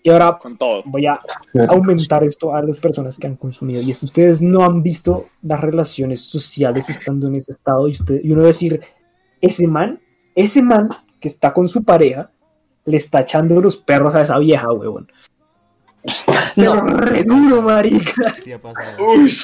[0.07, 0.85] Y ahora Con todo.
[0.85, 1.19] voy a
[1.69, 3.83] aumentar esto a las personas que han consumido.
[3.83, 7.89] Y es ustedes no han visto las relaciones sociales estando en ese estado.
[7.89, 8.81] Y, usted, y uno decir,
[9.41, 10.01] ese man,
[10.37, 10.91] ese man
[11.21, 12.31] que está con su pareja,
[12.85, 15.11] le está echando los perros a esa vieja, huevón.
[16.55, 18.33] Pero re duro, marica.
[19.01, 19.35] Uy,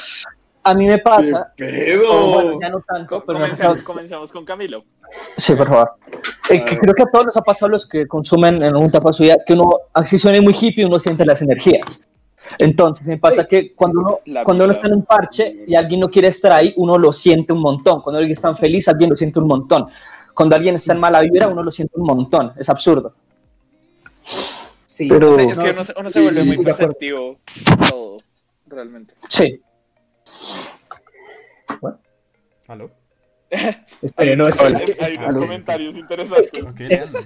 [0.64, 4.44] A mí me pasa, qué o bueno, ya no tanto, pero me Comencemos, comencemos con
[4.44, 4.84] Camilo.
[5.36, 5.92] Sí, por favor.
[6.50, 8.86] Eh, que creo que a todos nos ha pasado a los que consumen en una
[8.86, 12.06] etapa de su vida que uno, así suene muy hippie, uno siente las energías.
[12.58, 16.08] Entonces, me pasa que cuando uno, cuando uno está en un parche y alguien no
[16.08, 18.00] quiere estar ahí, uno lo siente un montón.
[18.00, 19.88] Cuando alguien está feliz, alguien lo siente un montón.
[20.34, 22.52] Cuando alguien está en mala vibra, uno lo siente un montón.
[22.56, 23.14] Es absurdo.
[24.86, 27.36] Sí, Pero- Sí, es que uno, se- uno se sí, vuelve sí, muy perceptivo
[27.88, 28.18] todo,
[28.66, 29.14] realmente.
[29.28, 29.60] Sí.
[32.68, 32.90] ¿Aló?
[34.00, 36.52] Espere, no, es que, Hay, es que, hay unos comentarios interesantes.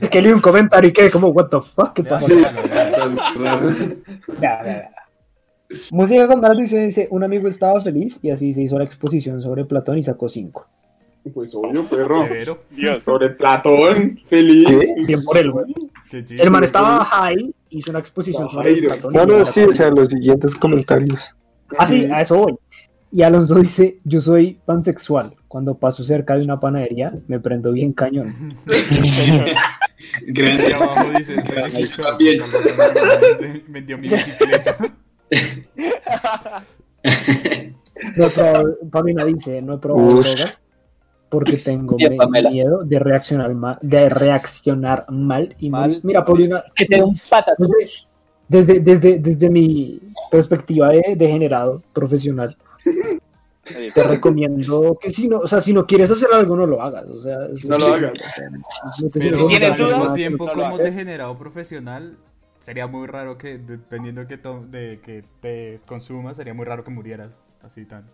[0.00, 2.32] Es que leí un comentario y quedé como, what the fuck, ¿qué pasa?
[5.90, 9.64] Música con edición dice, un amigo estaba feliz y así se hizo la exposición sobre
[9.64, 10.66] Platón y sacó cinco.
[11.34, 12.28] Pues obvio, perro.
[12.70, 13.02] Dios.
[13.02, 14.68] Sobre Platón, feliz.
[15.06, 15.74] Bien por él, güey.
[16.12, 18.76] El man estaba high, hizo una exposición sobre.
[18.82, 19.12] Platón.
[19.12, 21.34] y No, no, la sí, o sea, los siguientes comentarios.
[21.76, 22.54] Ah, sí, a eso voy.
[23.16, 25.34] Y Alonso dice, yo soy pansexual.
[25.48, 28.54] Cuando paso cerca de una panadería, me prendo bien cañón.
[30.26, 30.74] Grande.
[30.74, 31.36] abajo dice,
[31.96, 32.42] también.
[33.68, 34.76] Vendió mi bicicleta.
[38.18, 40.58] No he probado, Pamela dice, no he probado drogas
[41.30, 42.18] porque tengo Bien,
[42.50, 46.00] miedo de reaccionar mal, de reaccionar mal y Mal.
[46.02, 47.18] Mira, Paulina, Que te un
[48.46, 52.56] desde, desde, desde mi perspectiva de degenerado profesional,
[53.94, 57.08] te recomiendo que si no, o sea, si no quieres hacer algo, no lo hagas.
[57.10, 58.12] O sea, es- No lo hagas.
[58.96, 59.38] si tienes
[59.78, 62.16] dudas, tiempo como degenerado profesional,
[62.62, 67.42] sería muy raro que, dependiendo que, de que te consumas, sería muy raro que murieras
[67.62, 68.04] así tan.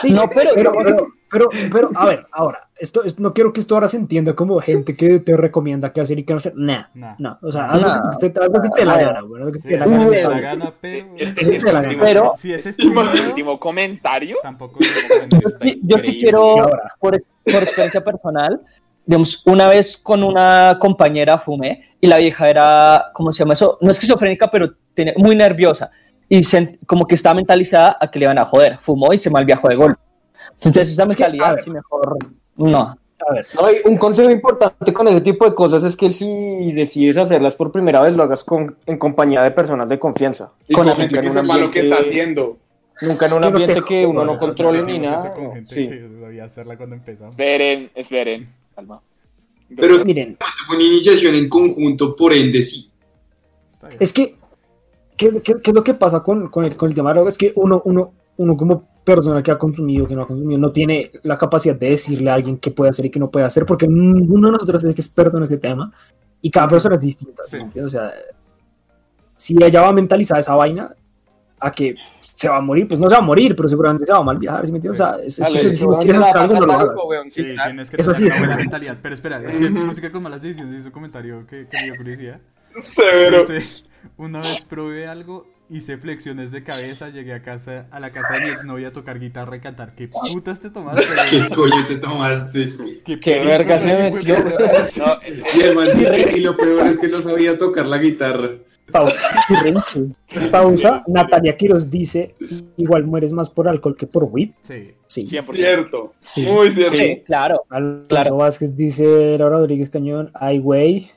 [0.00, 0.96] Sí, No, pero- pero, pero,
[1.30, 4.58] pero, pero, a ver, ahora, esto, es- no quiero que esto ahora se entienda como
[4.60, 6.54] gente que te recomienda qué hacer y qué no hacer.
[6.56, 7.14] Nah, Nah.
[7.18, 7.72] no, o sea, Nah.
[7.74, 9.84] haz lo que te, haz lo que te dé la gana, güey, que te la
[9.84, 11.06] Sí, gana, pero.
[11.18, 14.36] Este, este Si ese es tu miedo, último comentario.
[14.42, 14.78] tampoco.
[14.80, 16.18] Yo sí- yo sí Increíble.
[16.20, 16.56] quiero,
[17.00, 18.60] por, por experiencia personal,
[19.06, 23.76] digamos, una vez con una compañera fumé y la vieja era, ¿cómo se llama eso?
[23.82, 25.90] No esquizofrénica, pero tenía, muy nerviosa
[26.28, 28.78] y sent- como que estaba mentalizada a que le iban a joder.
[28.78, 30.00] Fumó y se mal viajó de golpe.
[30.56, 32.16] Entonces, esa mentalidad, mejor
[32.56, 32.96] no.
[33.26, 37.16] A ver, No, un consejo importante con ese tipo de cosas es que si decides
[37.16, 40.52] hacerlas por primera vez, lo hagas con, en compañía de personas de confianza.
[40.68, 42.58] Y Con con gente en que un sepa lo que ambiente- está haciendo.
[43.00, 45.26] Nunca en un no ambiente que uno no controle ni nada.
[45.28, 45.88] eso con gente Sí.
[45.88, 47.30] que debía hacerla cuando empezamos.
[47.32, 48.48] Esperen, esperen.
[48.74, 49.00] Calma.
[49.74, 52.90] Pero miren, fue una iniciación en conjunto, por ende sí.
[53.98, 54.36] Es que,
[55.16, 57.20] ¿qué, qué, qué es lo que pasa con, con, el, con el tema de la
[57.20, 57.30] droga?
[57.30, 60.72] Es que uno, uno, uno como persona que ha consumido, que no ha consumido, no
[60.72, 63.66] tiene la capacidad de decirle a alguien qué puede hacer y qué no puede hacer,
[63.66, 65.92] porque ninguno de nosotros es experto en ese tema
[66.40, 67.42] y cada persona es distinta.
[67.44, 67.80] ¿sí Sí.
[67.80, 68.12] O sea,
[69.36, 70.94] si ella va mentalizada esa vaina
[71.60, 71.94] a que
[72.34, 74.22] se va a morir, pues no se va a morir, pero seguramente se va a
[74.22, 75.00] mal viajar, ¿sí me entiendes?
[75.00, 76.96] O sea, es, es Dale, que si no quieres la hacer algo, no lo hagas.
[77.28, 78.98] Sí, sí, tienes que Eso tener sí es buena mentalidad.
[79.00, 81.96] Pero espera, es que música con malas decisiones hizo un comentario que, que me dio
[81.96, 82.40] curiosidad.
[82.76, 83.44] Severo.
[83.46, 83.84] Dice,
[84.16, 88.46] una vez probé algo hice flexiones de cabeza, llegué a casa, a la casa de
[88.46, 89.94] mi exnovia a tocar guitarra y cantar.
[89.94, 91.04] ¿Qué putas te tomaste?
[91.30, 92.72] ¿Qué coño te tomaste?
[93.04, 94.36] ¿Qué, verga se metió.
[94.96, 95.18] No,
[95.56, 98.50] Y el man dice, y lo peor es que no sabía tocar la guitarra.
[98.92, 99.28] Pausa.
[100.50, 101.02] Pausa.
[101.06, 102.34] Natalia Quiroz dice:
[102.76, 104.50] Igual mueres más por alcohol que por weed.
[104.60, 104.92] Sí.
[105.06, 105.26] Sí.
[105.26, 105.54] 100%.
[105.54, 106.12] Cierto.
[106.20, 106.42] Sí.
[106.42, 106.96] Muy cierto.
[106.96, 107.62] Sí, claro.
[107.70, 108.36] Alonso Claro.
[108.36, 111.10] Vázquez dice: Laura Rodríguez Cañón, ay, güey.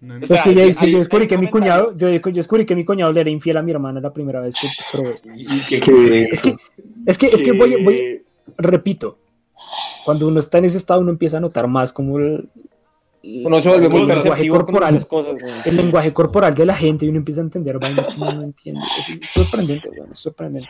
[0.00, 2.64] No, Pues que ya hay- es que yo descubrí que mi cuñado, yo, yo descubrí
[2.64, 5.14] que mi cuñado le era infiel a mi hermana la primera vez que probé.
[5.68, 6.56] Que Es que,
[7.06, 8.22] es que, es que voy, voy,
[8.56, 9.18] repito,
[10.04, 12.48] cuando uno está en ese estado uno empieza a notar más como el,
[13.22, 15.66] Uno se vuelve muy el lenguaje corporal, cosas.
[15.66, 18.42] el lenguaje corporal de la gente y uno empieza a entender vainas que uno no
[18.44, 18.80] entiende.
[19.00, 20.68] Es, es sorprendente, weón, es sorprendente.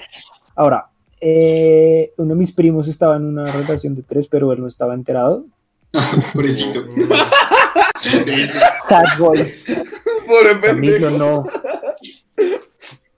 [0.57, 0.89] Ahora,
[1.21, 4.95] eh, uno de mis primos estaba en una relación de tres, pero él no estaba
[4.95, 5.45] enterado.
[6.33, 6.85] Pobrecito.
[8.89, 9.53] Sad boy.
[10.27, 11.45] Pobre Camilo no.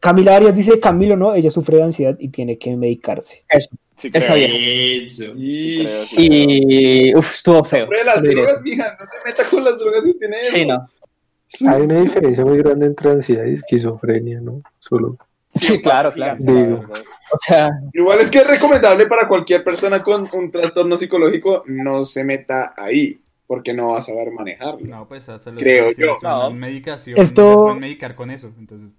[0.00, 3.44] Camila Arias dice, Camilo no, ella sufre de ansiedad y tiene que medicarse.
[3.48, 3.70] Eso.
[3.96, 4.36] Sí, Eso creo.
[4.36, 5.04] bien.
[5.06, 5.34] Eso.
[5.36, 5.86] Y...
[5.88, 7.12] Sí.
[7.14, 7.84] Uf, estuvo feo.
[7.84, 10.42] Hombre, las drogas, mija, no se meta con las drogas que tiene.
[10.42, 10.88] Sí, no.
[11.68, 14.62] hay una diferencia muy grande entre ansiedad y esquizofrenia, ¿no?
[14.78, 15.18] Solo
[15.54, 16.36] Sí, claro, claro.
[16.38, 16.76] digo.
[17.32, 22.04] O sea, Igual es que es recomendable para cualquier persona con un trastorno psicológico no
[22.04, 24.78] se meta ahí, porque no va a saber manejarlo.
[24.86, 25.58] No, pues hacerlo.
[25.58, 26.12] Creo yo.
[26.22, 26.52] No.
[26.52, 27.18] medicación.
[27.18, 28.48] Esto- se pueden medicar con eso.
[28.56, 28.90] Entonces,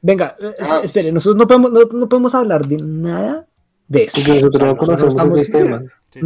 [0.00, 3.46] Venga, eh, es- Ah, espere, nosotros no podemos, no, no podemos hablar de nada
[3.86, 4.18] de eso.
[4.22, 4.24] No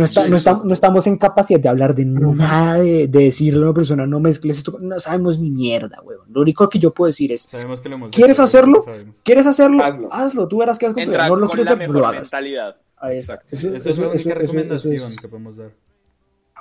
[0.04, 3.74] estamos- no, no, no en capacidad de hablar de nada, de, de decirle a una
[3.74, 4.86] persona, no mezcles esto, con-".
[4.88, 6.26] no sabemos ni mierda, weón.
[6.32, 8.84] Lo único que yo puedo decir es, Sabemos que lo hemos ¿Quieres hecho, hacerlo?
[9.24, 9.82] ¿quieres hacerlo?
[9.82, 10.08] Hazlo.
[10.12, 11.28] Hazlo, tú verás que vas con tu vida.
[11.28, 12.22] No lo quieres la hacer, mejor lo hagas.
[12.22, 12.76] mentalidad.
[12.98, 13.34] Ahí está.
[13.34, 13.56] Exacto.
[13.56, 15.70] Eso, Esa eso- es la eso- única eso- eso recomendación es- que podemos dar.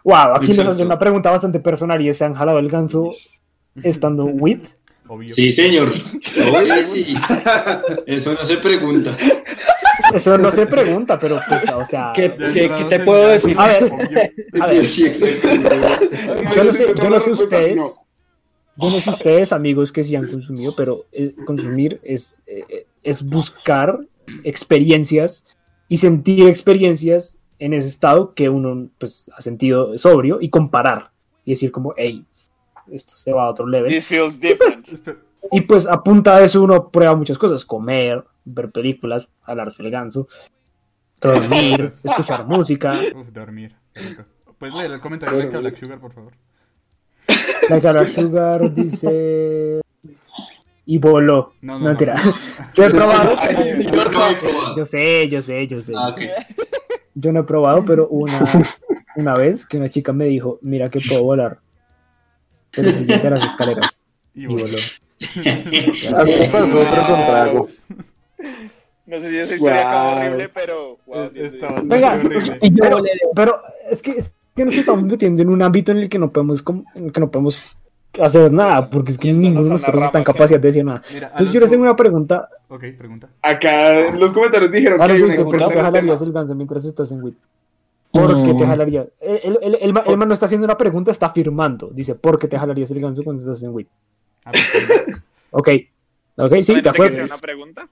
[0.08, 0.72] Wow, aquí nos Exacto.
[0.72, 3.10] hacen una pregunta bastante personal y ¿se han jalado el ganso
[3.84, 4.62] estando with?
[5.06, 5.36] Obvio.
[5.36, 5.90] Sí, señor.
[6.56, 7.14] Oye, sí.
[8.06, 9.18] Eso no se pregunta.
[10.14, 12.14] Eso no se pregunta, pero pues, o sea...
[12.16, 13.54] ¿Qué, te puedo decir?
[13.60, 13.84] A ver.
[13.84, 14.62] obvio.
[14.62, 14.86] A ver.
[14.86, 15.46] Sí, exacto.
[16.56, 17.36] Yo no sé, yo no sé No.
[17.36, 17.84] ustedes,
[18.78, 23.24] yo no sé ustedes, amigos, que sí han consumido, pero eh, consumir es, eh, es
[23.24, 24.00] buscar
[24.46, 25.46] experiencias
[25.90, 31.12] y sentir experiencias en ese estado que uno pues ha sentido sobrio y comparar
[31.46, 32.26] y decir como, hey,
[32.92, 33.92] esto se va a otro level.
[33.92, 34.88] This feels different.
[34.88, 35.18] Espera,
[35.52, 39.92] Y pues a punta de eso uno prueba muchas cosas, comer, ver películas, jalarse el
[39.92, 40.28] ganso,
[41.20, 43.00] dormir, escuchar música.
[43.16, 43.76] Uf, dormir.
[44.58, 46.34] ¿Puedes leer el comentario de Black Sugar, por favor?
[47.70, 49.82] La cara Sugar dice...
[50.90, 51.54] Y voló.
[51.62, 51.98] No, No, no, no.
[52.74, 53.36] Yo he probado.
[53.52, 54.78] Yo no he probado.
[54.78, 55.92] Yo sé, yo sé, yo sé.
[55.94, 56.22] Ah, ok.
[57.20, 58.40] Yo no he probado, pero una,
[59.16, 61.58] una vez que una chica me dijo, mira que puedo volar.
[62.72, 64.06] Pero siguiente a las escaleras.
[64.36, 64.78] Y Y voló.
[66.16, 67.68] A mí me pasó otro con trago.
[69.08, 70.18] No sé si esa historia acaba Wow.
[70.20, 70.98] horrible, pero.
[71.08, 71.54] wow, Dios
[71.86, 72.14] Venga.
[72.14, 72.60] horrible.
[73.36, 73.58] Pero,
[73.90, 76.64] es que, es que nos estamos metiendo en un ámbito en el que no podemos,
[76.94, 77.78] en el que no podemos
[78.22, 81.02] hacer nada, porque es que ninguno de nosotros está en capacidad de decir nada.
[81.12, 82.50] Mira, Entonces yo les tengo una pregunta.
[82.70, 83.30] Ok, pregunta.
[83.42, 86.56] Acá en los comentarios dijeron que hay una usted, ¿por qué te jalarías el ganso
[86.56, 87.38] mientras estás en WIT?
[88.12, 89.08] ¿Por qué te jalarías?
[89.22, 91.90] El, el, el, el, ma- el man no está haciendo una pregunta, está afirmando.
[91.94, 93.88] Dice, ¿por qué te jalarías el ganso cuando estás en WIT?
[94.46, 94.80] Ah, pues, sí.
[95.52, 95.70] Ok.
[96.40, 97.24] Ok, sí, de ¿Solamente que acuerdo.
[97.26, 97.88] una pregunta?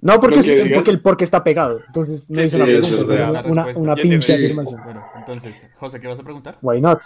[0.00, 1.80] No, porque, que es- porque el porque está pegado.
[1.86, 2.96] Entonces no Sí, una sí, pregunta,
[3.42, 4.80] es una, una, pinche afirmación.
[4.84, 6.58] Bueno, entonces, José, ¿qué vas a preguntar?
[6.62, 7.00] Why not?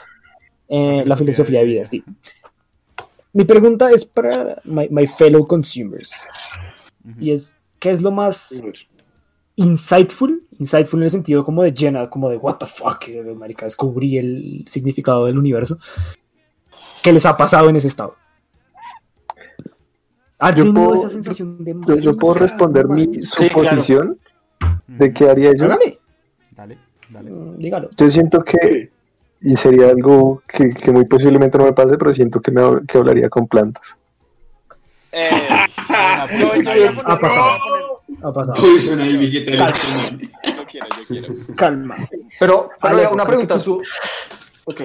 [0.69, 2.03] Eh, la filosofía de vida, sí.
[3.33, 6.27] Mi pregunta es para my, my fellow consumers.
[7.11, 7.21] Ujú.
[7.25, 8.63] Y es, ¿qué es lo más
[9.57, 10.43] insightful?
[10.59, 14.19] Insightful en el sentido como de llena, como de what the fuck, eh, marica, descubrí
[14.19, 15.79] el significado del universo.
[17.03, 18.15] ¿Qué les ha pasado en ese estado?
[20.39, 24.19] ¿Han Yo tenido puedo- esa sensación de Yo, yo puedo responder mi suposición
[24.87, 25.15] de Ujú.
[25.15, 25.69] qué haría yo.
[25.69, 25.99] Dale,
[27.11, 27.31] dale.
[27.31, 27.89] mm, dígalo.
[27.97, 28.91] Yo siento que,
[29.41, 32.99] y sería algo que, que muy posiblemente no me pase, pero siento que, me, que
[32.99, 33.99] hablaría con plantas.
[35.13, 35.31] Eh,
[35.89, 37.59] Ha pasado.
[38.23, 38.55] Ha pasado.
[38.77, 39.09] Este man?
[39.11, 41.35] yo quiero, yo quiero.
[41.57, 41.97] Calma.
[42.39, 43.83] Pero, pero una pregunta, su...
[44.67, 44.83] Ok.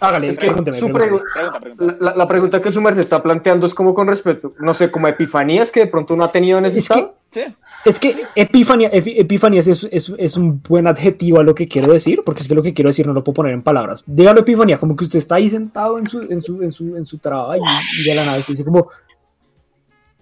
[0.00, 1.96] Hágale, Es que pregúnteme, su pregu- Pregunta, pregunta.
[2.00, 5.06] la, la pregunta que su merced está planteando es como con respecto, no sé, como
[5.06, 7.08] epifanías que de pronto uno ha tenido en ese Es que-.
[7.30, 7.42] Sí.
[7.84, 11.92] Es que epifanía, epi- epifanías es, es, es un buen adjetivo a lo que quiero
[11.92, 14.02] decir, porque es que lo que quiero decir no lo puedo poner en palabras.
[14.06, 17.04] Dígalo epifanía, como que usted está ahí sentado en su, en su, en su, en
[17.04, 18.88] su trabajo y, y de la nada usted dice como,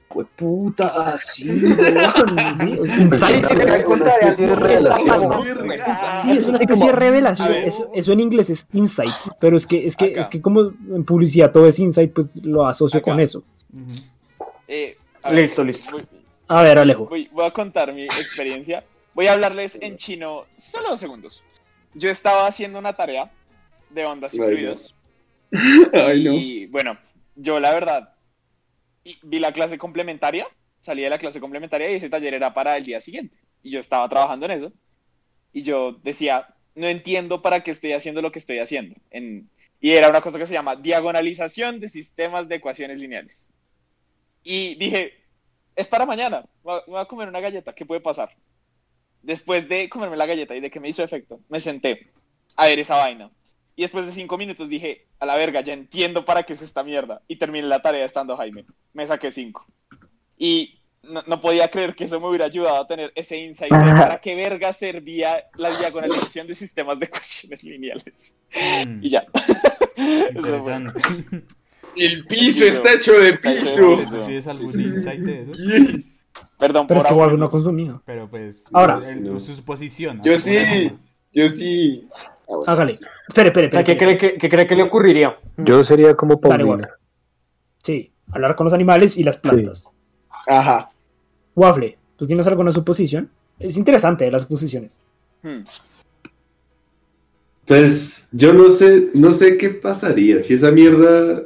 [0.09, 2.79] pues puta, así, weón", ¿sí?
[3.17, 3.43] Sí, sí.
[6.23, 7.53] Sí, es una especie de revelación.
[7.55, 10.21] Eso, eso en inglés es insight, pero es que, es que, Acá.
[10.21, 13.11] es que como en publicidad todo es insight, pues lo asocio Acá.
[13.13, 13.43] con eso.
[14.69, 15.97] Eh, a ver, Listo, listo.
[16.49, 17.07] A ver, Alejo.
[17.07, 18.85] Voy, voy a contar mi experiencia.
[19.15, 21.43] Voy a hablarles en chino solo dos segundos.
[21.95, 23.31] Yo estaba haciendo una tarea
[23.91, 24.95] de ondas fluidos.
[25.93, 26.33] Ay, no.
[26.35, 26.97] Y bueno,
[27.35, 28.11] yo la verdad
[29.11, 30.47] y- vi la clase complementaria,
[30.81, 33.37] salí de la clase complementaria y ese taller era para el día siguiente.
[33.63, 34.73] Y yo estaba trabajando en eso.
[35.53, 38.97] Y yo decía, no entiendo para qué estoy haciendo lo que estoy haciendo.
[39.11, 39.51] En-
[39.81, 43.51] y era una cosa que se llama diagonalización de sistemas de ecuaciones lineales.
[44.43, 45.15] Y dije,
[45.77, 48.31] es para mañana, voy a comer una galleta, ¿qué puede pasar?
[49.23, 52.11] Después de comerme la galleta y de que me hizo efecto, me senté
[52.57, 53.31] a ver esa vaina.
[53.77, 56.83] Y después de cinco minutos dije, a la verga, ya entiendo para qué es esta
[56.83, 57.21] mierda.
[57.29, 58.65] Y terminé la tarea estando Jaime.
[58.95, 59.67] Me saqué cinco.
[60.39, 63.79] Y no, no podía creer que eso me hubiera ayudado a tener ese insight de
[63.79, 68.37] para qué verga servía la diagonalización de sistemas de ecuaciones lineales.
[68.87, 69.27] Mm, Y ya.
[69.97, 71.01] Interesante.
[71.97, 73.99] El piso está hecho de Está hecho de piso.
[73.99, 74.25] piso.
[74.25, 75.53] ¿Tienes algún insight de eso?
[75.53, 76.17] Yes.
[76.59, 78.01] Perdón Pero por es que no consumía.
[78.05, 78.99] Pero pues, Ahora.
[79.19, 79.39] No.
[79.41, 80.21] su suposición.
[80.23, 80.57] Yo sí,
[81.33, 82.07] yo sí.
[82.49, 82.65] Ah, bueno.
[82.73, 82.93] Hágale.
[83.29, 83.85] Espere, espere, O sea, espere.
[83.85, 84.19] ¿qué espere.
[84.19, 85.39] cree que, qué cree que le ocurriría?
[85.57, 86.89] Yo sería como Paulina.
[87.83, 89.93] Sí, hablar con los animales y las plantas.
[90.47, 90.91] Ajá.
[91.55, 93.31] Waffle, ¿tú tienes alguna suposición?
[93.59, 95.01] Es interesante las suposiciones.
[95.43, 95.63] Hmm.
[97.65, 101.43] Pues yo no sé, no sé qué pasaría si esa mierda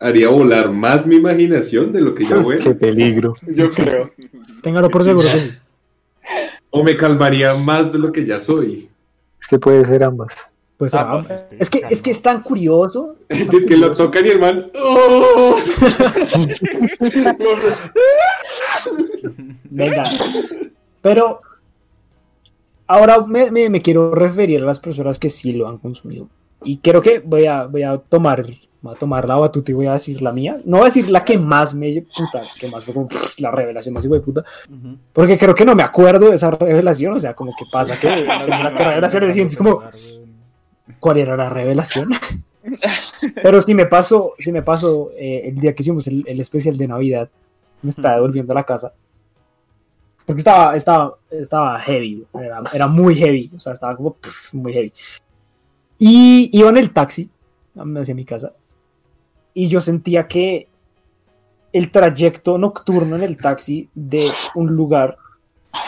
[0.00, 2.74] haría volar más mi imaginación de lo que ya Qué vuela.
[2.74, 3.34] peligro.
[3.46, 4.10] Yo creo.
[4.62, 5.50] Téngalo por seguro que sí.
[6.70, 8.88] O me calmaría más de lo que ya soy.
[9.44, 10.34] Es que puede ser ambas.
[10.78, 13.16] Pues, Ah, pues, es, que, es que es tan curioso.
[13.28, 14.70] es tan Es que lo tocan y el man.
[14.74, 15.54] ¡Oh!
[19.70, 20.10] Venga.
[21.02, 21.40] Pero
[22.86, 26.28] ahora me, me- me quiero referir a las personas que sí lo han consumido.
[26.64, 28.46] Y creo que voy a, voy a tomar
[28.84, 30.58] voy a tomar la batuta y voy a decir la mía.
[30.66, 33.50] No voy a decir la que más me puta, que más fue como pff, la
[33.50, 34.44] revelación más hijo de puta.
[34.68, 34.98] Ujú.
[35.10, 37.14] Porque creo que no me acuerdo de esa revelación.
[37.14, 39.82] O sea, como que pasa que tengo las revelaciones y es como,
[41.00, 42.08] ¿cuál era la revelación?
[43.42, 46.76] Pero si me paso, si me paso eh, el día que hicimos el, el especial
[46.76, 47.30] de Navidad,
[47.80, 48.92] me estaba devolviendo a la casa.
[50.26, 54.74] Porque estaba, estaba, estaba heavy, era, era muy heavy, o sea, estaba como pff, muy
[54.74, 54.92] heavy.
[55.98, 57.30] Y iba en el taxi
[57.98, 58.52] hacia mi casa
[59.54, 60.68] y yo sentía que
[61.72, 65.16] el trayecto nocturno en el taxi de un lugar,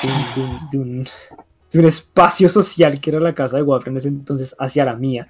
[0.03, 1.07] de un, de un- de un-
[1.73, 4.95] de un espacio social que era la casa de Waffle en ese entonces hacia la
[4.97, 5.29] mía,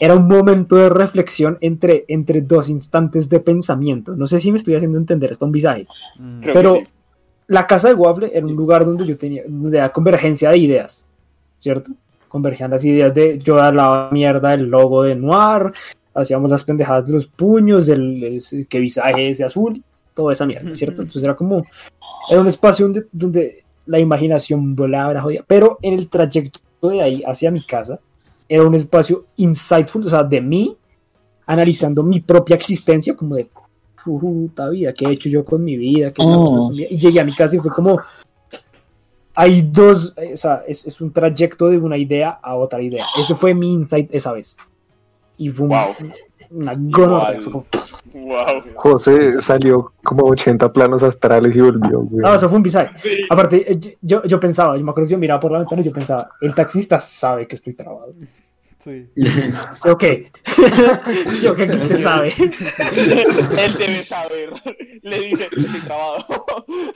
[0.00, 4.14] era un momento de reflexión entre, entre dos instantes de pensamiento.
[4.16, 5.86] No sé si me estoy haciendo entender, está un visaje.
[6.18, 6.86] Mm, Creo Pero sí.
[7.48, 11.06] la casa de Waffle era un lugar donde yo tenía, donde había convergencia de ideas,
[11.58, 11.92] ¿cierto?
[12.28, 15.72] Convergían las ideas de yo la mierda del logo de Noir,
[16.14, 19.82] hacíamos las pendejadas de los puños, del, el- que visaje ese azul,
[20.14, 21.02] toda esa mierda, ¿cierto?
[21.02, 21.64] Entonces era como,
[22.30, 27.00] era un espacio donde, donde la imaginación volaba, era jodida, pero en el trayecto de
[27.00, 27.98] ahí hacia mi casa,
[28.48, 30.76] era un espacio insightful, o sea, de mí,
[31.46, 33.48] analizando mi propia existencia, como de
[34.04, 36.10] puta vida, ¿qué he hecho yo con mi vida?
[36.10, 36.44] ¿Qué Oh.
[36.46, 36.88] con mi vida?
[36.90, 37.98] Y llegué a mi casa y fue como,
[39.34, 43.06] hay dos, eh, o sea, es, es un trayecto de una idea a otra idea.
[43.18, 44.58] Ese fue mi insight esa vez.
[45.38, 45.94] Y fue un- Wow.
[46.50, 47.64] una como-
[48.12, 48.62] Wow.
[48.76, 52.22] José salió como 80 planos astrales y volvió, güey.
[52.22, 52.90] No, eso fue un bizarro.
[53.02, 53.22] Sí.
[53.30, 55.84] Aparte, eh, yo, yo pensaba, yo me acuerdo que yo miraba por la ventana y
[55.86, 58.12] yo pensaba, el taxista sabe que estoy trabado.
[58.82, 59.06] Sí.
[59.16, 60.04] Sí, ok.
[61.32, 62.32] sí, ok, que usted sabe.
[62.38, 64.50] Él debe saber.
[65.02, 66.24] Le dice, estoy trabado.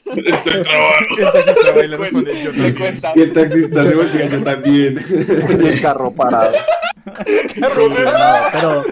[0.04, 1.84] Estoy trabado.
[1.84, 2.74] Y le responde, yo Le también.
[2.74, 3.12] cuenta.
[3.14, 5.04] Y el taxista se volvía yo también.
[5.60, 6.52] Y el carro parado.
[7.26, 7.68] Sí, no,
[8.52, 8.84] pero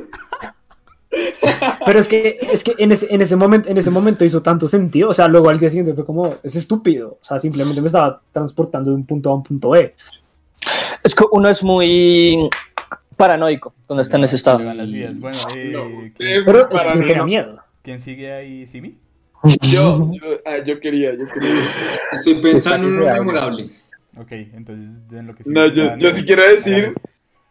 [1.86, 4.66] pero es que es que en ese, en ese momento en ese momento hizo tanto
[4.66, 7.86] sentido o sea luego al día siguiente fue como es estúpido o sea simplemente me
[7.86, 9.94] estaba transportando de un punto a un punto B
[11.02, 12.48] Es que uno es muy
[13.14, 14.58] paranoico cuando está en ese Se estado.
[14.58, 14.84] Bueno,
[15.54, 17.64] eh, ¿quién, pero es que miedo
[17.98, 18.96] sigue ahí, Simi?
[19.60, 21.50] Yo, yo, ah, yo quería, yo quería.
[22.12, 23.64] Estoy pensando en uno memorable.
[24.16, 26.94] Ok, entonces en lo que No, yo, yo sí quiero decir,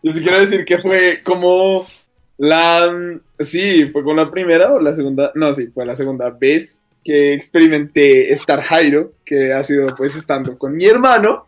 [0.01, 1.85] yo sí quiero decir que fue como
[2.37, 6.83] la, sí, fue con la primera o la segunda, no, sí, fue la segunda vez
[7.03, 11.45] que experimenté estar Jairo, que ha sido pues estando con mi hermano,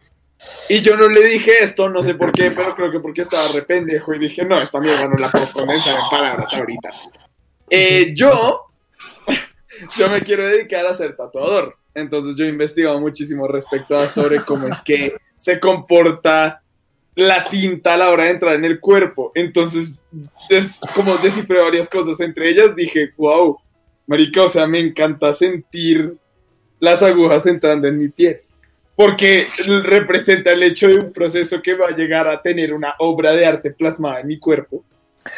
[0.70, 3.48] y yo no le dije esto, no sé por qué, pero creo que porque estaba
[3.54, 6.90] re pendejo y dije, no, esta mierda no la puedo condensar en palabras ahorita.
[7.70, 8.66] Eh, yo,
[9.98, 14.38] yo me quiero dedicar a ser tatuador, entonces yo he investigado muchísimo respecto a sobre
[14.42, 16.62] cómo es que se comporta
[17.16, 19.32] la tinta a la hora de entrar en el cuerpo.
[19.36, 19.94] Entonces,
[20.50, 22.20] es como descifré varias cosas.
[22.20, 23.58] Entre ellas dije, wow,
[24.06, 26.18] marica, o sea, me encanta sentir
[26.80, 28.42] las agujas entrando en mi piel.
[28.96, 29.48] Porque
[29.84, 33.46] representa el hecho de un proceso que va a llegar a tener una obra de
[33.46, 34.84] arte plasmada en mi cuerpo.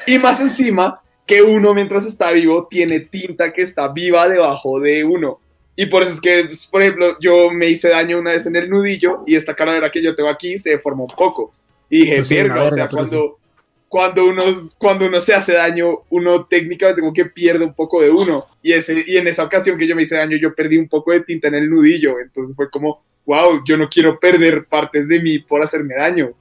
[0.06, 5.04] Y más encima, que uno mientras está vivo tiene tinta que está viva debajo de
[5.04, 5.40] uno.
[5.76, 8.70] Y por eso es que, por ejemplo, yo me hice daño una vez en el
[8.70, 11.54] nudillo y esta calavera que yo tengo aquí se deformó un poco.
[11.90, 13.38] Y dije, Pues una verga, o verga, sea, cuando,
[13.88, 18.10] cuando, uno, cuando uno se hace daño, uno técnicamente como que pierde un poco de
[18.10, 18.48] uno.
[18.64, 21.12] Y, ese, y en esa ocasión que yo me hice daño, yo perdí un poco
[21.12, 22.20] de tinta en el nudillo.
[22.20, 26.32] Entonces fue como, wow, yo no quiero perder partes de mí por hacerme daño.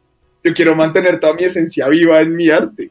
[0.43, 2.91] Yo quiero mantener toda mi esencia viva en mi arte.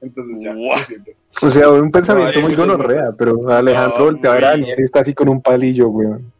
[0.00, 0.54] Entonces ya,
[0.86, 1.12] siento.
[1.42, 4.48] O sea, un pensamiento No, muy sí, gonorrea, pero Alejandro No, voltea a ver a
[4.50, 4.60] güey.
[4.62, 6.32] Daniel y está así con un palillo, weón.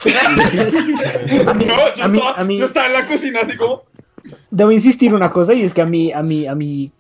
[1.47, 3.57] A mí, No, yo, a mí, estaba, a mí- yo estaba en la cocina así
[3.57, 3.83] como,
[4.51, 6.91] debo insistir una cosa y es que a mí, a mí, a mí,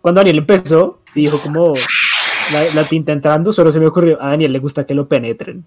[0.00, 1.74] cuando Daniel empezó, dijo como
[2.52, 5.64] la, la tinta entrando, solo se me ocurrió, a Daniel le gusta que lo penetren.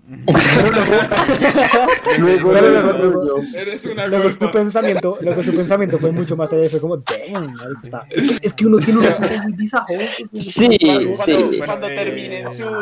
[2.17, 6.51] Luego, luego, luego- luego, eres una Luego su pensamiento, luego su pensamiento fue mucho más
[6.53, 8.03] allá y fue como, damn, está.
[8.09, 9.97] Es que, es que uno tiene unos ojos muy bizarros.
[10.37, 11.57] Sí, Cuando, sí.
[11.65, 12.77] cuando Eh, terminen sus,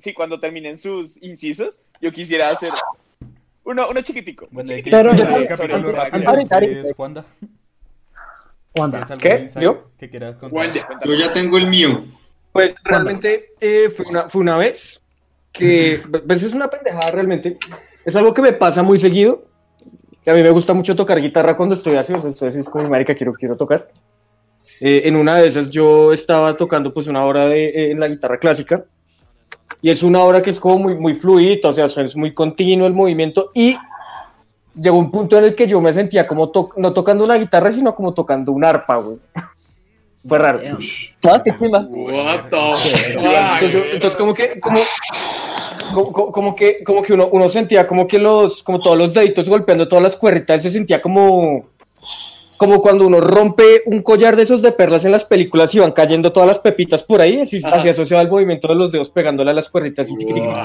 [0.00, 2.70] sí, cuando terminen sus incisos, yo quisiera hacer
[3.64, 4.46] uno, uno chiquitico.
[4.50, 5.10] Bueno, hay que Pero
[8.78, 9.60] Wanda, ¿tienes algún ¿Qué?
[9.60, 9.90] ¿Yo?
[9.98, 10.52] que quieras contar?
[10.52, 10.88] Wanda.
[11.04, 12.04] Yo ya tengo el mío.
[12.56, 15.02] Pues realmente eh, fue, una, fue una vez
[15.52, 17.58] que, pues es una pendejada realmente.
[18.04, 19.44] Es algo que me pasa muy seguido.
[20.22, 22.58] Que a mí me gusta mucho tocar guitarra cuando estoy así, o sea, estoy así
[22.58, 23.86] es como marica, quiero, quiero tocar.
[24.80, 28.08] Eh, en una de esas yo estaba tocando pues una hora de, eh, en la
[28.08, 28.84] guitarra clásica
[29.80, 32.86] y es una hora que es como muy, muy fluida, o sea, es muy continuo
[32.88, 33.76] el movimiento y
[34.74, 37.70] llegó un punto en el que yo me sentía como to- no tocando una guitarra,
[37.70, 39.18] sino como tocando un arpa, güey.
[40.26, 40.60] Fue raro.
[41.24, 41.86] Ah, qué chimba.
[43.60, 44.78] Entonces, entonces como que, como,
[45.94, 49.14] como, como- como que, como que uno, uno sentía como que los, como todos los
[49.14, 51.66] deditos golpeando todas las cuerritas, se sentía como,
[52.56, 55.92] como cuando uno rompe un collar de esos de perlas en las películas y van
[55.92, 59.50] cayendo todas las pepitas por ahí, así, así asociaba el movimiento de los dedos pegándole
[59.50, 60.60] a las cuerritas y tiqui, tiqui, tiqui.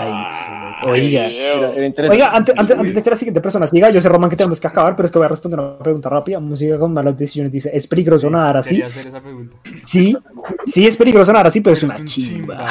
[0.85, 1.25] Oiga.
[1.27, 2.23] Era- era interesante.
[2.23, 4.59] Oiga, antes, antes, antes de que la siguiente persona siga, yo sé, Román, que tenemos
[4.59, 6.39] que acabar, pero es que voy a responder una pregunta rápida.
[6.39, 8.81] Música con malas decisiones dice, ¿es peligroso nadar así?
[8.81, 9.55] Hacer esa pregunta.
[9.83, 10.17] Sí,
[10.65, 12.67] sí es peligroso nadar así, pero es una un chimba.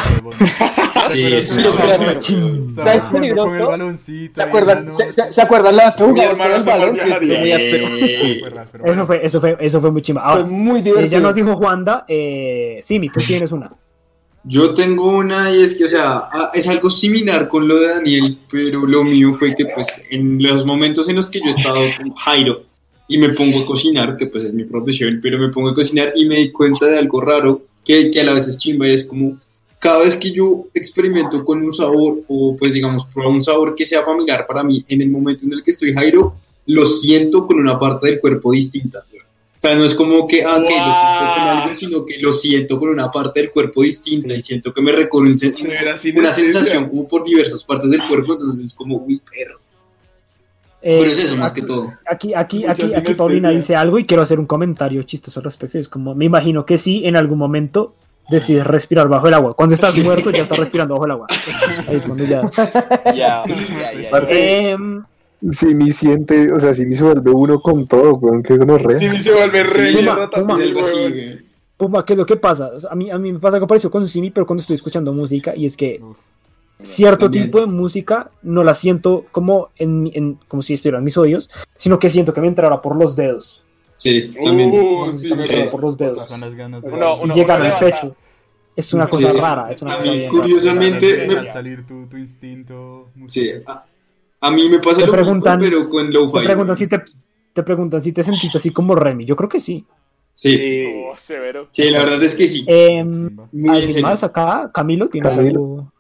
[1.09, 1.57] Sí, Pero es
[2.01, 2.85] una Chimba.
[2.85, 3.51] ¿Sabes peligroso?
[5.31, 6.97] ¿Se acuerdan, las jugamos con el balón?
[6.97, 7.87] Sí, muy áspero.
[8.85, 10.33] Eso fue, eso fue, eso fue muy chimba.
[10.33, 11.11] Fue muy eh, divertido.
[11.11, 13.73] ya nos dijo Juanda, eh, Simi, tú tienes una.
[14.45, 18.39] Yo tengo una y es que, o sea, es algo similar con lo de Daniel,
[18.49, 21.81] pero lo mío fue que, pues, en los momentos en los que yo he estado
[21.99, 22.63] con Jairo
[23.09, 26.13] y me pongo a cocinar, que pues es mi profesión, pero me pongo a cocinar
[26.15, 28.93] y me di cuenta de algo raro que, que a la vez es chimba y
[28.93, 29.37] es como
[29.81, 33.85] cada vez que yo experimento con un sabor o pues digamos pruebo un sabor que
[33.85, 36.37] sea familiar para mí en el momento en el que estoy Jairo,
[36.67, 39.01] lo siento con una parte del cuerpo distinta.
[39.01, 42.33] O sea, no es como que, ah, ok, lo siento con algo, sino que lo
[42.33, 44.91] siento con una parte del cuerpo distinta y siento que me
[45.35, 49.61] Severa una sensación como por diversas partes del cuerpo, entonces es como, uy, perro.
[50.83, 51.93] Eh, Pero es eso más aquí- que todo.
[52.07, 53.15] Aquí, aquí, aquí, aquí.
[53.15, 55.79] Paulina dice algo y quiero hacer un comentario chistoso al respecto.
[55.79, 57.95] Es como, me imagino que sí, en algún momento
[58.31, 59.55] decides respirar bajo el agua.
[59.55, 61.27] Cuando estás muerto, ya estás respirando bajo el agua.
[61.87, 62.41] Ahí es cuando ya.
[63.15, 64.19] Ya, ya, ya.
[64.31, 65.05] Em,
[65.51, 68.99] Si me siente, o sea, si me se vuelve uno con todo, weón, que gonorrea.
[68.99, 69.97] Sí, me se vuelve Sí, rey.
[69.97, 70.59] Puma, Puma.
[71.77, 72.71] Puma, ¿qué es lo que pasa?
[72.75, 74.75] O sea, A mí, a mí me pasa algo parecido con Simi, pero cuando estoy
[74.75, 76.17] escuchando música, y es que Uf.
[76.83, 77.45] cierto También.
[77.47, 81.99] tipo de música no la siento como, en, en- como si estuvieran mis oídos, sino
[81.99, 83.63] que siento que me entrara por los dedos.
[83.95, 84.71] Sí, también.
[84.73, 86.29] Uh, sí, me por los dedos.
[86.55, 86.89] ganas de...
[86.91, 88.15] Uno- Y uno- llegar al pecho.
[88.77, 89.37] Es una cosa Sí.
[89.39, 89.71] rara.
[89.73, 90.43] Es una A cosa mí, bien rara.
[90.43, 93.85] curiosamente, Dejar me- salir tu, tu instinto Sí, a,
[94.41, 97.03] a mí me pasa Te lo preguntan- mismo, pero con lo Te preguntan si te,
[97.53, 99.25] te preguntan si te sentiste así como Remy.
[99.25, 99.85] Yo creo que sí.
[100.33, 101.69] Sí, Oh, severo.
[101.71, 102.65] sí, la verdad es que sí.
[102.67, 103.49] Em, Chimba.
[103.53, 104.07] Muy en ¿Alguien serio.
[104.09, 104.71] más acá?
[104.73, 105.61] Camilo, ¿tienes Camilo.
[105.61, 105.93] algo?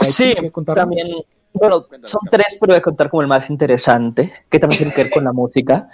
[0.00, 1.08] Sí, que también,
[1.52, 5.02] bueno, son tres, pero voy a contar como el más interesante, que también tiene que
[5.02, 5.88] ver con la música.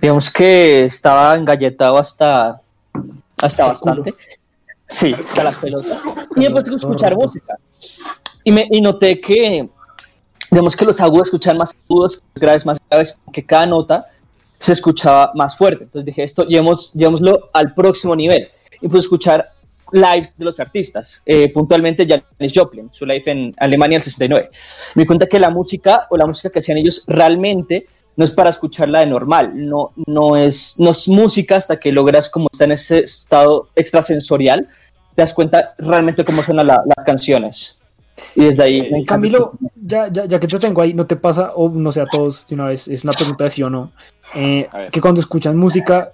[0.00, 2.60] Digamos que estaba engalletado hasta,
[3.42, 4.14] hasta bastante.
[4.86, 6.00] Sí, hasta las pelotas.
[6.36, 7.56] Y me puse a escuchar música.
[8.44, 9.68] Y, me, y noté que,
[10.52, 14.06] digamos que los agudos escuchan más agudos, los graves más graves, que cada nota
[14.58, 15.84] se escuchaba más fuerte.
[15.84, 18.48] Entonces dije, esto llevemos, llevémoslo al próximo nivel.
[18.80, 19.50] Y puse a escuchar
[19.92, 24.50] lives de los artistas, eh, puntualmente Janis Joplin, su live en Alemania el 69.
[24.94, 27.86] Me di cuenta que la música o la música que hacían ellos realmente
[28.16, 32.28] no es para escucharla de normal, no, no, es, no es música hasta que logras
[32.28, 34.68] como estar en ese estado extrasensorial,
[35.14, 37.78] te das cuenta realmente cómo suenan la- las canciones.
[38.34, 39.06] Y desde ahí me encanta.
[39.06, 39.52] Camilo,
[39.84, 42.46] ya, ya, ya que te tengo ahí, ¿no te pasa, o no sé, a todos
[42.46, 43.92] de una vez, es una pregunta de sí o no,
[44.34, 46.12] eh, que cuando escuchan música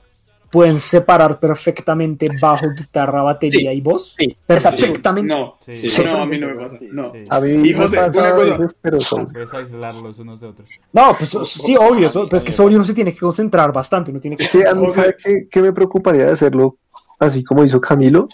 [0.51, 4.15] pueden separar perfectamente bajo, guitarra, batería y voz?
[4.17, 4.35] Sí.
[4.47, 5.29] Perfectamente.
[5.35, 5.91] No, Sí.
[5.91, 6.79] sí, no, a mí no me pasa.
[6.79, 6.89] Sí.
[6.91, 7.13] No.
[7.13, 7.25] Sí.
[7.29, 8.75] A mí Y me José, pasa una cosa.
[8.81, 10.69] pero son- Puedes aislarlos unos de otros.
[10.93, 14.11] No, pues sí, obvio, so- pero es que sobre uno se tiene que concentrar bastante,
[14.11, 14.45] uno tiene que...
[14.45, 14.87] Sí, a mí.
[14.95, 16.77] ¿sabe qué, qué me preocuparía de hacerlo
[17.19, 18.29] así como hizo Camilo?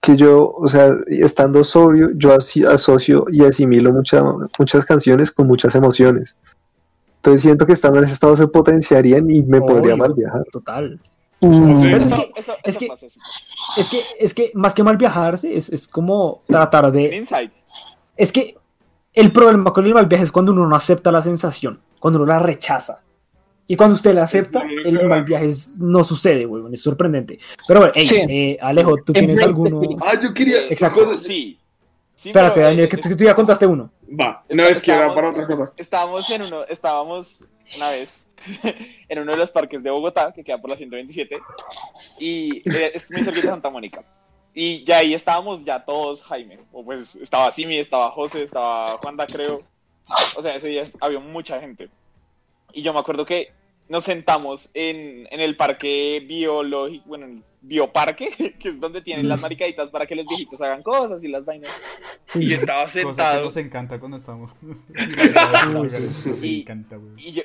[0.00, 4.24] Que yo, o sea, estando sobrio, yo así asocio y asimilo mucha-
[4.58, 6.36] muchas canciones con muchas emociones.
[7.16, 10.42] Entonces siento que estando en ese estado se potenciarían y me podría mal viajar.
[10.50, 10.98] Total.
[11.42, 12.88] Mm, Pero es que- eso, es que-.
[13.76, 17.08] Es que, es que más que mal viajarse, es, es como tratar de...
[18.16, 18.56] Es que
[19.12, 22.26] el problema con el mal viaje es cuando uno no acepta la sensación, cuando uno
[22.32, 23.02] la rechaza.
[23.72, 27.38] Y cuando usted la acepta, el mal viaje es- no sucede, weón, es sorprendente.
[27.68, 28.16] Pero bueno, hey, Sí.
[28.28, 29.80] eh, Alejo, ¿tú tienes alguno?
[30.00, 30.64] Ah, yo quería.
[30.68, 31.04] Exacto.
[31.04, 31.56] cosas- Sí.
[32.16, 33.90] Sí, Espérate, pero, Daniel, eh, que, que tú ya contaste uno.
[34.20, 35.72] Va, no es que era para otra cosa.
[35.76, 37.44] Estábamos en uno, estábamos
[37.76, 38.26] una vez
[39.08, 41.38] en uno de los parques de Bogotá, que queda por la 127,
[42.18, 44.02] y eh, es muy cerquita de Santa Mónica.
[44.52, 46.58] Y ya ahí estábamos ya todos, Jaime.
[46.72, 49.62] O pues estaba Simi, estaba José, estaba Juanda, creo.
[50.36, 51.88] O sea, ese día había mucha gente.
[52.72, 53.52] Y yo me acuerdo que
[53.90, 59.28] nos sentamos en, en el parque biológico, bueno, en el bioparque, que es donde tienen
[59.28, 61.70] las maricaditas para que los viejitos hagan cosas y las vainas.
[62.34, 63.44] Y yo estaba Cosa que sentado.
[63.44, 64.52] nos encanta cuando estamos.
[65.72, 67.12] Nos Y- encanta, güey.
[67.18, 67.42] Y yo,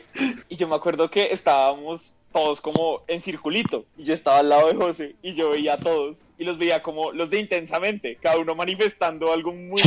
[0.49, 4.67] y yo me acuerdo que estábamos todos como en circulito y yo estaba al lado
[4.67, 8.37] de José y yo veía a todos y los veía como los de intensamente, cada
[8.37, 9.79] uno manifestando algo muy.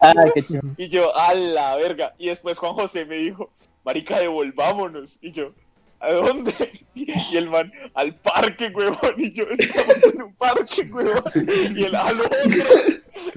[0.00, 0.60] Ay, qué.
[0.76, 2.14] Y yo, a la verga.
[2.18, 3.50] Y después Juan José me dijo,
[3.84, 5.18] marica, devolvámonos.
[5.22, 5.52] Y yo,
[6.00, 6.52] ¿a dónde?
[6.94, 9.14] Y el man, al parque, huevón.
[9.18, 11.22] Y yo, estamos en un parque, huevón.
[11.76, 12.30] Y él, al otro.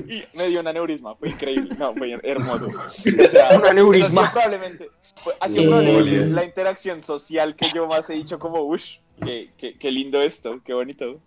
[0.07, 1.76] Y me dio un aneurisma, fue increíble.
[1.78, 2.66] No, fue hermoso.
[2.68, 2.89] O
[3.30, 4.32] sea, Un aneurisma.
[4.32, 8.62] probablemente, fue- ha sido Eh, probablemente la interacción social que yo más he dicho como,
[8.62, 8.84] uff,
[9.24, 11.20] qué, qué, qué lindo esto, qué bonito.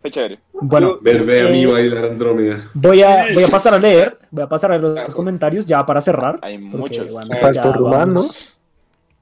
[0.00, 0.40] Fue chévere.
[0.52, 2.70] Bueno, Ver, ve a mí Eh, bailar Andrómeda.
[2.74, 5.14] voy a, voy a pasar a leer, voy a pasar a leer los Claro.
[5.14, 6.38] comentarios ya para cerrar.
[6.42, 7.12] Hay porque, muchos.
[7.12, 7.90] bueno, ¿no?
[7.90, 8.51] vamos.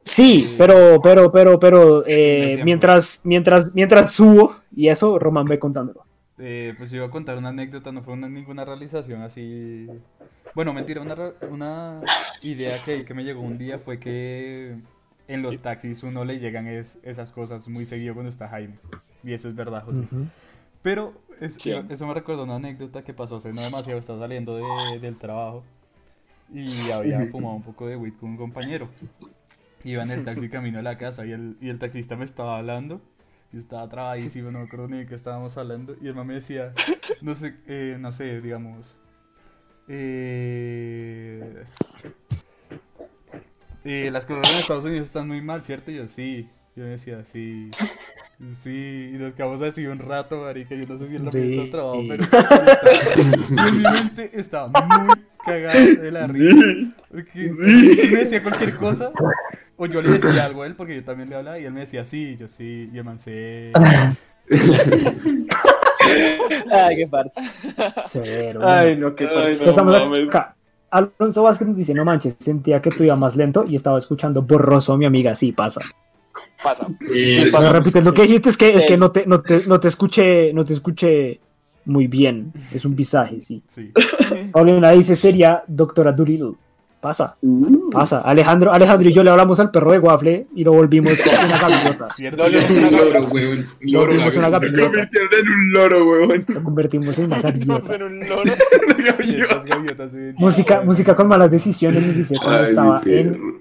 [0.03, 6.05] Sí, pero, pero, pero, pero, eh, mientras, mientras, mientras subo y eso, Román ve contándolo.
[6.39, 9.87] Eh, pues yo iba a contar una anécdota, no fue una- ninguna realización así.
[10.55, 12.01] Bueno, mentira, una,
[12.43, 14.75] idea que, que me llegó un día fue que
[15.29, 18.77] en los taxis uno le llegan es- esas cosas muy seguido cuando está Jaime.
[19.23, 20.03] Y eso es verdad, José.
[20.83, 21.73] Pero es- Sí.
[21.91, 25.63] eso me recordó una anécdota que pasó hace no demasiado, estaba saliendo de- del trabajo
[26.53, 28.89] y había fumado un poco de weed con un compañero.
[29.85, 32.59] Iba en el taxi camino a la casa y el, y el taxista me estaba
[32.59, 33.01] hablando.
[33.53, 35.97] Yo estaba trabadísimo, no me acuerdo ni de qué estábamos hablando.
[36.01, 36.73] Y el man me decía,
[37.21, 38.97] no sé, eh, no sé, digamos.
[39.89, 41.65] Eh,
[43.85, 45.91] eh, las cosas en Estados Unidos están muy mal, ¿cierto?
[45.91, 46.49] Y yo, sí.
[46.77, 47.71] Yo me decía, sí.
[48.63, 50.75] Sí, y nos quedamos así un rato, marica.
[50.75, 51.59] Yo no sé si él también Sí.
[51.61, 52.25] está trabajo, pero
[53.69, 55.15] en mi mente estaba muy
[55.45, 56.57] cagado de la risa.
[57.11, 59.11] Porque él me decía cualquier cosa,
[59.81, 61.81] o yo le decía algo a él, porque yo también le hablaba, y él me
[61.81, 63.31] decía sí, yo sí, y el man sí.
[66.71, 67.41] Ay, qué parche.
[68.11, 69.65] Severo, Ay, no, qué Ay, parche.
[69.65, 69.95] no Estamos
[70.29, 70.55] acá.
[70.91, 74.43] Alonso Vázquez nos dice, no manches, sentía que tú ibas más lento y estaba escuchando
[74.43, 75.81] borroso a mi amiga, sí, pasa.
[76.63, 76.87] Pasa.
[77.01, 79.89] Sí, repites, lo que dijiste es que, es que no te, no te, no te
[79.89, 81.41] escuché, no te escuché
[81.87, 83.63] muy bien, es un visaje, sí.
[83.67, 83.93] Sí.
[84.53, 86.53] Paulina dice, sería Doctora Doolittle.
[87.01, 87.89] Pasa, Uh.
[87.91, 88.21] pasa.
[88.21, 91.33] Alejandro, Alejandro y yo le hablamos al perro de Waffle y lo volvimos una.
[92.21, 94.51] Un Lo volvimos una.
[94.51, 95.09] Me gaviota.
[95.09, 96.27] convirtieron en un loro.
[96.49, 97.95] Lo convertimos en una gaviota.
[97.95, 98.43] en un loro.
[99.67, 103.61] Gaviotas Música, música con malas decisiones, nos dice, cuando Ay, estaba en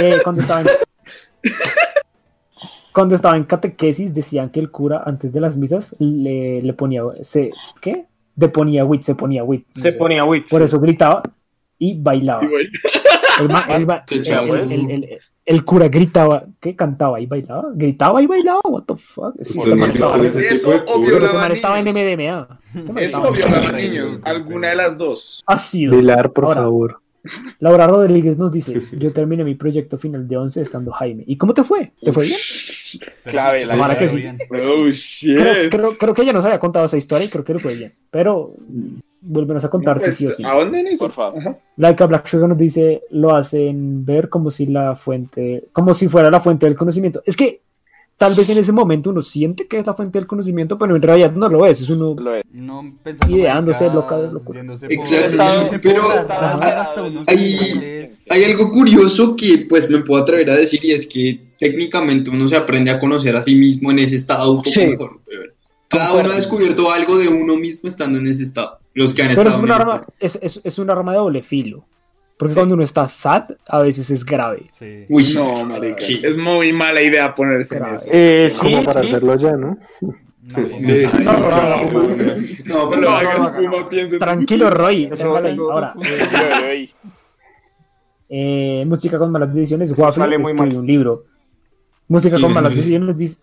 [0.00, 0.66] eh, cuando estaba en
[2.92, 7.02] cuando estaba en catequesis decían que el cura antes de las misas le, le ponía
[7.22, 7.50] se
[7.80, 8.06] ¿qué?
[8.36, 9.66] deponía wit, se ponía wit.
[9.74, 9.98] no Se sé.
[9.98, 10.48] ponía wit.
[10.48, 11.22] Por eso gritaba
[11.80, 12.42] y bailaba.
[13.40, 14.70] El, ma- el ma- Se echaba el- huevos.
[14.70, 16.76] el- el- el cura gritaba, ¿qué?
[16.76, 17.70] Cantaba y bailaba.
[17.74, 19.34] Gritaba y bailaba, what the fuck.
[19.40, 19.64] Ese Eso
[21.00, 21.96] violaba estaba en niños.
[21.96, 23.00] MDMA.
[23.00, 24.20] Eso o violar a niños.
[24.22, 25.42] Alguna de las dos.
[25.46, 25.96] Ha sido.
[25.98, 27.00] Pilar, por Ahora, favor.
[27.58, 31.24] Laura Rodríguez nos dice, yo terminé mi proyecto final de 11 estando Jaime.
[31.26, 31.92] ¿Y cómo te fue?
[32.00, 32.38] ¿Te fue bien?
[33.24, 34.16] Clave, la Ojalá que sí.
[34.16, 34.38] Bien.
[34.50, 35.36] Oh, shit.
[35.36, 37.74] Creo, creo, creo que ella nos había contado esa historia y creo que le fue
[37.74, 37.94] bien.
[38.10, 38.54] Pero
[39.22, 40.42] vuélvenos a contar si Pues, sí o sí.
[40.44, 41.04] ¿A dónde en eso?
[41.04, 41.38] Por favor.
[41.40, 41.58] Ajá.
[41.76, 46.30] Laika Black Sugar nos dice, lo hacen ver como si la fuente, como si fuera
[46.30, 47.22] la fuente del conocimiento.
[47.26, 47.60] Es que
[48.16, 51.00] tal vez en ese momento uno siente que es la fuente del conocimiento, pero en
[51.02, 51.80] realidad no lo es.
[51.80, 52.44] Es uno Lo es.
[52.52, 52.82] No
[53.28, 54.62] Ideándose loca de locura.
[54.88, 56.02] Exacto, pero
[57.26, 62.30] hay- hay- algo curioso que pues me puedo atrever a decir y es que técnicamente
[62.30, 64.86] uno se aprende a conocer a sí mismo en ese estado un poco Sí.
[64.86, 65.20] mejor.
[65.26, 65.46] weón.
[65.88, 68.78] Cada uno ha descubierto algo de uno mismo estando en ese estado.
[68.94, 71.18] Los que han Pero estado es un en arma, es, es, es un arma de
[71.18, 71.84] doble filo.
[72.38, 74.70] Porque cuando uno está sad, a veces es grave.
[74.78, 75.04] Sí.
[75.10, 75.24] Uy.
[75.34, 76.00] No, marica.
[76.00, 76.20] Sí.
[76.24, 77.96] Es muy mala idea ponerse en Grave.
[77.98, 78.06] eso.
[78.10, 79.08] Eh, sí, Como para sí.
[79.08, 79.78] hacerlo ya, ¿no?
[80.00, 81.02] No, Sí.
[81.22, 85.08] no, No, No pero lo hagas, Puma, piensa en- Tranquilo, Roy.
[85.12, 85.94] Eso Ahora,
[88.28, 89.90] eh, música con malas decisiones.
[89.96, 90.78] Waffle sale muy escribe mal.
[90.78, 91.24] un libro.
[92.08, 93.36] Música Sí, con malas decisiones dice.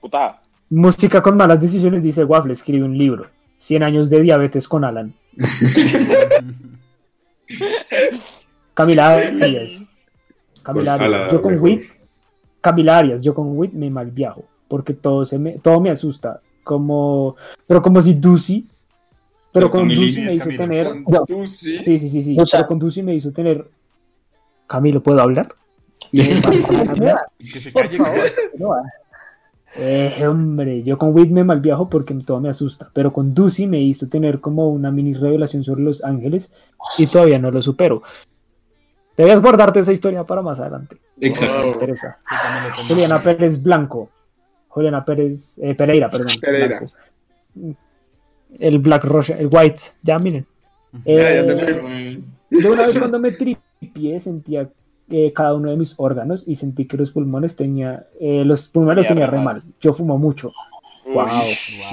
[0.00, 0.40] Puta.
[0.70, 3.26] Música con malas decisiones dice Waffle escribe un libro.
[3.58, 5.14] 100 años de diabetes con Alan.
[8.74, 9.88] Camila Arias.
[10.62, 11.32] Camila Con Arias.
[11.32, 11.58] Yo con.
[11.60, 11.82] Wit.
[12.60, 13.22] Camila Arias.
[13.22, 14.44] Yo con Wit me malviajo.
[14.68, 16.40] Porque todo, se me, todo me asusta.
[16.62, 17.36] Como,
[17.66, 18.66] pero como si Dusi.
[19.52, 21.02] Pero Pero con Camila Dusi me hizo tener.
[21.04, 21.82] Con- sí.
[21.82, 22.36] Sí, sí, sí, sí.
[22.38, 23.66] O sea- pero con Dusi me hizo tener.
[24.66, 25.54] Camilo, ¿puedo hablar?
[26.12, 27.98] Que se Por calle.
[27.98, 28.82] favor, no, ah.
[29.80, 33.80] Eh, hombre, yo con Wit me malviajo porque todo me asusta, pero con Dusi me
[33.80, 36.52] hizo tener como una mini revelación sobre los ángeles
[36.98, 38.02] y todavía no lo supero.
[39.16, 40.96] Debes guardarte esa historia para más adelante.
[41.20, 41.66] Exacto.
[41.66, 42.18] Me interesa.
[42.88, 44.10] Juliana Pérez Blanco.
[44.68, 46.28] Juliana Pérez eh, Pereira, perdón.
[46.40, 46.80] Pereira.
[46.80, 47.76] Blanco.
[48.58, 50.46] El Black Rocha, el White, ya miren.
[51.04, 54.68] Ya, ya Eh, te yo una vez cuando me tripié sentía
[55.10, 58.96] eh, cada uno de mis órganos y sentí que los pulmones tenía, eh, los pulmones
[58.98, 59.62] los Tenía tenía re mal.
[59.80, 60.52] Yo fumo mucho.
[61.06, 61.26] Wow.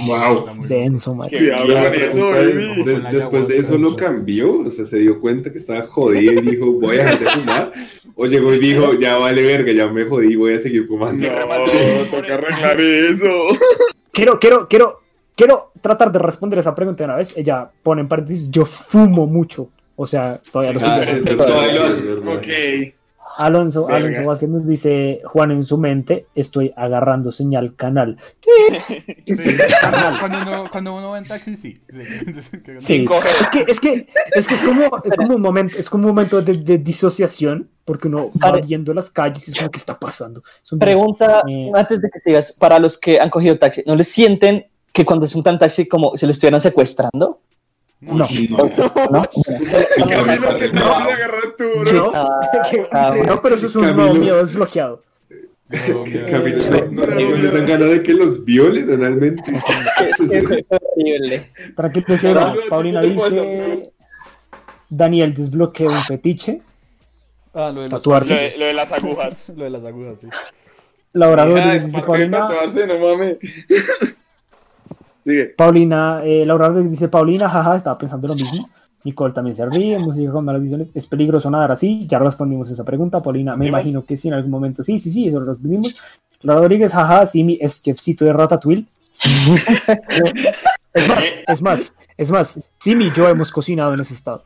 [0.07, 0.67] Wow.
[0.67, 1.29] Denso, man.
[1.29, 6.41] De- después de eso lo cambió, o sea, se dio cuenta que estaba jodido y
[6.41, 7.73] dijo, voy a dejar de fumar,
[8.15, 11.25] o llegó y dijo, ya vale verga, ya me jodí, voy a seguir fumando.
[11.27, 11.31] No,
[12.11, 13.31] toca arreglar eso.
[14.11, 14.99] Quiero, quiero, quiero,
[15.35, 17.37] quiero tratar de responder esa pregunta de una vez.
[17.37, 19.69] Ella pone en paréntesis, yo fumo mucho.
[19.95, 21.45] O sea, todavía lo Ah, sigue haciendo.
[21.45, 22.11] todavía lo hace.
[22.11, 22.94] Ok.
[23.37, 23.97] Alonso, Verga.
[23.97, 28.17] Alonso Vázquez nos dice, Juan en su mente, estoy agarrando señal canal.
[29.25, 29.33] Sí,
[30.19, 31.77] cuando, uno, cuando uno va en taxi, sí.
[32.79, 33.05] sí.
[33.39, 36.15] Es que es que es que es como es como un momento es como un
[36.15, 39.97] momento de, de disociación porque uno va viendo las calles y es como que está
[39.99, 40.41] pasando.
[40.63, 41.71] Es un- Pregunta, Eh.
[41.73, 45.27] antes de que sigas, para los que han cogido taxi, ¿no les sienten que cuando
[45.27, 47.41] se montan taxi como si lo estuvieran secuestrando?
[48.01, 48.27] No.
[49.11, 49.23] No.
[53.41, 55.01] Pero eso es un nuevo miedo desbloqueado.
[55.69, 56.57] No, Camilo,
[56.91, 59.41] no, no, dan ganas de que los violen realmente.
[59.51, 60.17] Es.
[61.75, 62.61] Tranquilo, No, llegamos.
[62.63, 63.91] no, Paulina dice
[64.89, 66.61] Daniel desbloquea un fetiche.
[67.53, 68.35] Ah, lo de los- Tatuarse.
[68.35, 69.49] Lo de, lo de las agujas.
[69.57, 70.27] Lo de las agujas, sí.
[71.13, 71.45] Laura
[71.79, 72.39] dice Paulina.
[72.47, 73.37] tatuarse, no mames.
[75.25, 75.45] Sigue.
[75.57, 78.69] Paulina, eh, Laura Rodríguez dice Paulina, jaja, estaba pensando lo mismo.
[79.03, 80.91] Nicole también se ríe, música con malas decisiones.
[80.95, 82.05] Es peligroso nadar así.
[82.07, 83.21] Ya respondimos esa pregunta.
[83.21, 84.81] Paulina, me imagino que sí, en algún momento.
[84.81, 85.95] Sí, sí, sí, eso lo respondimos.
[86.41, 88.85] Laura Rodríguez, jaja, Simi es chefcito de Ratatouille.
[90.93, 92.59] es más, es más, es más.
[92.79, 94.43] Simi y yo hemos cocinado en ese estado.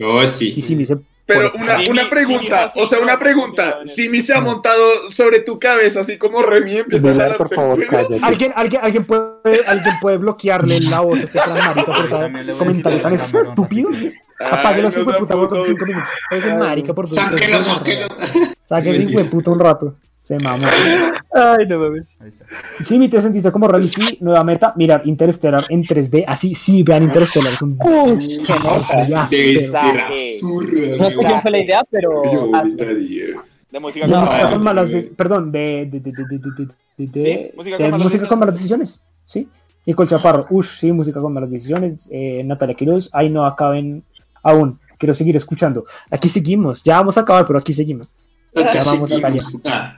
[0.00, 0.60] Oh, Y sí.
[0.60, 0.98] Simi se.
[1.26, 3.80] Pero una, una pregunta, o sea, una pregunta.
[3.84, 7.52] Si mi se ha montado sobre tu cabeza, así como Remy empieza a jalar por
[7.52, 7.78] favor.
[8.22, 13.00] ¿Alguien, alguien, alguien, puede, alguien puede bloquearle la voz a este marica por ese comentario
[13.00, 13.90] tan estúpido?
[14.38, 16.10] Apáguelo, hijo de puta, por cinco minutos.
[16.30, 18.06] Ese marica por dos Sáquelo, sáquelo.
[18.64, 19.94] Sáquelo, hijo de puta, un rato.
[20.26, 20.66] Se mamó.
[21.32, 22.18] Ay, no mames.
[22.20, 22.46] Ahí está.
[22.80, 26.82] Sí, mi te sentiste como Rally, sí, nueva meta, mirar Interstellar en 3D, así, sí,
[26.82, 27.78] vean Interstellar, es un...
[27.80, 28.68] Uy, se nota.
[30.00, 30.96] Absurdo.
[30.98, 32.24] No sé quién fue la idea, pero.
[32.24, 32.50] Yo.
[33.70, 36.66] De música de con con malas de- perdón, de, de, de, de, de, de,
[36.96, 38.40] de- de- Sí, música de con malas música con decisiones.
[38.40, 39.48] malas decisiones, sí.
[39.86, 42.08] Nicole Chaparro, ush, sí, música con malas decisiones.
[42.10, 44.02] Eh, Natalia Quiroz, ahí no acaben
[44.42, 45.84] aún, quiero seguir escuchando.
[46.10, 48.16] Aquí seguimos, ya vamos a acabar, pero aquí seguimos.
[48.56, 49.60] Acá Ya vamos a seguimos.
[49.66, 49.96] Ah,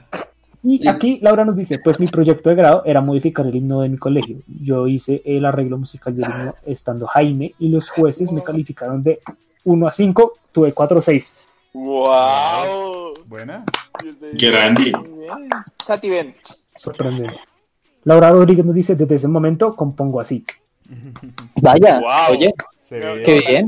[0.63, 3.89] Y aquí Laura nos dice, pues mi proyecto de grado era modificar el himno de
[3.89, 4.37] mi colegio.
[4.61, 9.19] Yo hice el arreglo musical del himno estando Jaime y los jueces me calificaron de
[9.63, 11.33] 1 a 5, tuve 4 a 6.
[11.73, 13.13] ¡Wow!
[13.25, 13.63] Buena.
[14.33, 14.91] Grande.
[15.85, 16.35] Tati, ven.
[16.75, 17.39] Sorprendente.
[18.03, 20.45] Laura Rodríguez nos dice, desde ese momento compongo así.
[21.61, 22.37] Vaya, Wow.
[22.37, 23.23] oye, Se Qué ve.
[23.23, 23.67] Qué bien.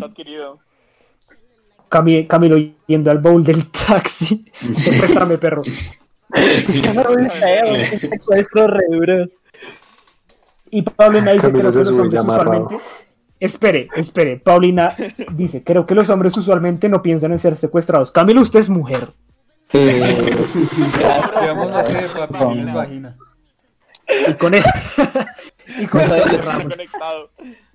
[1.91, 2.27] Adquirido.
[2.27, 2.57] Cami- Camilo
[2.87, 4.45] yendo al bowl del taxi.
[4.99, 5.63] Préstame, perro.
[7.99, 9.27] secuestro re duro.
[10.69, 12.75] Y Paulina dice, Camilo creo que los hombres usualmente...
[13.39, 14.37] Espere, espere.
[14.37, 14.95] Paulina
[15.33, 18.11] dice, creo que los hombres usualmente no piensan en ser secuestrados.
[18.11, 19.09] Camilo, usted es mujer.
[19.73, 20.17] Eh,
[21.39, 22.37] ¿Qué vamos a hacer, papi?
[22.53, 23.17] Tienes vagina.
[24.29, 24.63] Y con, e-
[25.79, 26.73] y con eso cerramos.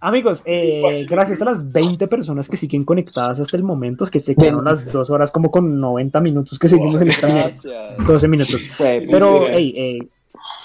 [0.00, 4.34] Amigos, eh, gracias a las 20 personas que siguen conectadas hasta el momento, que se
[4.36, 7.50] quedaron las dos horas como con 90 minutos que seguimos en esta mierda.
[7.62, 8.06] Gracias.
[8.06, 8.68] 12 minutos.
[8.78, 9.98] Pero, hey, eh,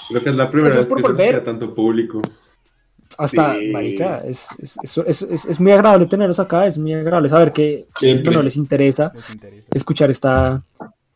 [0.10, 1.30] Creo que es la primera vez por que se nos volver.
[1.36, 2.22] queda tanto público.
[3.18, 3.68] hasta, Sí.
[3.72, 7.52] marica, es, es, es, es- es- es muy agradable tenerlos acá, es muy agradable saber
[7.52, 8.26] que Siempre.
[8.32, 9.68] bueno, les interesa Les interesa.
[9.74, 10.64] escuchar esta,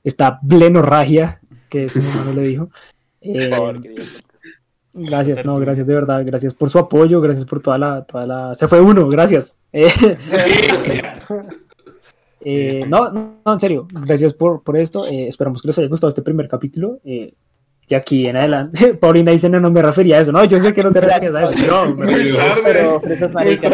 [0.04, 2.70] esta blenorragia que su hermano le dijo.
[3.22, 4.04] Eh, Por favor, querido.
[4.96, 8.56] Gracias, no, gracias de verdad, gracias por su apoyo, gracias por toda la, toda la...
[8.56, 9.56] Se fue uno, gracias.
[9.74, 9.90] Eh,
[12.42, 15.06] eh, no, no, no, en serio, gracias por, por esto.
[15.08, 17.00] eh, esperamos que les haya gustado este primer capítulo.
[17.04, 17.34] eh,
[17.88, 20.32] de aquí en adelante, Paulina dice, no, no me refería a eso.
[20.32, 21.54] No, yo sé que no te referías a eso.
[21.68, 23.74] No, me Bueno, Pero fresas maricas.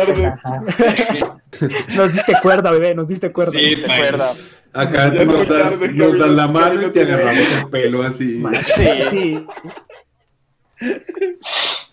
[1.95, 3.53] nos diste cuerda, bebé, nos diste cuerda.
[3.53, 4.05] Sí, Te paila.
[4.07, 4.31] acuerda.
[4.73, 8.43] Acá nos das, nos das la mano y te agarramos el pelo así.
[8.63, 8.83] Sí.
[9.09, 9.45] Sí.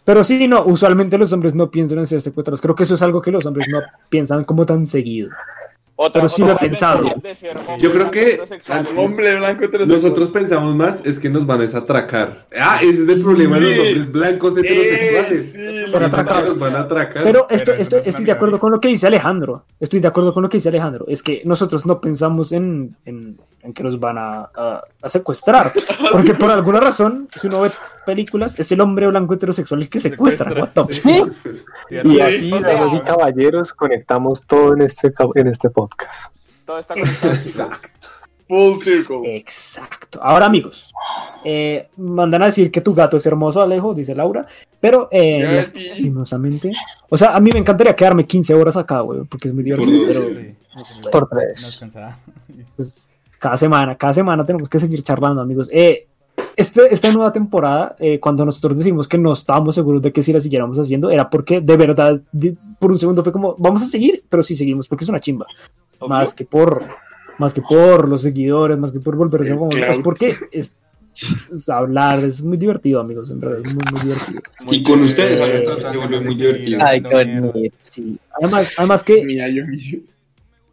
[0.04, 2.60] Pero sí, no, usualmente los hombres no piensan en ser secuestrados.
[2.60, 5.30] Creo que eso es algo que los hombres no piensan como tan seguido.
[6.00, 7.12] Otra, Pero sí lo he pensado.
[7.80, 8.40] Yo creo que-.
[8.96, 10.00] Hombre blanco heterosexual.
[10.00, 12.46] Nosotros pensamos más es que nos van a atracar.
[12.56, 15.54] Ah, ese es el problema de los hombres blancos heterosexuales.
[15.56, 16.50] Eh, sí, atracados.
[16.50, 17.24] Nos van a atracar.
[17.24, 19.64] Pero esto, esto- no es estoy de acuerdo con lo que dice Alejandro.
[19.80, 21.04] Estoy de acuerdo con lo que dice Alejandro.
[21.08, 23.36] Es que nosotros no pensamos en, en-
[23.68, 25.72] en que nos van a, a- a secuestrar.
[26.10, 27.70] Porque por alguna razón, si uno ve
[28.06, 30.50] películas, es el hombre blanco heterosexual el que secuestra.
[30.52, 31.02] What the Sí.
[31.02, 31.32] fuck?
[32.04, 36.32] y así, damas y caballeros, conectamos todo en este, en este podcast.
[36.66, 37.32] Todo está conectado.
[37.34, 38.08] Exacto.
[38.48, 39.36] Full circle.
[39.36, 40.20] Exacto.
[40.22, 40.92] Ahora, amigos,
[41.44, 44.46] eh, mandan a decir que tu gato es hermoso, Alejo, dice Laura,
[44.80, 46.72] pero eh, lastimosamente.
[47.10, 50.06] O sea, a mí me encantaría quedarme 15 horas acá, güey, porque es muy divertido,
[50.06, 50.54] Por pero Sí.
[51.10, 51.76] Por Nos tres.
[51.78, 52.18] cansaba.
[52.76, 53.08] pues,
[53.38, 55.68] cada semana, cada semana tenemos que seguir charlando, amigos.
[55.72, 56.06] Eh,
[56.56, 60.32] este, esta nueva temporada, eh, cuando nosotros decimos que no estábamos seguros de que si
[60.32, 63.86] la siguiéramos haciendo, era porque de verdad, de- por un segundo fue como, vamos a
[63.86, 65.46] seguir, pero sí seguimos, porque es una chimba.
[65.98, 66.08] Obvio.
[66.08, 66.82] Más que por
[67.38, 70.74] más que por los seguidores, más que por volverse El famoso, es porque es,
[71.52, 74.40] es hablar, es muy divertido, amigos, en verdad, es muy, muy divertido.
[74.72, 76.80] Y con ustedes, Eh, se vuelve muy divertido.
[76.82, 77.52] Ay, bonito.
[77.84, 78.18] Sí.
[78.40, 79.24] Además, además que.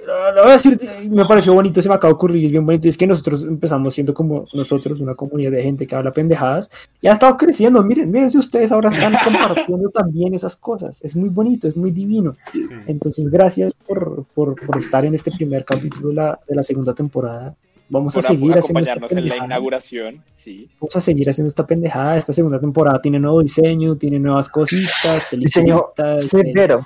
[0.05, 0.79] Lo lo voy a decir,
[1.09, 3.07] me pareció bonito, se me acaba de ocurrir, y es bien bonito, y es que
[3.07, 6.69] nosotros empezamos siendo como nosotros, una comunidad de gente que habla pendejadas,
[7.01, 11.15] y ha estado creciendo, miren, miren si ustedes ahora están compartiendo también esas cosas, es
[11.15, 12.35] muy bonito, es muy divino.
[12.51, 12.61] Sí.
[12.87, 16.93] Entonces, gracias por, por, por estar en este primer capítulo de la, de la segunda
[16.93, 17.55] temporada.
[17.87, 19.45] Vamos Por a seguir haciendo esta acompañarnos en la pendejada.
[19.45, 20.23] inauguración.
[20.33, 20.69] Sí.
[20.81, 22.17] Vamos a seguir haciendo esta pendejada.
[22.17, 26.83] Esta segunda temporada tiene nuevo diseño, tiene nuevas cositas, Diseño severo.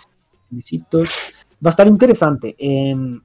[1.63, 2.55] Va a estar interesante.
[2.57, 3.21] Em,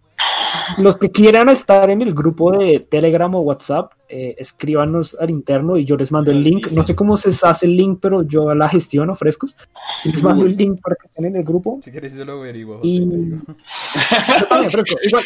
[0.78, 5.76] los que quieran estar en el grupo de Telegram o WhatsApp, eh, escríbanos al interno
[5.76, 6.70] y yo les mando el link.
[6.72, 9.56] No sé cómo se hace el link, pero yo la gestiono frescos.
[10.04, 11.80] Y les mando el link para que estén en el grupo.
[11.82, 12.80] Si quieres, yo lo averiguo.
[12.82, 13.00] Y-.
[14.40, 14.98] Yo también, fresco.
[15.04, 15.24] Igual,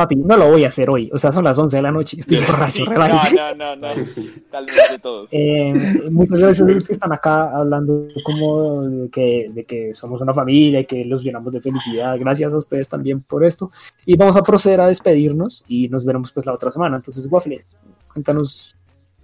[0.00, 1.10] papi, no lo voy a hacer hoy.
[1.12, 2.16] O sea, son las 11 de la noche.
[2.18, 2.72] Estoy borracho.
[2.72, 3.36] Sí, relájate.
[3.36, 4.04] no, no, no, no.
[4.50, 5.28] Tal vez de todos.
[5.32, 5.74] Eh,
[6.10, 10.34] muchas gracias a los que están acá hablando como de que, de que somos una
[10.34, 12.18] familia y que los llenamos de felicidad.
[12.18, 13.70] Gracias a ustedes también por esto.
[14.06, 16.96] Y vamos a proceder a despedirnos y nos veremos pues la otra semana.
[16.96, 17.64] Entonces, Waffle,
[18.12, 18.76] cuéntanos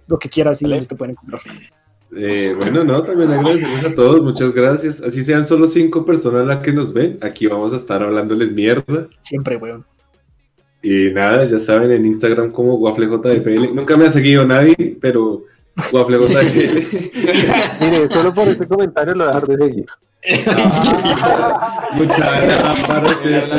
[0.07, 1.41] lo que quieras y dónde te pueden encontrar.
[2.15, 5.01] Eh, bueno, no, también agradecemos a todos, muchas gracias.
[5.01, 9.09] Así sean solo cinco personas las que nos ven, aquí vamos a estar hablándoles mierda.
[9.19, 9.85] Siempre, weón.
[10.89, 13.75] Y nada, ya saben, en Instagram como WafleJFL.
[13.75, 15.43] Nunca me ha seguido nadie, pero
[15.91, 16.77] WafleJFL.
[17.81, 19.85] Mire, solo por este comentario lo voy a dejar de seguir.
[21.93, 22.17] Muchas
[22.87, 23.49] gracias.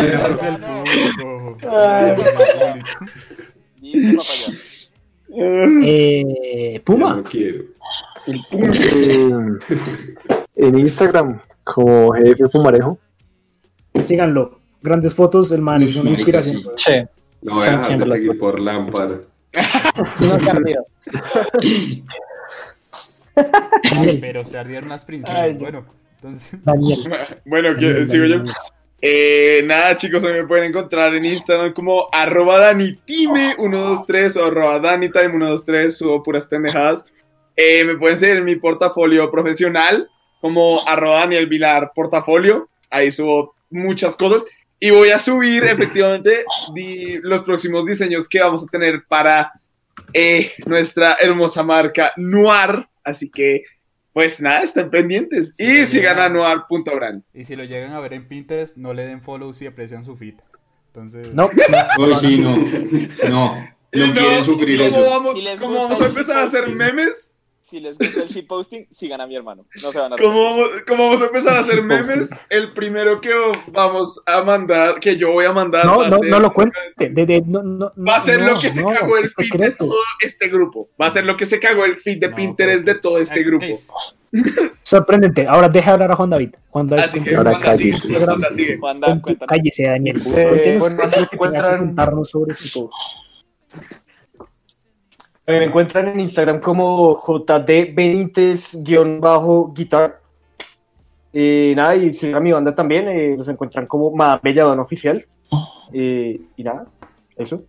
[5.30, 7.64] Eh, Puma, No quiero.
[8.26, 9.30] Eh,
[10.56, 12.98] en Instagram, como jefe Pumarejo.
[14.02, 14.58] síganlo.
[14.80, 16.62] Grandes fotos, el man es una inspiración.
[16.76, 16.92] sí.
[17.42, 19.20] No voy a dejar de seguir por lámpara.
[20.20, 20.52] No se.
[23.92, 25.38] Daniel, Pero se ardieron las princesas.
[25.40, 25.60] Ay, no.
[25.60, 25.84] bueno,
[26.16, 26.64] entonces.
[26.64, 27.00] Daniel.
[27.44, 28.44] Bueno, que- Daniel, sigo yo.
[29.00, 36.22] Eh, nada, chicos, me pueden encontrar en Instagram como arroba danitime123 o arroba danitime123, subo
[36.22, 37.04] puras pendejadas.
[37.54, 40.08] Eh, me pueden seguir en mi portafolio profesional
[40.40, 44.44] como arroba Daniel Vilar portafolio, ahí subo muchas cosas
[44.80, 46.44] y voy a subir efectivamente
[46.74, 49.52] di- los próximos diseños que vamos a tener para
[50.12, 53.64] eh, nuestra hermosa marca Noir, así que
[54.12, 57.22] pues nada, estén pendientes y Sí, sigan a noir.brand.
[57.32, 60.16] Y si lo llegan a ver en Pinterest, no le den follow si aprecian su
[60.16, 60.34] feed.
[60.88, 61.32] Entonces.
[61.32, 61.48] No,
[61.98, 62.56] Uy, sí, no.
[63.28, 63.68] No.
[63.92, 65.10] Y No quieren sufrir ¿cómo eso.
[65.10, 67.27] Vamos, Si ¿Cómo vamos a empezar a hacer memes?
[67.68, 69.66] Si les gusta el shitposting, sigan a mi hermano.
[69.82, 72.30] No se van a ¿Cómo vamos, cómo vamos a empezar a hacer memes?
[72.48, 73.30] El primero que
[73.72, 75.84] vamos a mandar, que yo voy a mandar.
[75.84, 76.78] No, no, ser- no lo cuente.
[76.96, 79.52] de- de- no, no, Va a ser no, lo que se no, cagó el feed
[79.60, 80.88] de todo este grupo.
[81.00, 83.42] Va a ser lo que se cagó el feed de No, Pinterest de todo este
[83.42, 83.66] grupo.
[84.82, 85.46] Sorprendente.
[85.46, 86.54] Ahora deja hablar a Juan David.
[86.70, 88.08] Juan David, Así que, Ahora cállese.
[88.08, 89.22] Cuente- cuéntanos.
[89.46, 90.22] cállese, Daniel.
[90.36, 92.90] Eh, bueno, encuentran- sobre su todo.
[95.48, 100.20] Me encuentran en Instagram como JD Benítez-guitar.
[101.32, 103.08] Eh, nada, y sigan a mi banda también.
[103.08, 105.24] eh, los encuentran como Madame Oficial.
[105.90, 106.86] Eh, y nada,
[107.34, 107.64] eso.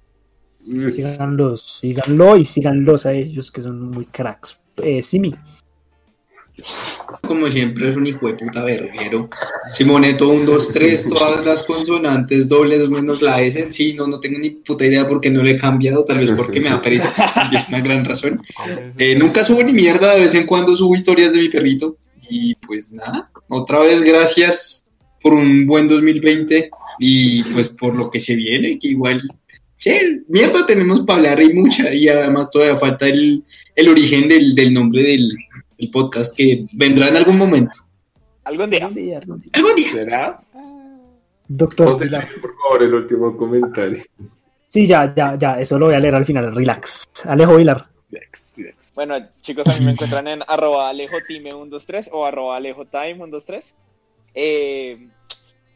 [0.89, 4.59] Síganlos, síganlo y síganlos a ellos que son muy cracks.
[4.83, 5.33] Eh, Simi,
[7.27, 9.29] Como siempre es un hijo de puta verguero.
[9.71, 13.71] Simoneto 1, 2, 3, todas las consonantes dobles menos la S.
[13.71, 16.05] Sí, no, no tengo ni puta idea por qué no le he cambiado.
[16.05, 17.13] Tal vez porque me da pereza.
[17.51, 18.41] y es una gran razón.
[18.97, 21.97] Eh, nunca subo ni mierda, de vez en cuando subo historias de mi perrito.
[22.29, 24.83] Y pues nada, otra vez gracias
[25.21, 26.69] por un buen 2020
[26.99, 29.21] y pues por lo que se viene, que igual,
[29.77, 29.91] sí,
[30.27, 31.93] mierda tenemos para hablar y mucha.
[31.93, 33.43] Y además todavía falta el,
[33.75, 35.31] el origen del, del nombre del,
[35.79, 37.79] del podcast que vendrá en algún momento.
[38.43, 38.85] Algún día.
[38.85, 39.91] Algún día.
[39.91, 40.39] ¿Será?
[41.47, 42.27] doctor José, Vilar.
[42.41, 44.03] por favor, el último comentario.
[44.67, 47.09] Sí, ya, ya, ya, eso lo voy a leer al final, relax.
[47.25, 47.87] Alejo Vilar.
[48.93, 53.75] Bueno, chicos, a mí me encuentran en arroba alejotime123 o arroba alejotime123.
[54.35, 55.07] Eh,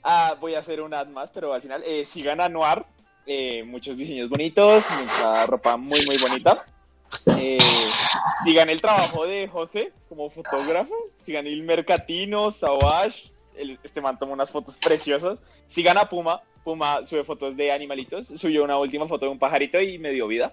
[0.03, 2.85] ah, voy a hacer un ad más, pero al final eh, sigan a Noir.
[3.25, 6.65] eh, muchos diseños bonitos, mucha ropa muy, muy bonita.
[7.37, 7.59] Eh,
[8.43, 10.93] sigan el trabajo de José como fotógrafo.
[11.23, 13.31] Sigan el Mercatino, Savage.
[13.55, 15.39] el- este man toma unas fotos preciosas.
[15.67, 16.41] Sigan a Puma.
[16.63, 18.27] Puma sube fotos de animalitos.
[18.27, 20.51] Subió una última foto de un pajarito y me dio vida.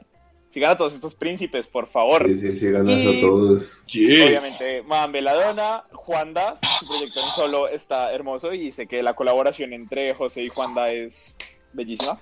[0.53, 2.27] Sigan a todos estos príncipes, por favor.
[2.27, 3.83] Sí, sí, sí, ganas Y- a todos.
[3.89, 9.73] Obviamente, Madame Beladona, Juanda, su proyecto en solo está hermoso y sé que la colaboración
[9.73, 11.37] entre José y Juanda es
[11.73, 12.19] bellísima.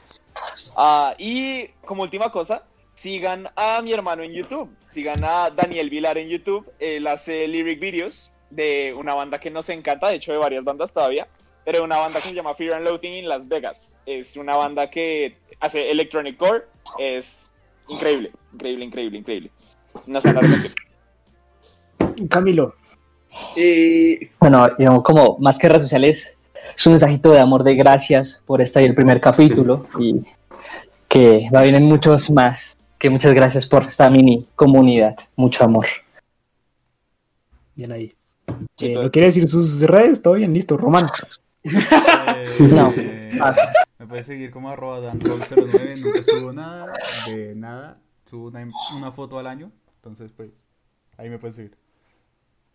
[0.77, 2.65] Ah, y como última cosa,
[3.01, 7.79] sigan a mi hermano en YouTube, sigan a Daniel Vilar en YouTube, él hace lyric
[7.79, 11.29] videos de una banda que nos encanta, de hecho de varias bandas todavía,
[11.65, 13.95] pero una banda que se llama Fear and Loathing en Las Vegas.
[14.07, 16.65] Es una banda que hace electronic core,
[16.99, 17.53] es
[17.89, 19.51] increíble, increíble, increíble, increíble.
[20.07, 20.75] No se van a arrepentir.
[22.29, 22.75] Camilo.
[23.55, 26.39] Eh, Bueno, yo como más que redes sociales,
[26.75, 30.23] es un mensajito de amor, de gracias por estar ahí el primer capítulo y
[31.07, 32.78] que va a venir muchos más.
[32.99, 35.17] Que muchas gracias por esta mini comunidad.
[35.37, 35.87] Mucho amor.
[37.75, 38.15] Bien ahí.
[38.47, 39.05] Eh, Chicos.
[39.05, 40.21] ¿No quiere decir sus redes?
[40.23, 40.77] Todo bien, listo.
[40.77, 41.07] Román.
[41.63, 41.73] Eh,
[42.61, 42.93] No.
[42.97, 43.39] eh,
[43.99, 46.93] me puedes seguir como arroba danroll09, nunca subo nada,
[47.27, 47.99] de nada,
[48.31, 48.67] subo una,
[48.97, 50.51] una foto al año, entonces pues
[51.19, 51.77] ahí me puedes seguir.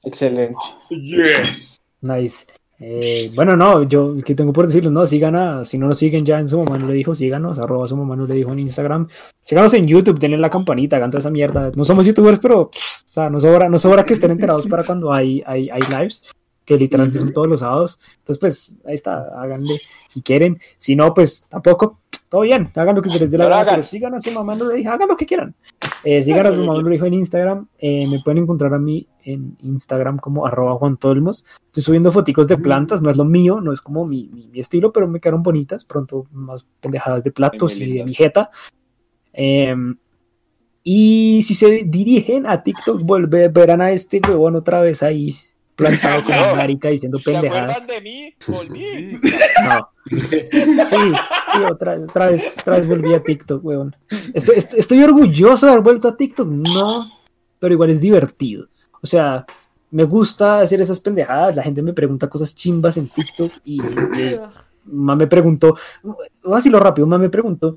[0.04, 0.58] Excelente.
[0.90, 1.80] yes.
[2.02, 2.46] Nice.
[2.80, 6.26] Eh, bueno, no, yo que tengo por decirlo, no, sigan a, si no nos siguen
[6.26, 8.60] ya en su mamá no le dijo, síganos, arroba su mamá no le dijo en
[8.60, 9.08] Instagram,
[9.42, 11.72] síganos en YouTube, denle la campanita, hagan toda esa mierda.
[11.76, 14.84] No somos youtubers, pero, pff, o sea, nos sobra, nos sobra que estén enterados para
[14.84, 16.24] cuando hay, hay, hay lives,
[16.66, 18.00] que literalmente son todos los sábados.
[18.18, 20.60] Entonces, pues, ahí está, háganle si quieren.
[20.78, 22.00] Si no, pues, tampoco,
[22.34, 24.56] todo bien, hagan lo que se les dé la gana, pero sigan a su mamá
[24.56, 25.54] no le hagan lo que quieran.
[26.04, 28.80] Eh, sigan a su mamá no le dijo en Instagram, eh, me pueden encontrar a
[28.80, 31.46] mí en Instagram como arroba Juan Tolmos.
[31.68, 34.60] Estoy subiendo foticos de plantas, no es lo mío, no es como mi, mi- mi
[34.60, 35.86] estilo, pero me quedaron bonitas.
[35.86, 38.50] Pronto más pendejadas de platos y de mi jeta.
[39.32, 39.96] Em,
[40.84, 45.36] y si se dirigen a TikTok, vuelve, verán a este huevón otra vez ahí
[45.76, 46.56] plantado como No.
[46.56, 47.82] marica diciendo ¿Se pendejadas.
[47.82, 48.34] acuerdan de mí?
[48.48, 49.20] Volví.
[49.64, 49.90] No.
[50.06, 50.98] Sí,
[51.54, 53.96] sí, otra, otra vez, otra vez volví a TikTok, weón.
[54.34, 57.10] Estoy, estoy, estoy orgulloso de haber vuelto a TikTok, no,
[57.60, 58.68] pero igual es divertido.
[59.02, 59.46] O sea,
[59.92, 61.56] me gusta hacer esas pendejadas.
[61.56, 64.40] La gente me pregunta cosas chimbas en TikTok y, y
[64.86, 67.76] ma me preguntó, voy a decirlo rápido, ma me preguntó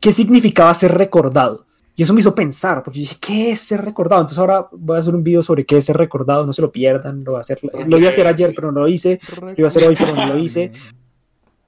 [0.00, 1.66] qué significaba ser recordado.
[2.00, 4.22] Y eso me hizo pensar, porque yo dije, ¿qué es ser recordado?
[4.22, 6.72] Entonces ahora voy a hacer un video sobre qué es ser recordado, no se lo
[6.72, 9.52] pierdan, lo voy a hacer, lo iba a hacer ayer, pero no lo hice, lo
[9.54, 10.72] iba a hacer hoy, pero no lo hice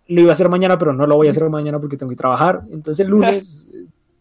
[0.09, 2.17] lo iba a hacer mañana, pero no lo voy a hacer mañana porque tengo que
[2.17, 2.63] trabajar.
[2.71, 3.69] Entonces el lunes,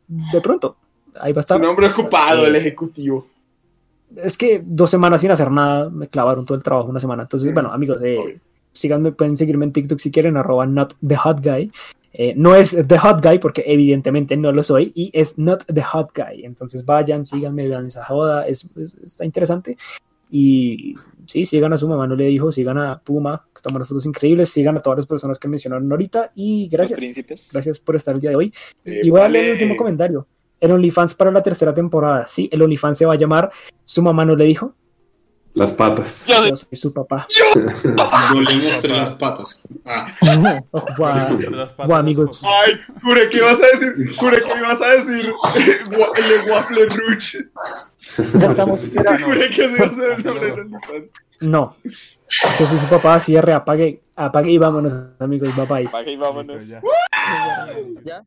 [0.08, 0.76] de pronto,
[1.20, 1.60] ahí va a estar.
[1.60, 3.28] nombre ocupado, el ejecutivo.
[4.16, 7.24] Es que dos semanas sin hacer nada me clavaron todo el trabajo una semana.
[7.24, 8.38] Entonces, bueno, amigos, eh,
[8.72, 11.72] síganme, pueden seguirme en TikTok si quieren, arroba not the hot guy.
[12.14, 15.82] Eh, no es the hot guy porque evidentemente no lo soy y es not the
[15.82, 16.44] hot guy.
[16.44, 19.78] Entonces vayan, síganme, vean esa joda, es, es- está interesante.
[20.30, 23.88] Y sí, sigan a su mamá, no le dijo, sigan a Puma, que están unas
[23.88, 27.00] fotos increíbles, sigan a todas las personas que mencionaron ahorita y gracias.
[27.52, 28.54] Gracias por estar el día de hoy.
[28.86, 30.26] Eh, Y voy a leer el último comentario.
[30.60, 32.26] El OnlyFans para la tercera temporada.
[32.26, 33.52] Sí, el OnlyFans se va a llamar
[33.84, 34.74] Su mamá no le dijo.
[35.54, 36.26] Las patas.
[36.28, 37.28] Yo Yo soy su papá.
[37.30, 39.62] Yo le mostré las patas.
[39.86, 40.08] Ah,
[40.98, 41.28] guau.
[41.32, 42.42] Entre las patas, Guau, amigos.
[42.44, 47.50] Ay, juré que ibas a decir, juré que ibas a decir el de Waffle Rouge.
[48.40, 49.26] Ya estamos esperando.
[49.26, 51.06] Juré que ese iba a ser el nombre de OnlyFans.
[51.42, 51.76] No.
[52.60, 55.54] Yo soy su papá, cierre, apague, apague y vámonos, amigos.
[55.56, 55.90] Bye bye.
[55.90, 56.66] Paga y vámonos.
[56.68, 58.24] ¿Ya?